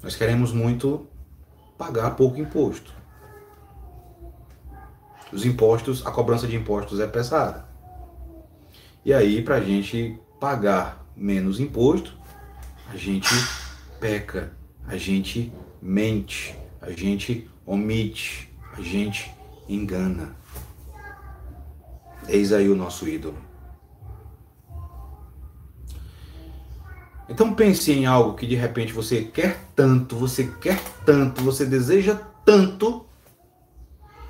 nós 0.02 0.16
queremos 0.16 0.52
muito 0.52 1.13
pagar 1.84 2.12
pouco 2.12 2.40
imposto. 2.40 2.94
Os 5.34 5.46
impostos, 5.46 6.06
a 6.06 6.12
cobrança 6.12 6.48
de 6.48 6.56
impostos 6.56 7.02
é 7.02 7.08
pesada. 7.08 7.66
E 9.04 9.14
aí, 9.14 9.42
para 9.42 9.56
a 9.56 9.62
gente 9.62 10.18
pagar 10.40 11.06
menos 11.16 11.60
imposto, 11.60 12.18
a 12.90 12.96
gente 12.96 13.34
peca, 14.00 14.54
a 14.88 14.96
gente 14.96 15.52
mente, 15.82 16.56
a 16.82 16.92
gente 16.92 17.50
omite, 17.66 18.50
a 18.78 18.82
gente 18.82 19.34
engana. 19.68 20.38
Eis 22.30 22.54
aí 22.54 22.70
o 22.70 22.76
nosso 22.76 23.10
ídolo. 23.10 23.38
Então 27.30 27.54
pense 27.54 27.92
em 27.92 28.06
algo 28.06 28.36
que 28.36 28.46
de 28.46 28.56
repente 28.56 28.92
você 28.92 29.22
quer 29.24 29.60
tanto, 29.76 30.16
você 30.16 30.48
quer 30.62 30.80
tanto, 31.06 31.42
você 31.42 31.66
deseja 31.66 32.16
tanto, 32.46 33.06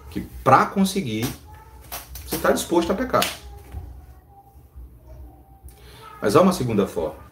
que 0.10 0.22
para 0.44 0.68
conseguir, 0.68 1.26
você 2.26 2.36
está 2.36 2.52
disposto 2.52 2.92
a 2.92 2.96
pecar. 2.96 3.26
Mas 6.22 6.36
há 6.36 6.42
uma 6.42 6.54
segunda 6.54 6.86
forma. 6.86 7.24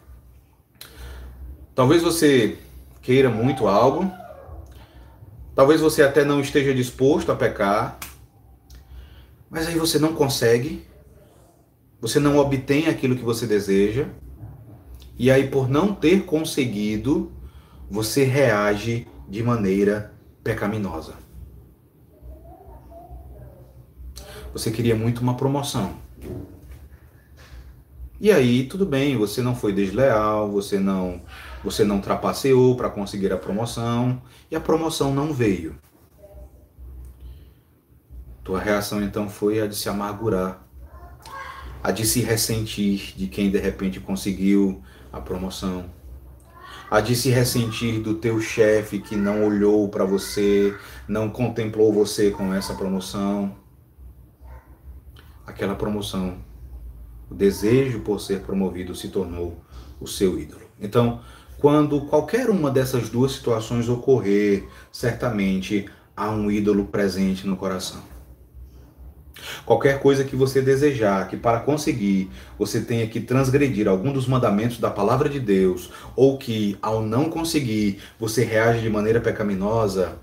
Talvez 1.74 2.02
você 2.02 2.58
queira 3.00 3.30
muito 3.30 3.68
algo, 3.68 4.10
talvez 5.54 5.80
você 5.80 6.02
até 6.02 6.24
não 6.24 6.40
esteja 6.40 6.74
disposto 6.74 7.30
a 7.30 7.36
pecar, 7.36 7.98
mas 9.48 9.66
aí 9.66 9.78
você 9.78 9.98
não 9.98 10.12
consegue, 10.12 10.86
você 12.00 12.18
não 12.18 12.36
obtém 12.36 12.88
aquilo 12.88 13.16
que 13.16 13.24
você 13.24 13.46
deseja, 13.46 14.08
e 15.18 15.30
aí, 15.30 15.48
por 15.48 15.68
não 15.68 15.94
ter 15.94 16.24
conseguido, 16.24 17.32
você 17.90 18.24
reage 18.24 19.06
de 19.28 19.42
maneira 19.42 20.12
pecaminosa. 20.42 21.14
Você 24.52 24.70
queria 24.70 24.94
muito 24.94 25.20
uma 25.20 25.36
promoção. 25.36 25.94
E 28.20 28.30
aí, 28.30 28.64
tudo 28.64 28.86
bem, 28.86 29.16
você 29.16 29.42
não 29.42 29.54
foi 29.54 29.72
desleal, 29.72 30.50
você 30.50 30.78
não, 30.78 31.22
você 31.64 31.84
não 31.84 32.00
trapaceou 32.00 32.76
para 32.76 32.88
conseguir 32.88 33.32
a 33.32 33.36
promoção 33.36 34.22
e 34.50 34.54
a 34.54 34.60
promoção 34.60 35.12
não 35.12 35.32
veio. 35.32 35.76
Tua 38.44 38.60
reação 38.60 39.02
então 39.02 39.28
foi 39.28 39.60
a 39.60 39.66
de 39.66 39.74
se 39.74 39.88
amargurar, 39.88 40.64
a 41.82 41.90
de 41.90 42.06
se 42.06 42.20
ressentir 42.20 43.14
de 43.16 43.26
quem 43.26 43.50
de 43.50 43.58
repente 43.58 43.98
conseguiu 43.98 44.82
a 45.12 45.20
promoção. 45.20 45.84
A 46.90 47.00
de 47.00 47.14
se 47.14 47.30
ressentir 47.30 48.00
do 48.00 48.14
teu 48.14 48.40
chefe 48.40 48.98
que 48.98 49.16
não 49.16 49.44
olhou 49.44 49.88
para 49.88 50.04
você, 50.04 50.74
não 51.08 51.28
contemplou 51.30 51.92
você 51.92 52.30
com 52.30 52.52
essa 52.52 52.74
promoção. 52.74 53.54
Aquela 55.46 55.74
promoção, 55.74 56.38
o 57.30 57.34
desejo 57.34 58.00
por 58.00 58.20
ser 58.20 58.40
promovido 58.40 58.94
se 58.94 59.08
tornou 59.08 59.62
o 60.00 60.06
seu 60.06 60.38
ídolo. 60.38 60.62
Então, 60.80 61.20
quando 61.58 62.02
qualquer 62.02 62.50
uma 62.50 62.70
dessas 62.70 63.08
duas 63.08 63.32
situações 63.32 63.88
ocorrer, 63.88 64.68
certamente 64.90 65.88
há 66.16 66.30
um 66.30 66.50
ídolo 66.50 66.86
presente 66.86 67.46
no 67.46 67.56
coração. 67.56 68.11
Qualquer 69.64 70.00
coisa 70.00 70.24
que 70.24 70.36
você 70.36 70.60
desejar, 70.60 71.28
que 71.28 71.36
para 71.36 71.60
conseguir 71.60 72.30
você 72.58 72.80
tenha 72.80 73.06
que 73.06 73.20
transgredir 73.20 73.88
algum 73.88 74.12
dos 74.12 74.26
mandamentos 74.26 74.78
da 74.78 74.90
palavra 74.90 75.28
de 75.28 75.40
Deus, 75.40 75.90
ou 76.14 76.38
que 76.38 76.76
ao 76.82 77.02
não 77.02 77.30
conseguir 77.30 78.00
você 78.18 78.44
reage 78.44 78.80
de 78.80 78.90
maneira 78.90 79.20
pecaminosa, 79.20 80.18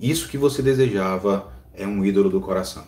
isso 0.00 0.28
que 0.28 0.38
você 0.38 0.62
desejava 0.62 1.52
é 1.74 1.86
um 1.86 2.04
ídolo 2.04 2.30
do 2.30 2.40
coração. 2.40 2.84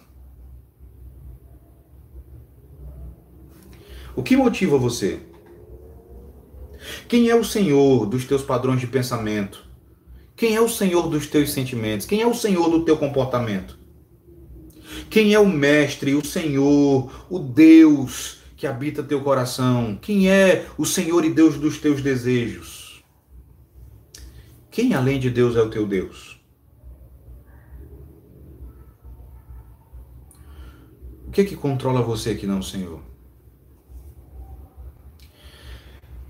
O 4.15 4.23
que 4.23 4.37
motiva 4.37 4.77
você? 4.77 5.21
Quem 7.09 7.29
é 7.29 7.35
o 7.35 7.45
Senhor 7.45 8.07
dos 8.07 8.25
teus 8.25 8.43
padrões 8.43 8.81
de 8.81 8.87
pensamento? 8.87 9.65
Quem 10.37 10.55
é 10.55 10.61
o 10.61 10.69
Senhor 10.69 11.09
dos 11.09 11.27
teus 11.27 11.53
sentimentos? 11.53 12.07
Quem 12.07 12.21
é 12.21 12.27
o 12.27 12.35
Senhor 12.35 12.69
do 12.71 12.85
teu 12.85 12.97
comportamento? 12.97 13.80
Quem 15.11 15.35
é 15.35 15.41
o 15.41 15.49
Mestre, 15.49 16.15
o 16.15 16.25
Senhor, 16.25 17.27
o 17.29 17.41
Deus 17.41 18.39
que 18.57 18.65
habita 18.65 19.03
teu 19.03 19.21
coração? 19.21 19.99
Quem 20.01 20.31
é 20.31 20.67
o 20.79 20.87
Senhor 20.87 21.25
e 21.25 21.31
Deus 21.31 21.59
dos 21.59 21.79
teus 21.79 22.01
desejos? 22.01 23.03
Quem 24.71 24.95
além 24.95 25.19
de 25.19 25.29
Deus 25.29 25.57
é 25.57 25.61
o 25.61 25.69
teu 25.69 25.85
Deus? 25.85 26.41
O 31.27 31.33
que 31.33 31.41
é 31.41 31.45
que 31.45 31.57
controla 31.57 32.01
você 32.03 32.37
que 32.37 32.47
não 32.47 32.63
Senhor? 32.63 33.03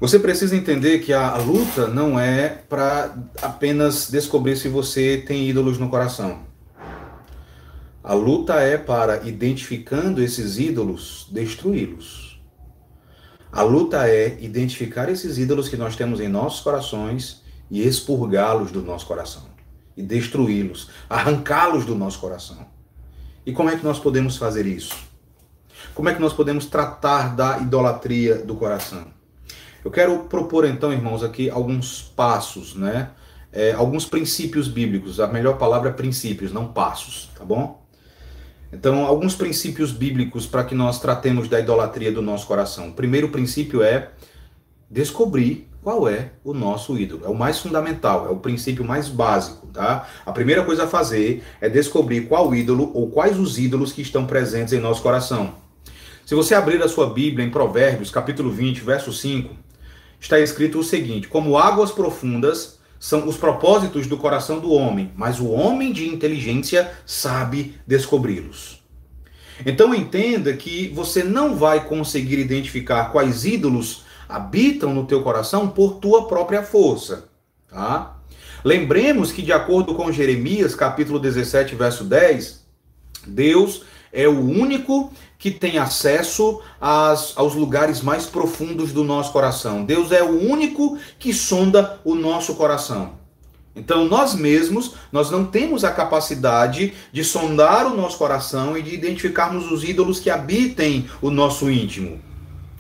Você 0.01 0.19
precisa 0.19 0.57
entender 0.57 1.01
que 1.01 1.13
a 1.13 1.37
luta 1.37 1.87
não 1.87 2.19
é 2.19 2.49
para 2.49 3.15
apenas 3.43 4.11
descobrir 4.11 4.57
se 4.57 4.69
você 4.69 5.19
tem 5.19 5.47
ídolos 5.47 5.77
no 5.77 5.91
coração. 5.91 6.50
A 8.03 8.15
luta 8.15 8.55
é 8.55 8.79
para, 8.79 9.29
identificando 9.29 10.23
esses 10.23 10.59
ídolos, 10.59 11.29
destruí-los. 11.31 12.41
A 13.53 13.61
luta 13.61 14.09
é 14.09 14.39
identificar 14.41 15.11
esses 15.11 15.37
ídolos 15.37 15.69
que 15.69 15.77
nós 15.77 15.97
temos 15.97 16.19
em 16.19 16.29
nossos 16.29 16.61
corações 16.61 17.43
e 17.71 17.87
expurgá-los 17.87 18.73
do 18.73 18.81
nosso 18.81 19.07
coração. 19.07 19.43
E 19.95 20.03
destruí-los, 20.03 20.89
arrancá-los 21.11 21.85
do 21.85 21.95
nosso 21.95 22.19
coração. 22.21 22.67
E 23.45 23.53
como 23.53 23.69
é 23.69 23.77
que 23.77 23.85
nós 23.85 23.99
podemos 23.99 24.39
fazer 24.39 24.65
isso? 24.65 24.95
Como 25.95 26.09
é 26.09 26.15
que 26.15 26.21
nós 26.21 26.33
podemos 26.33 26.65
tratar 26.65 27.37
da 27.37 27.59
idolatria 27.59 28.37
do 28.37 28.55
coração? 28.55 29.09
Eu 29.85 29.91
quero 29.91 30.21
propor 30.21 30.65
então, 30.65 30.91
irmãos, 30.91 31.23
aqui 31.23 31.51
alguns 31.51 32.01
passos, 32.01 32.75
né? 32.75 33.11
É, 33.53 33.73
alguns 33.73 34.07
princípios 34.07 34.69
bíblicos. 34.69 35.21
A 35.21 35.27
melhor 35.27 35.59
palavra 35.59 35.91
é 35.91 35.93
princípios, 35.93 36.51
não 36.51 36.73
passos, 36.73 37.29
tá 37.37 37.45
bom? 37.45 37.81
Então, 38.73 39.05
alguns 39.05 39.35
princípios 39.35 39.91
bíblicos 39.91 40.47
para 40.47 40.65
que 40.65 40.75
nós 40.75 41.01
tratemos 41.01 41.49
da 41.49 41.59
idolatria 41.59 42.13
do 42.13 42.23
nosso 42.23 42.47
coração. 42.47 42.89
O 42.89 42.93
primeiro 42.93 43.29
princípio 43.29 43.83
é 43.83 44.11
descobrir 44.89 45.69
qual 45.83 46.09
é 46.09 46.33
o 46.45 46.53
nosso 46.53 46.99
ídolo. 46.99 47.25
É 47.25 47.29
o 47.29 47.35
mais 47.35 47.59
fundamental, 47.59 48.27
é 48.27 48.31
o 48.31 48.37
princípio 48.37 48.85
mais 48.85 49.09
básico, 49.09 49.67
tá? 49.69 50.09
A 50.25 50.33
primeira 50.33 50.63
coisa 50.65 50.85
a 50.85 50.89
fazer 50.89 51.43
é 51.61 51.69
descobrir 51.69 52.23
qual 52.23 52.55
ídolo 52.55 52.91
ou 52.95 53.11
quais 53.11 53.39
os 53.39 53.59
ídolos 53.59 53.93
que 53.93 54.03
estão 54.03 54.27
presentes 54.27 54.73
em 54.73 54.81
nosso 54.81 55.03
coração. 55.03 55.55
Se 56.25 56.35
você 56.35 56.55
abrir 56.55 56.83
a 56.83 56.89
sua 56.89 57.11
Bíblia 57.11 57.45
em 57.45 57.51
Provérbios, 57.51 58.11
capítulo 58.11 58.51
20, 58.51 58.83
verso 58.83 59.13
5, 59.13 59.55
está 60.21 60.39
escrito 60.39 60.79
o 60.79 60.85
seguinte: 60.85 61.29
Como 61.29 61.59
águas 61.59 61.91
profundas 61.91 62.80
são 63.01 63.27
os 63.27 63.39
propósitos 63.39 64.07
do 64.07 64.19
coração 64.19 64.61
do 64.61 64.71
homem, 64.73 65.11
mas 65.17 65.41
o 65.41 65.49
homem 65.49 65.91
de 65.91 66.07
inteligência 66.07 66.93
sabe 67.07 67.75
descobri-los. 67.87 68.83
Então 69.65 69.95
entenda 69.95 70.53
que 70.53 70.89
você 70.89 71.25
não 71.25 71.57
vai 71.57 71.87
conseguir 71.87 72.39
identificar 72.39 73.07
quais 73.07 73.47
ídolos 73.47 74.05
habitam 74.29 74.95
no 74.95 75.07
teu 75.07 75.23
coração 75.23 75.67
por 75.67 75.95
tua 75.95 76.29
própria 76.29 76.63
força, 76.63 77.29
tá? 77.69 78.19
Lembremos 78.63 79.33
que 79.33 79.41
de 79.41 79.53
acordo 79.53 79.95
com 79.95 80.13
Jeremias, 80.13 80.75
capítulo 80.75 81.19
17, 81.19 81.75
verso 81.75 82.05
10, 82.05 82.63
Deus 83.27 83.83
é 84.13 84.29
o 84.29 84.39
único 84.39 85.11
que 85.41 85.51
tem 85.51 85.79
acesso 85.79 86.61
às, 86.79 87.33
aos 87.35 87.55
lugares 87.55 88.03
mais 88.03 88.27
profundos 88.27 88.93
do 88.93 89.03
nosso 89.03 89.33
coração. 89.33 89.83
Deus 89.83 90.13
é 90.13 90.23
o 90.23 90.39
único 90.39 90.99
que 91.19 91.33
sonda 91.33 91.99
o 92.05 92.15
nosso 92.15 92.55
coração. 92.57 93.15
Então 93.75 94.05
nós 94.05 94.35
mesmos, 94.35 94.97
nós 95.11 95.31
não 95.31 95.47
temos 95.47 95.83
a 95.83 95.91
capacidade 95.91 96.93
de 97.11 97.25
sondar 97.25 97.87
o 97.87 97.97
nosso 97.97 98.19
coração 98.19 98.77
e 98.77 98.83
de 98.83 98.95
identificarmos 98.95 99.73
os 99.73 99.83
ídolos 99.83 100.21
que 100.21 100.29
habitem 100.29 101.09
o 101.23 101.31
nosso 101.31 101.71
íntimo. 101.71 102.21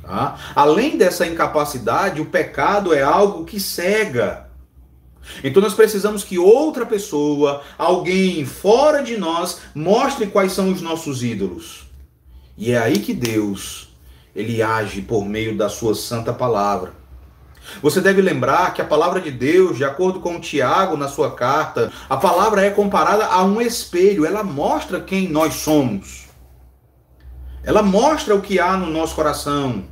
Tá? 0.02 0.36
Além 0.54 0.98
dessa 0.98 1.26
incapacidade, 1.26 2.20
o 2.20 2.26
pecado 2.26 2.92
é 2.92 3.02
algo 3.02 3.46
que 3.46 3.58
cega. 3.58 4.50
Então 5.42 5.62
nós 5.62 5.72
precisamos 5.72 6.22
que 6.22 6.38
outra 6.38 6.84
pessoa, 6.84 7.62
alguém 7.78 8.44
fora 8.44 9.02
de 9.02 9.16
nós, 9.16 9.60
mostre 9.74 10.26
quais 10.26 10.52
são 10.52 10.70
os 10.70 10.82
nossos 10.82 11.22
ídolos. 11.22 11.89
E 12.60 12.72
é 12.72 12.78
aí 12.78 12.98
que 12.98 13.14
Deus, 13.14 13.88
ele 14.36 14.62
age 14.62 15.00
por 15.00 15.24
meio 15.24 15.56
da 15.56 15.70
sua 15.70 15.94
santa 15.94 16.30
palavra. 16.30 16.92
Você 17.80 18.02
deve 18.02 18.20
lembrar 18.20 18.74
que 18.74 18.82
a 18.82 18.84
palavra 18.84 19.18
de 19.18 19.30
Deus, 19.30 19.78
de 19.78 19.84
acordo 19.84 20.20
com 20.20 20.38
Tiago 20.38 20.94
na 20.94 21.08
sua 21.08 21.30
carta, 21.30 21.90
a 22.06 22.18
palavra 22.18 22.62
é 22.62 22.68
comparada 22.68 23.24
a 23.24 23.42
um 23.44 23.62
espelho, 23.62 24.26
ela 24.26 24.44
mostra 24.44 25.00
quem 25.00 25.26
nós 25.26 25.54
somos. 25.54 26.26
Ela 27.64 27.82
mostra 27.82 28.34
o 28.34 28.42
que 28.42 28.60
há 28.60 28.76
no 28.76 28.90
nosso 28.90 29.14
coração. 29.14 29.84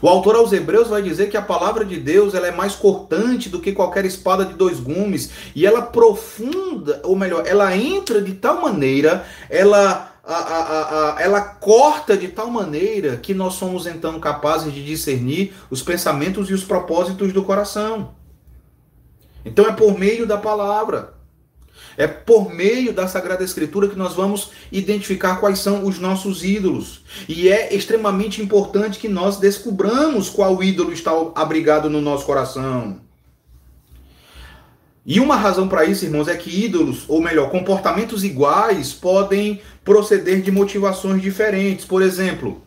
O 0.00 0.08
autor 0.08 0.36
aos 0.36 0.54
Hebreus 0.54 0.88
vai 0.88 1.02
dizer 1.02 1.28
que 1.28 1.36
a 1.36 1.42
palavra 1.42 1.84
de 1.84 2.00
Deus 2.00 2.34
ela 2.34 2.46
é 2.46 2.52
mais 2.52 2.74
cortante 2.74 3.50
do 3.50 3.60
que 3.60 3.72
qualquer 3.72 4.06
espada 4.06 4.46
de 4.46 4.54
dois 4.54 4.80
gumes 4.80 5.30
e 5.54 5.66
ela 5.66 5.82
profunda, 5.82 7.02
ou 7.04 7.14
melhor, 7.14 7.46
ela 7.46 7.76
entra 7.76 8.22
de 8.22 8.32
tal 8.32 8.62
maneira, 8.62 9.26
ela 9.50 10.15
a, 10.26 10.34
a, 10.34 11.14
a, 11.14 11.22
ela 11.22 11.40
corta 11.40 12.16
de 12.16 12.26
tal 12.28 12.50
maneira 12.50 13.16
que 13.16 13.32
nós 13.32 13.54
somos 13.54 13.86
então 13.86 14.18
capazes 14.18 14.74
de 14.74 14.84
discernir 14.84 15.54
os 15.70 15.82
pensamentos 15.82 16.50
e 16.50 16.54
os 16.54 16.64
propósitos 16.64 17.32
do 17.32 17.44
coração. 17.44 18.16
Então 19.44 19.66
é 19.66 19.72
por 19.72 19.96
meio 19.96 20.26
da 20.26 20.36
palavra, 20.36 21.14
é 21.96 22.08
por 22.08 22.52
meio 22.52 22.92
da 22.92 23.06
Sagrada 23.06 23.44
Escritura 23.44 23.88
que 23.88 23.96
nós 23.96 24.14
vamos 24.14 24.50
identificar 24.72 25.36
quais 25.36 25.60
são 25.60 25.86
os 25.86 26.00
nossos 26.00 26.42
ídolos. 26.42 27.04
E 27.28 27.48
é 27.48 27.72
extremamente 27.72 28.42
importante 28.42 28.98
que 28.98 29.08
nós 29.08 29.36
descubramos 29.36 30.28
qual 30.28 30.60
ídolo 30.60 30.92
está 30.92 31.12
abrigado 31.36 31.88
no 31.88 32.00
nosso 32.00 32.26
coração. 32.26 33.05
E 35.08 35.20
uma 35.20 35.36
razão 35.36 35.68
para 35.68 35.84
isso, 35.84 36.04
irmãos, 36.04 36.26
é 36.26 36.34
que 36.34 36.64
ídolos, 36.64 37.04
ou 37.06 37.22
melhor, 37.22 37.48
comportamentos 37.48 38.24
iguais, 38.24 38.92
podem 38.92 39.60
proceder 39.84 40.42
de 40.42 40.50
motivações 40.50 41.22
diferentes. 41.22 41.84
Por 41.84 42.02
exemplo, 42.02 42.60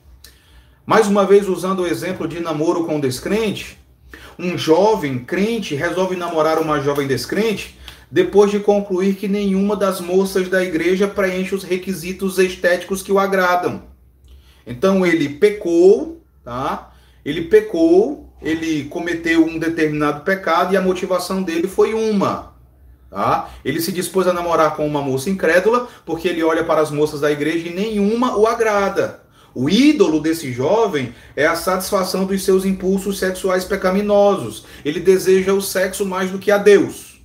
mais 0.86 1.06
uma 1.06 1.26
vez 1.26 1.50
usando 1.50 1.82
o 1.82 1.88
exemplo 1.88 2.30
de 2.30 2.40
namoro 2.40 2.86
com 2.86 2.98
descrente, 2.98 3.78
um 4.40 4.58
jovem 4.58 5.20
crente 5.20 5.76
resolve 5.76 6.16
namorar 6.16 6.60
uma 6.60 6.80
jovem 6.80 7.06
descrente 7.06 7.78
depois 8.10 8.50
de 8.50 8.60
concluir 8.60 9.16
que 9.16 9.28
nenhuma 9.28 9.76
das 9.76 10.00
moças 10.00 10.48
da 10.48 10.64
igreja 10.64 11.10
preenche 11.10 11.54
os 11.54 11.66
requisitos 11.66 12.40
estéticos 12.40 13.04
que 13.04 13.12
o 13.12 13.20
agradam. 13.20 13.84
Então 14.66 15.06
ele 15.06 15.28
pecou, 15.28 16.24
tá? 16.42 16.94
Ele 17.26 17.44
pecou 17.44 18.29
ele 18.42 18.86
cometeu 18.86 19.46
um 19.46 19.60
determinado 19.60 20.22
pecado 20.22 20.74
e 20.74 20.78
a 20.78 20.82
motivação 20.82 21.44
dele 21.44 21.68
foi 21.68 21.94
uma. 21.94 22.54
Tá? 23.10 23.50
Ele 23.66 23.82
se 23.82 23.92
dispôs 23.92 24.28
a 24.28 24.34
namorar 24.34 24.76
com 24.76 24.86
uma 24.86 25.02
moça 25.02 25.30
incrédula 25.30 25.88
porque 26.06 26.28
ele 26.28 26.44
olha 26.44 26.64
para 26.64 26.82
as 26.82 26.92
moças 26.92 27.22
da 27.22 27.32
igreja 27.32 27.68
e 27.68 27.74
nenhuma 27.74 28.38
o 28.38 28.46
agrada. 28.46 29.22
O 29.54 29.68
ídolo 29.68 30.22
desse 30.22 30.54
jovem 30.54 31.14
é 31.36 31.46
a 31.46 31.56
satisfação 31.56 32.26
dos 32.26 32.44
seus 32.46 32.66
impulsos 32.66 33.18
sexuais 33.18 33.66
pecaminosos. 33.66 34.64
Ele 34.86 35.00
deseja 35.00 35.54
o 35.54 35.62
sexo 35.62 36.06
mais 36.06 36.30
do 36.30 36.38
que 36.38 36.52
a 36.52 36.58
Deus. 36.58 37.20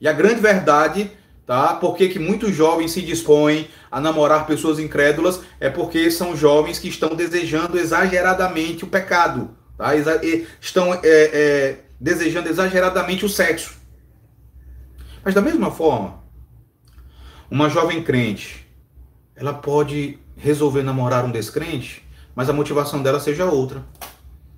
E 0.00 0.06
a 0.06 0.12
grande 0.12 0.40
verdade, 0.40 1.10
tá? 1.44 1.74
Porque 1.74 2.08
que 2.08 2.18
muitos 2.20 2.54
jovens 2.54 2.92
se 2.92 3.02
dispõem 3.02 3.68
a 3.90 4.00
namorar 4.00 4.46
pessoas 4.46 4.78
incrédulas 4.78 5.40
é 5.58 5.68
porque 5.68 6.10
são 6.12 6.36
jovens 6.36 6.78
que 6.78 6.88
estão 6.88 7.14
desejando 7.14 7.76
exageradamente 7.76 8.84
o 8.84 8.88
pecado 8.88 9.50
Tá? 9.82 10.20
Estão 10.60 10.94
é, 10.94 11.00
é, 11.04 11.84
desejando 12.00 12.48
exageradamente 12.48 13.24
o 13.24 13.28
sexo. 13.28 13.76
Mas 15.24 15.34
da 15.34 15.40
mesma 15.40 15.72
forma, 15.72 16.22
uma 17.50 17.68
jovem 17.68 18.00
crente, 18.00 18.64
ela 19.34 19.52
pode 19.52 20.20
resolver 20.36 20.84
namorar 20.84 21.24
um 21.24 21.32
descrente, 21.32 22.08
mas 22.32 22.48
a 22.48 22.52
motivação 22.52 23.02
dela 23.02 23.18
seja 23.18 23.44
outra. 23.44 23.84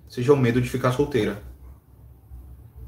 Seja 0.09 0.33
o 0.33 0.37
medo 0.37 0.61
de 0.61 0.69
ficar 0.69 0.93
solteira. 0.93 1.43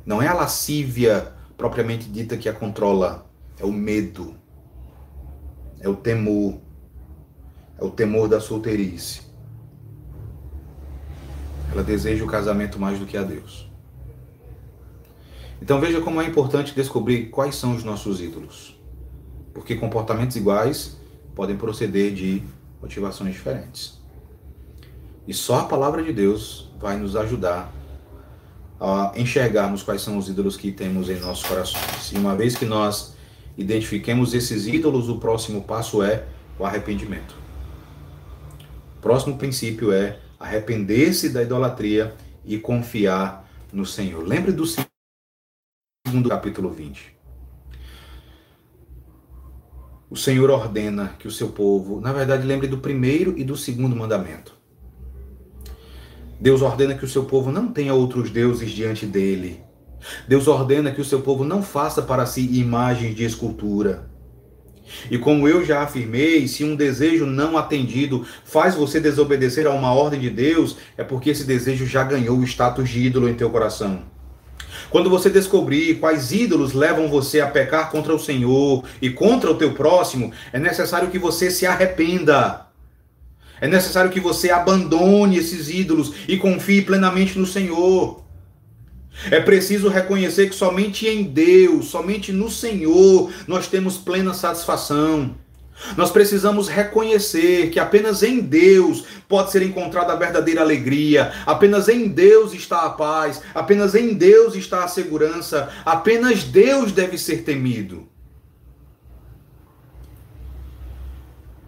Não 0.04 0.20
é 0.20 0.28
a 0.28 0.34
lascívia 0.34 1.32
propriamente 1.56 2.08
dita 2.08 2.36
que 2.36 2.48
a 2.50 2.52
controla, 2.52 3.26
é 3.58 3.64
o 3.64 3.72
medo. 3.72 4.36
É 5.80 5.88
o 5.88 5.96
temor. 5.96 6.60
É 7.78 7.84
o 7.84 7.90
temor 7.90 8.28
da 8.28 8.40
solteirice. 8.40 9.25
Ela 11.72 11.82
deseja 11.82 12.24
o 12.24 12.26
casamento 12.26 12.78
mais 12.78 12.98
do 12.98 13.06
que 13.06 13.16
a 13.16 13.22
Deus. 13.22 13.68
Então 15.60 15.80
veja 15.80 16.00
como 16.00 16.20
é 16.20 16.26
importante 16.26 16.74
descobrir 16.74 17.30
quais 17.30 17.54
são 17.54 17.74
os 17.74 17.82
nossos 17.82 18.20
ídolos. 18.20 18.78
Porque 19.54 19.74
comportamentos 19.74 20.36
iguais 20.36 20.96
podem 21.34 21.56
proceder 21.56 22.12
de 22.14 22.42
motivações 22.80 23.34
diferentes. 23.34 24.00
E 25.26 25.34
só 25.34 25.60
a 25.60 25.64
palavra 25.64 26.02
de 26.02 26.12
Deus 26.12 26.70
vai 26.78 26.96
nos 26.96 27.16
ajudar 27.16 27.72
a 28.78 29.12
enxergarmos 29.16 29.82
quais 29.82 30.02
são 30.02 30.18
os 30.18 30.28
ídolos 30.28 30.56
que 30.56 30.70
temos 30.70 31.08
em 31.08 31.18
nossos 31.18 31.46
corações. 31.46 32.12
E 32.12 32.16
uma 32.16 32.36
vez 32.36 32.54
que 32.54 32.64
nós 32.64 33.16
identifiquemos 33.56 34.34
esses 34.34 34.66
ídolos, 34.66 35.08
o 35.08 35.16
próximo 35.16 35.62
passo 35.62 36.02
é 36.02 36.24
o 36.58 36.64
arrependimento. 36.64 37.34
O 38.98 39.00
próximo 39.00 39.36
princípio 39.36 39.92
é 39.92 40.18
arrepender-se 40.38 41.30
da 41.30 41.42
idolatria 41.42 42.14
e 42.44 42.58
confiar 42.58 43.48
no 43.72 43.84
Senhor. 43.84 44.26
Lembre 44.26 44.52
do 44.52 44.64
segundo 44.66 46.28
capítulo 46.28 46.70
20. 46.70 47.16
o 50.08 50.16
Senhor 50.16 50.50
ordena 50.50 51.14
que 51.18 51.26
o 51.26 51.30
seu 51.30 51.48
povo, 51.48 52.00
na 52.00 52.12
verdade, 52.12 52.46
lembre 52.46 52.68
do 52.68 52.78
primeiro 52.78 53.36
e 53.36 53.44
do 53.44 53.56
segundo 53.56 53.96
mandamento. 53.96 54.54
Deus 56.40 56.62
ordena 56.62 56.94
que 56.94 57.04
o 57.04 57.08
seu 57.08 57.24
povo 57.24 57.50
não 57.50 57.68
tenha 57.68 57.94
outros 57.94 58.30
deuses 58.30 58.70
diante 58.70 59.04
dele. 59.04 59.62
Deus 60.28 60.46
ordena 60.46 60.92
que 60.92 61.00
o 61.00 61.04
seu 61.04 61.22
povo 61.22 61.44
não 61.44 61.62
faça 61.62 62.02
para 62.02 62.26
si 62.26 62.58
imagens 62.58 63.16
de 63.16 63.24
escultura. 63.24 64.08
E 65.10 65.18
como 65.18 65.48
eu 65.48 65.64
já 65.64 65.82
afirmei, 65.82 66.46
se 66.48 66.64
um 66.64 66.74
desejo 66.74 67.26
não 67.26 67.56
atendido 67.56 68.26
faz 68.44 68.74
você 68.74 69.00
desobedecer 69.00 69.66
a 69.66 69.70
uma 69.70 69.92
ordem 69.92 70.20
de 70.20 70.30
Deus, 70.30 70.76
é 70.96 71.04
porque 71.04 71.30
esse 71.30 71.44
desejo 71.44 71.86
já 71.86 72.02
ganhou 72.04 72.38
o 72.38 72.44
status 72.44 72.88
de 72.88 73.00
ídolo 73.00 73.28
em 73.28 73.34
teu 73.34 73.50
coração. 73.50 74.02
Quando 74.90 75.10
você 75.10 75.28
descobrir 75.28 75.96
quais 75.96 76.32
ídolos 76.32 76.72
levam 76.72 77.08
você 77.08 77.40
a 77.40 77.46
pecar 77.46 77.90
contra 77.90 78.14
o 78.14 78.18
Senhor 78.18 78.84
e 79.02 79.10
contra 79.10 79.50
o 79.50 79.54
teu 79.56 79.72
próximo, 79.72 80.32
é 80.52 80.58
necessário 80.58 81.10
que 81.10 81.18
você 81.18 81.50
se 81.50 81.66
arrependa. 81.66 82.66
É 83.60 83.66
necessário 83.66 84.10
que 84.10 84.20
você 84.20 84.50
abandone 84.50 85.38
esses 85.38 85.70
ídolos 85.70 86.12
e 86.28 86.36
confie 86.36 86.82
plenamente 86.82 87.38
no 87.38 87.46
Senhor. 87.46 88.25
É 89.30 89.40
preciso 89.40 89.88
reconhecer 89.88 90.48
que 90.48 90.54
somente 90.54 91.06
em 91.06 91.24
Deus, 91.24 91.86
somente 91.86 92.32
no 92.32 92.50
Senhor, 92.50 93.30
nós 93.46 93.66
temos 93.66 93.96
plena 93.96 94.34
satisfação. 94.34 95.34
Nós 95.96 96.10
precisamos 96.10 96.68
reconhecer 96.68 97.70
que 97.70 97.78
apenas 97.78 98.22
em 98.22 98.40
Deus 98.40 99.04
pode 99.28 99.50
ser 99.50 99.62
encontrada 99.62 100.12
a 100.12 100.16
verdadeira 100.16 100.62
alegria, 100.62 101.32
apenas 101.44 101.88
em 101.88 102.08
Deus 102.08 102.54
está 102.54 102.82
a 102.82 102.90
paz, 102.90 103.42
apenas 103.54 103.94
em 103.94 104.14
Deus 104.14 104.54
está 104.54 104.84
a 104.84 104.88
segurança, 104.88 105.68
apenas 105.84 106.44
Deus 106.44 106.92
deve 106.92 107.18
ser 107.18 107.42
temido. 107.42 108.08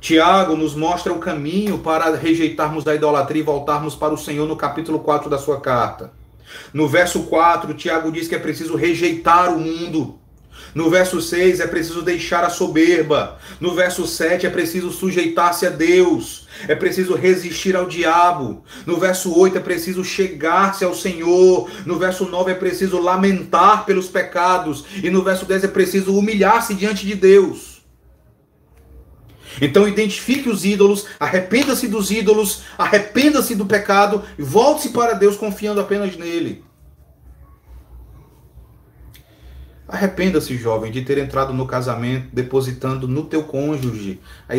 Tiago 0.01 0.57
nos 0.57 0.75
mostra 0.75 1.13
o 1.13 1.19
caminho 1.19 1.79
para 1.79 2.15
rejeitarmos 2.15 2.87
a 2.87 2.95
idolatria 2.95 3.43
e 3.43 3.45
voltarmos 3.45 3.95
para 3.95 4.15
o 4.15 4.19
Senhor 4.19 4.47
no 4.47 4.57
capítulo 4.57 5.01
4 5.01 5.29
da 5.29 5.39
sua 5.39 5.61
carta. 5.61 6.18
No 6.73 6.89
verso 6.89 7.25
4, 7.25 7.75
Tiago 7.75 8.13
diz 8.13 8.29
que 8.29 8.35
é 8.35 8.39
preciso 8.39 8.77
rejeitar 8.77 9.53
o 9.53 9.59
mundo. 9.59 10.19
No 10.75 10.91
verso 10.91 11.21
6 11.21 11.61
é 11.61 11.67
preciso 11.67 12.03
deixar 12.03 12.45
a 12.45 12.51
soberba. 12.51 13.39
No 13.61 13.75
verso 13.75 14.07
7 14.07 14.47
é 14.47 14.51
preciso 14.51 14.91
sujeitar-se 14.91 15.67
a 15.67 15.71
Deus. 15.71 16.47
É 16.67 16.75
preciso 16.75 17.15
resistir 17.15 17.75
ao 17.75 17.87
diabo. 17.87 18.63
No 18.85 18.99
verso 18.99 19.37
8 19.37 19.59
é 19.59 19.61
preciso 19.61 20.05
chegar-se 20.05 20.85
ao 20.85 20.95
Senhor. 20.95 21.71
No 21.87 21.99
verso 21.99 22.27
9 22.27 22.53
é 22.53 22.55
preciso 22.55 23.01
lamentar 23.01 23.87
pelos 23.87 24.09
pecados. 24.09 24.85
E 25.03 25.11
no 25.11 25.23
verso 25.23 25.47
10 25.47 25.65
é 25.65 25.69
preciso 25.69 26.17
humilhar-se 26.17 26.75
diante 26.75 27.07
de 27.07 27.15
Deus. 27.15 27.68
Então 29.61 29.89
identifique 29.89 30.49
os 30.49 30.65
ídolos, 30.65 31.07
arrependa-se 31.19 31.89
dos 31.89 32.11
ídolos, 32.11 32.63
arrependa-se 32.77 33.55
do 33.55 33.67
pecado 33.67 34.23
e 34.39 34.43
volte-se 34.43 34.91
para 34.91 35.15
Deus 35.15 35.37
confiando 35.37 35.81
apenas 35.81 36.17
nele. 36.17 36.65
Arrependa-se, 39.89 40.57
jovem, 40.57 40.93
de 40.93 41.03
ter 41.03 41.17
entrado 41.17 41.55
no 41.55 41.67
casamento 41.67 42.29
depositando 42.33 43.09
no 43.09 43.25
teu 43.25 43.45
cônjuge 43.45 44.21
a 44.47 44.55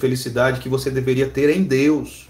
felicidade 0.00 0.60
que 0.60 0.68
você 0.68 0.90
deveria 0.90 1.28
ter 1.28 1.50
em 1.50 1.62
Deus. 1.62 2.26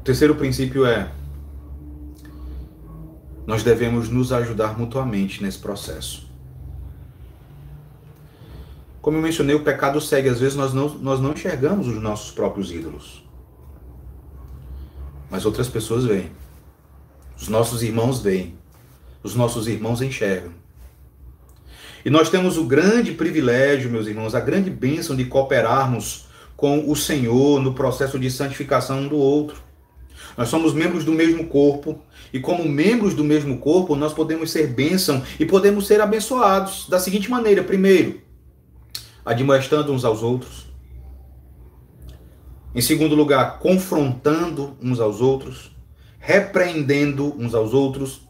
O 0.00 0.04
terceiro 0.04 0.36
princípio 0.36 0.84
é 0.84 1.10
nós 3.46 3.62
devemos 3.62 4.08
nos 4.08 4.32
ajudar 4.32 4.76
mutuamente 4.76 5.42
nesse 5.42 5.58
processo. 5.58 6.26
Como 9.00 9.18
eu 9.18 9.22
mencionei, 9.22 9.54
o 9.54 9.62
pecado 9.62 10.00
segue. 10.00 10.28
Às 10.28 10.40
vezes 10.40 10.56
nós 10.56 10.74
não, 10.74 10.88
nós 10.98 11.20
não 11.20 11.32
enxergamos 11.32 11.86
os 11.86 12.02
nossos 12.02 12.32
próprios 12.32 12.72
ídolos. 12.72 13.24
Mas 15.30 15.46
outras 15.46 15.68
pessoas 15.68 16.04
veem. 16.04 16.32
Os 17.38 17.46
nossos 17.46 17.84
irmãos 17.84 18.20
veem. 18.20 18.58
Os 19.22 19.36
nossos 19.36 19.68
irmãos 19.68 20.02
enxergam. 20.02 20.52
E 22.04 22.10
nós 22.10 22.30
temos 22.30 22.56
o 22.56 22.64
grande 22.64 23.12
privilégio, 23.12 23.90
meus 23.90 24.06
irmãos, 24.06 24.34
a 24.34 24.40
grande 24.40 24.70
bênção 24.70 25.14
de 25.14 25.24
cooperarmos 25.24 26.26
com 26.56 26.90
o 26.90 26.96
Senhor 26.96 27.60
no 27.60 27.74
processo 27.74 28.18
de 28.18 28.30
santificação 28.30 29.00
um 29.00 29.08
do 29.08 29.16
outro. 29.16 29.65
Nós 30.36 30.48
somos 30.48 30.72
membros 30.72 31.04
do 31.04 31.12
mesmo 31.12 31.46
corpo 31.46 32.00
e 32.32 32.40
como 32.40 32.68
membros 32.68 33.14
do 33.14 33.24
mesmo 33.24 33.58
corpo, 33.58 33.96
nós 33.96 34.12
podemos 34.12 34.50
ser 34.50 34.68
bênção 34.68 35.22
e 35.38 35.46
podemos 35.46 35.86
ser 35.86 36.00
abençoados 36.00 36.88
da 36.88 36.98
seguinte 36.98 37.30
maneira: 37.30 37.62
primeiro, 37.62 38.20
admoestando 39.24 39.92
uns 39.92 40.04
aos 40.04 40.22
outros. 40.22 40.66
Em 42.74 42.80
segundo 42.80 43.14
lugar, 43.14 43.58
confrontando 43.58 44.76
uns 44.82 45.00
aos 45.00 45.20
outros, 45.20 45.74
repreendendo 46.18 47.34
uns 47.38 47.54
aos 47.54 47.72
outros 47.72 48.20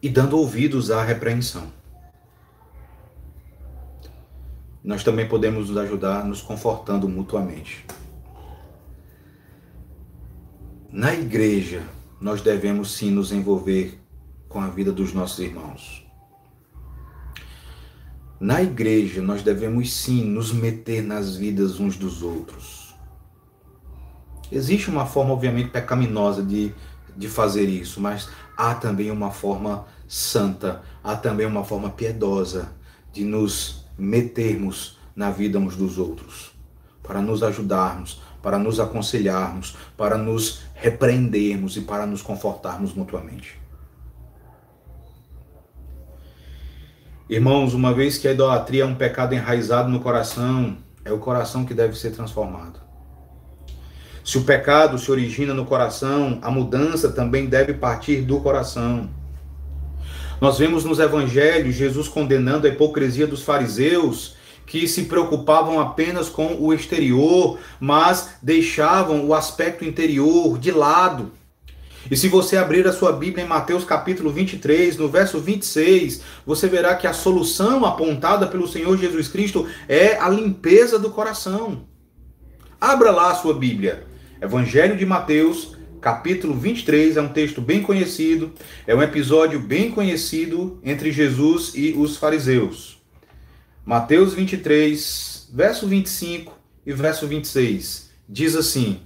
e 0.00 0.08
dando 0.08 0.38
ouvidos 0.38 0.90
à 0.90 1.02
repreensão. 1.02 1.72
Nós 4.84 5.02
também 5.02 5.28
podemos 5.28 5.68
nos 5.68 5.76
ajudar 5.76 6.24
nos 6.24 6.40
confortando 6.40 7.08
mutuamente. 7.08 7.84
Na 10.90 11.12
igreja, 11.12 11.82
nós 12.18 12.40
devemos 12.40 12.92
sim 12.92 13.10
nos 13.10 13.30
envolver 13.30 14.00
com 14.48 14.58
a 14.58 14.68
vida 14.68 14.90
dos 14.90 15.12
nossos 15.12 15.38
irmãos. 15.38 16.02
Na 18.40 18.62
igreja, 18.62 19.20
nós 19.20 19.42
devemos 19.42 19.92
sim 19.92 20.24
nos 20.24 20.50
meter 20.50 21.02
nas 21.02 21.36
vidas 21.36 21.78
uns 21.78 21.98
dos 21.98 22.22
outros. 22.22 22.94
Existe 24.50 24.88
uma 24.88 25.04
forma, 25.04 25.34
obviamente, 25.34 25.68
pecaminosa 25.68 26.42
de, 26.42 26.72
de 27.14 27.28
fazer 27.28 27.68
isso, 27.68 28.00
mas 28.00 28.30
há 28.56 28.74
também 28.74 29.10
uma 29.10 29.30
forma 29.30 29.84
santa, 30.08 30.82
há 31.04 31.14
também 31.14 31.44
uma 31.44 31.64
forma 31.64 31.90
piedosa 31.90 32.72
de 33.12 33.24
nos 33.24 33.84
metermos 33.98 34.98
na 35.14 35.30
vida 35.30 35.58
uns 35.58 35.76
dos 35.76 35.98
outros, 35.98 36.52
para 37.02 37.20
nos 37.20 37.42
ajudarmos, 37.42 38.22
para 38.42 38.58
nos 38.58 38.78
aconselharmos, 38.80 39.76
para 39.96 40.16
nos 40.16 40.62
repreendermos 40.74 41.76
e 41.76 41.80
para 41.80 42.06
nos 42.06 42.22
confortarmos 42.22 42.94
mutuamente. 42.94 43.58
Irmãos, 47.28 47.74
uma 47.74 47.92
vez 47.92 48.16
que 48.16 48.26
a 48.26 48.32
idolatria 48.32 48.84
é 48.84 48.86
um 48.86 48.94
pecado 48.94 49.34
enraizado 49.34 49.90
no 49.90 50.00
coração, 50.00 50.78
é 51.04 51.12
o 51.12 51.18
coração 51.18 51.64
que 51.64 51.74
deve 51.74 51.94
ser 51.94 52.10
transformado. 52.12 52.80
Se 54.24 54.38
o 54.38 54.44
pecado 54.44 54.98
se 54.98 55.10
origina 55.10 55.52
no 55.52 55.66
coração, 55.66 56.38
a 56.40 56.50
mudança 56.50 57.10
também 57.10 57.46
deve 57.46 57.74
partir 57.74 58.22
do 58.22 58.40
coração. 58.40 59.10
Nós 60.40 60.58
vemos 60.58 60.84
nos 60.84 60.98
evangelhos 60.98 61.74
Jesus 61.74 62.08
condenando 62.08 62.66
a 62.66 62.70
hipocrisia 62.70 63.26
dos 63.26 63.42
fariseus 63.42 64.36
que 64.68 64.86
se 64.86 65.04
preocupavam 65.04 65.80
apenas 65.80 66.28
com 66.28 66.56
o 66.60 66.72
exterior, 66.72 67.58
mas 67.80 68.36
deixavam 68.42 69.26
o 69.26 69.34
aspecto 69.34 69.84
interior 69.84 70.58
de 70.58 70.70
lado. 70.70 71.32
E 72.10 72.16
se 72.16 72.28
você 72.28 72.56
abrir 72.56 72.86
a 72.86 72.92
sua 72.92 73.12
Bíblia 73.12 73.44
em 73.44 73.48
Mateus 73.48 73.84
capítulo 73.84 74.30
23, 74.30 74.96
no 74.96 75.08
verso 75.08 75.40
26, 75.40 76.22
você 76.46 76.68
verá 76.68 76.94
que 76.94 77.06
a 77.06 77.12
solução 77.12 77.84
apontada 77.84 78.46
pelo 78.46 78.68
Senhor 78.68 78.96
Jesus 78.96 79.28
Cristo 79.28 79.66
é 79.88 80.16
a 80.16 80.28
limpeza 80.28 80.98
do 80.98 81.10
coração. 81.10 81.84
Abra 82.80 83.10
lá 83.10 83.32
a 83.32 83.34
sua 83.34 83.54
Bíblia. 83.54 84.06
Evangelho 84.40 84.96
de 84.96 85.04
Mateus, 85.04 85.76
capítulo 86.00 86.54
23, 86.54 87.16
é 87.16 87.20
um 87.20 87.28
texto 87.28 87.60
bem 87.60 87.82
conhecido, 87.82 88.52
é 88.86 88.94
um 88.94 89.02
episódio 89.02 89.58
bem 89.58 89.90
conhecido 89.90 90.78
entre 90.84 91.10
Jesus 91.10 91.72
e 91.74 91.92
os 91.92 92.16
fariseus. 92.16 92.97
Mateus 93.88 94.34
23, 94.34 95.48
verso 95.50 95.86
25 95.86 96.52
e 96.84 96.92
verso 96.92 97.26
26, 97.26 98.10
diz 98.28 98.54
assim: 98.54 99.00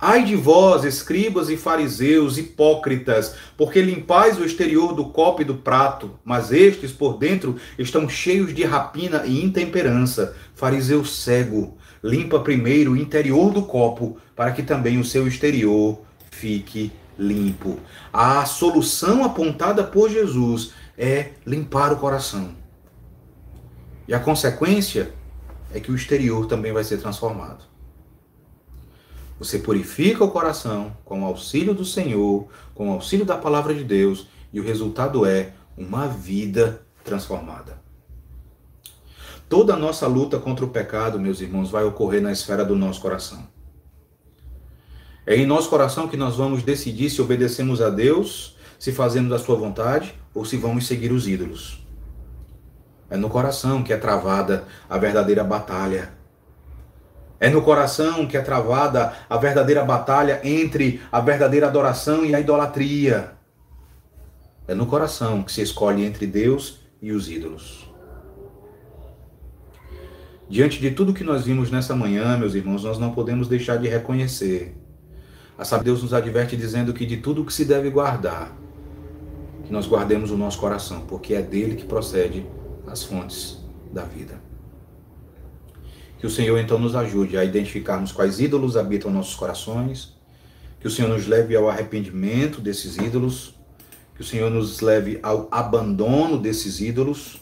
Ai 0.00 0.24
de 0.24 0.34
vós, 0.34 0.84
escribas 0.84 1.50
e 1.50 1.56
fariseus, 1.58 2.38
hipócritas, 2.38 3.34
porque 3.58 3.82
limpais 3.82 4.38
o 4.38 4.44
exterior 4.46 4.94
do 4.94 5.04
copo 5.10 5.42
e 5.42 5.44
do 5.44 5.56
prato, 5.56 6.18
mas 6.24 6.50
estes 6.50 6.92
por 6.92 7.18
dentro 7.18 7.56
estão 7.78 8.08
cheios 8.08 8.54
de 8.54 8.64
rapina 8.64 9.26
e 9.26 9.44
intemperança. 9.44 10.34
Fariseu 10.54 11.04
cego, 11.04 11.76
limpa 12.02 12.40
primeiro 12.40 12.92
o 12.92 12.96
interior 12.96 13.52
do 13.52 13.64
copo, 13.64 14.16
para 14.34 14.52
que 14.52 14.62
também 14.62 14.98
o 14.98 15.04
seu 15.04 15.28
exterior 15.28 16.00
fique 16.30 16.90
limpo. 17.18 17.78
A 18.10 18.46
solução 18.46 19.22
apontada 19.22 19.84
por 19.84 20.08
Jesus 20.08 20.72
é 20.96 21.32
limpar 21.44 21.92
o 21.92 21.96
coração. 21.96 22.64
E 24.08 24.14
a 24.14 24.20
consequência 24.20 25.12
é 25.72 25.80
que 25.80 25.90
o 25.90 25.96
exterior 25.96 26.46
também 26.46 26.72
vai 26.72 26.84
ser 26.84 26.98
transformado. 26.98 27.64
Você 29.38 29.58
purifica 29.58 30.24
o 30.24 30.30
coração 30.30 30.96
com 31.04 31.22
o 31.22 31.26
auxílio 31.26 31.74
do 31.74 31.84
Senhor, 31.84 32.48
com 32.74 32.88
o 32.88 32.92
auxílio 32.92 33.26
da 33.26 33.36
palavra 33.36 33.74
de 33.74 33.84
Deus, 33.84 34.28
e 34.52 34.60
o 34.60 34.64
resultado 34.64 35.26
é 35.26 35.52
uma 35.76 36.08
vida 36.08 36.82
transformada. 37.04 37.78
Toda 39.48 39.74
a 39.74 39.76
nossa 39.76 40.06
luta 40.06 40.38
contra 40.38 40.64
o 40.64 40.70
pecado, 40.70 41.20
meus 41.20 41.40
irmãos, 41.40 41.70
vai 41.70 41.84
ocorrer 41.84 42.22
na 42.22 42.32
esfera 42.32 42.64
do 42.64 42.74
nosso 42.74 43.00
coração. 43.00 43.46
É 45.26 45.36
em 45.36 45.44
nosso 45.44 45.68
coração 45.68 46.08
que 46.08 46.16
nós 46.16 46.36
vamos 46.36 46.62
decidir 46.62 47.10
se 47.10 47.20
obedecemos 47.20 47.82
a 47.82 47.90
Deus, 47.90 48.56
se 48.78 48.92
fazemos 48.92 49.32
a 49.32 49.38
sua 49.38 49.56
vontade 49.56 50.14
ou 50.34 50.44
se 50.44 50.56
vamos 50.56 50.86
seguir 50.86 51.12
os 51.12 51.28
ídolos. 51.28 51.85
É 53.08 53.16
no 53.16 53.28
coração 53.28 53.82
que 53.82 53.92
é 53.92 53.96
travada 53.96 54.64
a 54.88 54.98
verdadeira 54.98 55.44
batalha. 55.44 56.10
É 57.38 57.48
no 57.48 57.62
coração 57.62 58.26
que 58.26 58.36
é 58.36 58.40
travada 58.40 59.12
a 59.28 59.36
verdadeira 59.36 59.84
batalha 59.84 60.40
entre 60.42 61.00
a 61.12 61.20
verdadeira 61.20 61.66
adoração 61.66 62.24
e 62.24 62.34
a 62.34 62.40
idolatria. 62.40 63.32
É 64.66 64.74
no 64.74 64.86
coração 64.86 65.42
que 65.42 65.52
se 65.52 65.62
escolhe 65.62 66.04
entre 66.04 66.26
Deus 66.26 66.80
e 67.00 67.12
os 67.12 67.30
ídolos. 67.30 67.86
Diante 70.48 70.80
de 70.80 70.92
tudo 70.92 71.12
que 71.12 71.24
nós 71.24 71.44
vimos 71.44 71.70
nessa 71.70 71.94
manhã, 71.94 72.36
meus 72.36 72.54
irmãos, 72.54 72.84
nós 72.84 72.98
não 72.98 73.12
podemos 73.12 73.48
deixar 73.48 73.76
de 73.76 73.88
reconhecer. 73.88 74.76
A 75.58 75.64
saber, 75.64 75.84
Deus 75.84 76.02
nos 76.02 76.14
adverte 76.14 76.56
dizendo 76.56 76.92
que 76.92 77.04
de 77.04 77.16
tudo 77.16 77.44
que 77.44 77.52
se 77.52 77.64
deve 77.64 77.90
guardar, 77.90 78.56
que 79.64 79.72
nós 79.72 79.86
guardemos 79.86 80.30
o 80.30 80.36
nosso 80.36 80.58
coração, 80.58 81.00
porque 81.02 81.34
é 81.34 81.42
dele 81.42 81.74
que 81.74 81.84
procede 81.84 82.46
as 82.86 83.02
fontes 83.02 83.58
da 83.92 84.02
vida. 84.02 84.40
Que 86.18 86.26
o 86.26 86.30
Senhor 86.30 86.58
então 86.58 86.78
nos 86.78 86.94
ajude 86.94 87.36
a 87.36 87.44
identificarmos 87.44 88.12
quais 88.12 88.40
ídolos 88.40 88.76
habitam 88.76 89.10
nossos 89.10 89.34
corações, 89.34 90.16
que 90.80 90.86
o 90.86 90.90
Senhor 90.90 91.08
nos 91.08 91.26
leve 91.26 91.54
ao 91.54 91.68
arrependimento 91.68 92.60
desses 92.60 92.96
ídolos, 92.96 93.54
que 94.14 94.22
o 94.22 94.24
Senhor 94.24 94.50
nos 94.50 94.80
leve 94.80 95.18
ao 95.22 95.48
abandono 95.50 96.38
desses 96.38 96.80
ídolos 96.80 97.40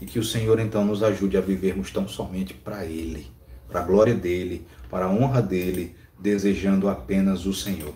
e 0.00 0.06
que 0.06 0.18
o 0.18 0.24
Senhor 0.24 0.60
então 0.60 0.84
nos 0.84 1.02
ajude 1.02 1.36
a 1.36 1.40
vivermos 1.40 1.90
tão 1.90 2.06
somente 2.06 2.54
para 2.54 2.84
Ele, 2.84 3.26
para 3.68 3.80
a 3.80 3.84
glória 3.84 4.14
dele, 4.14 4.66
para 4.90 5.06
a 5.06 5.10
honra 5.10 5.42
dele, 5.42 5.96
desejando 6.18 6.88
apenas 6.88 7.44
o 7.44 7.52
Senhor. 7.52 7.94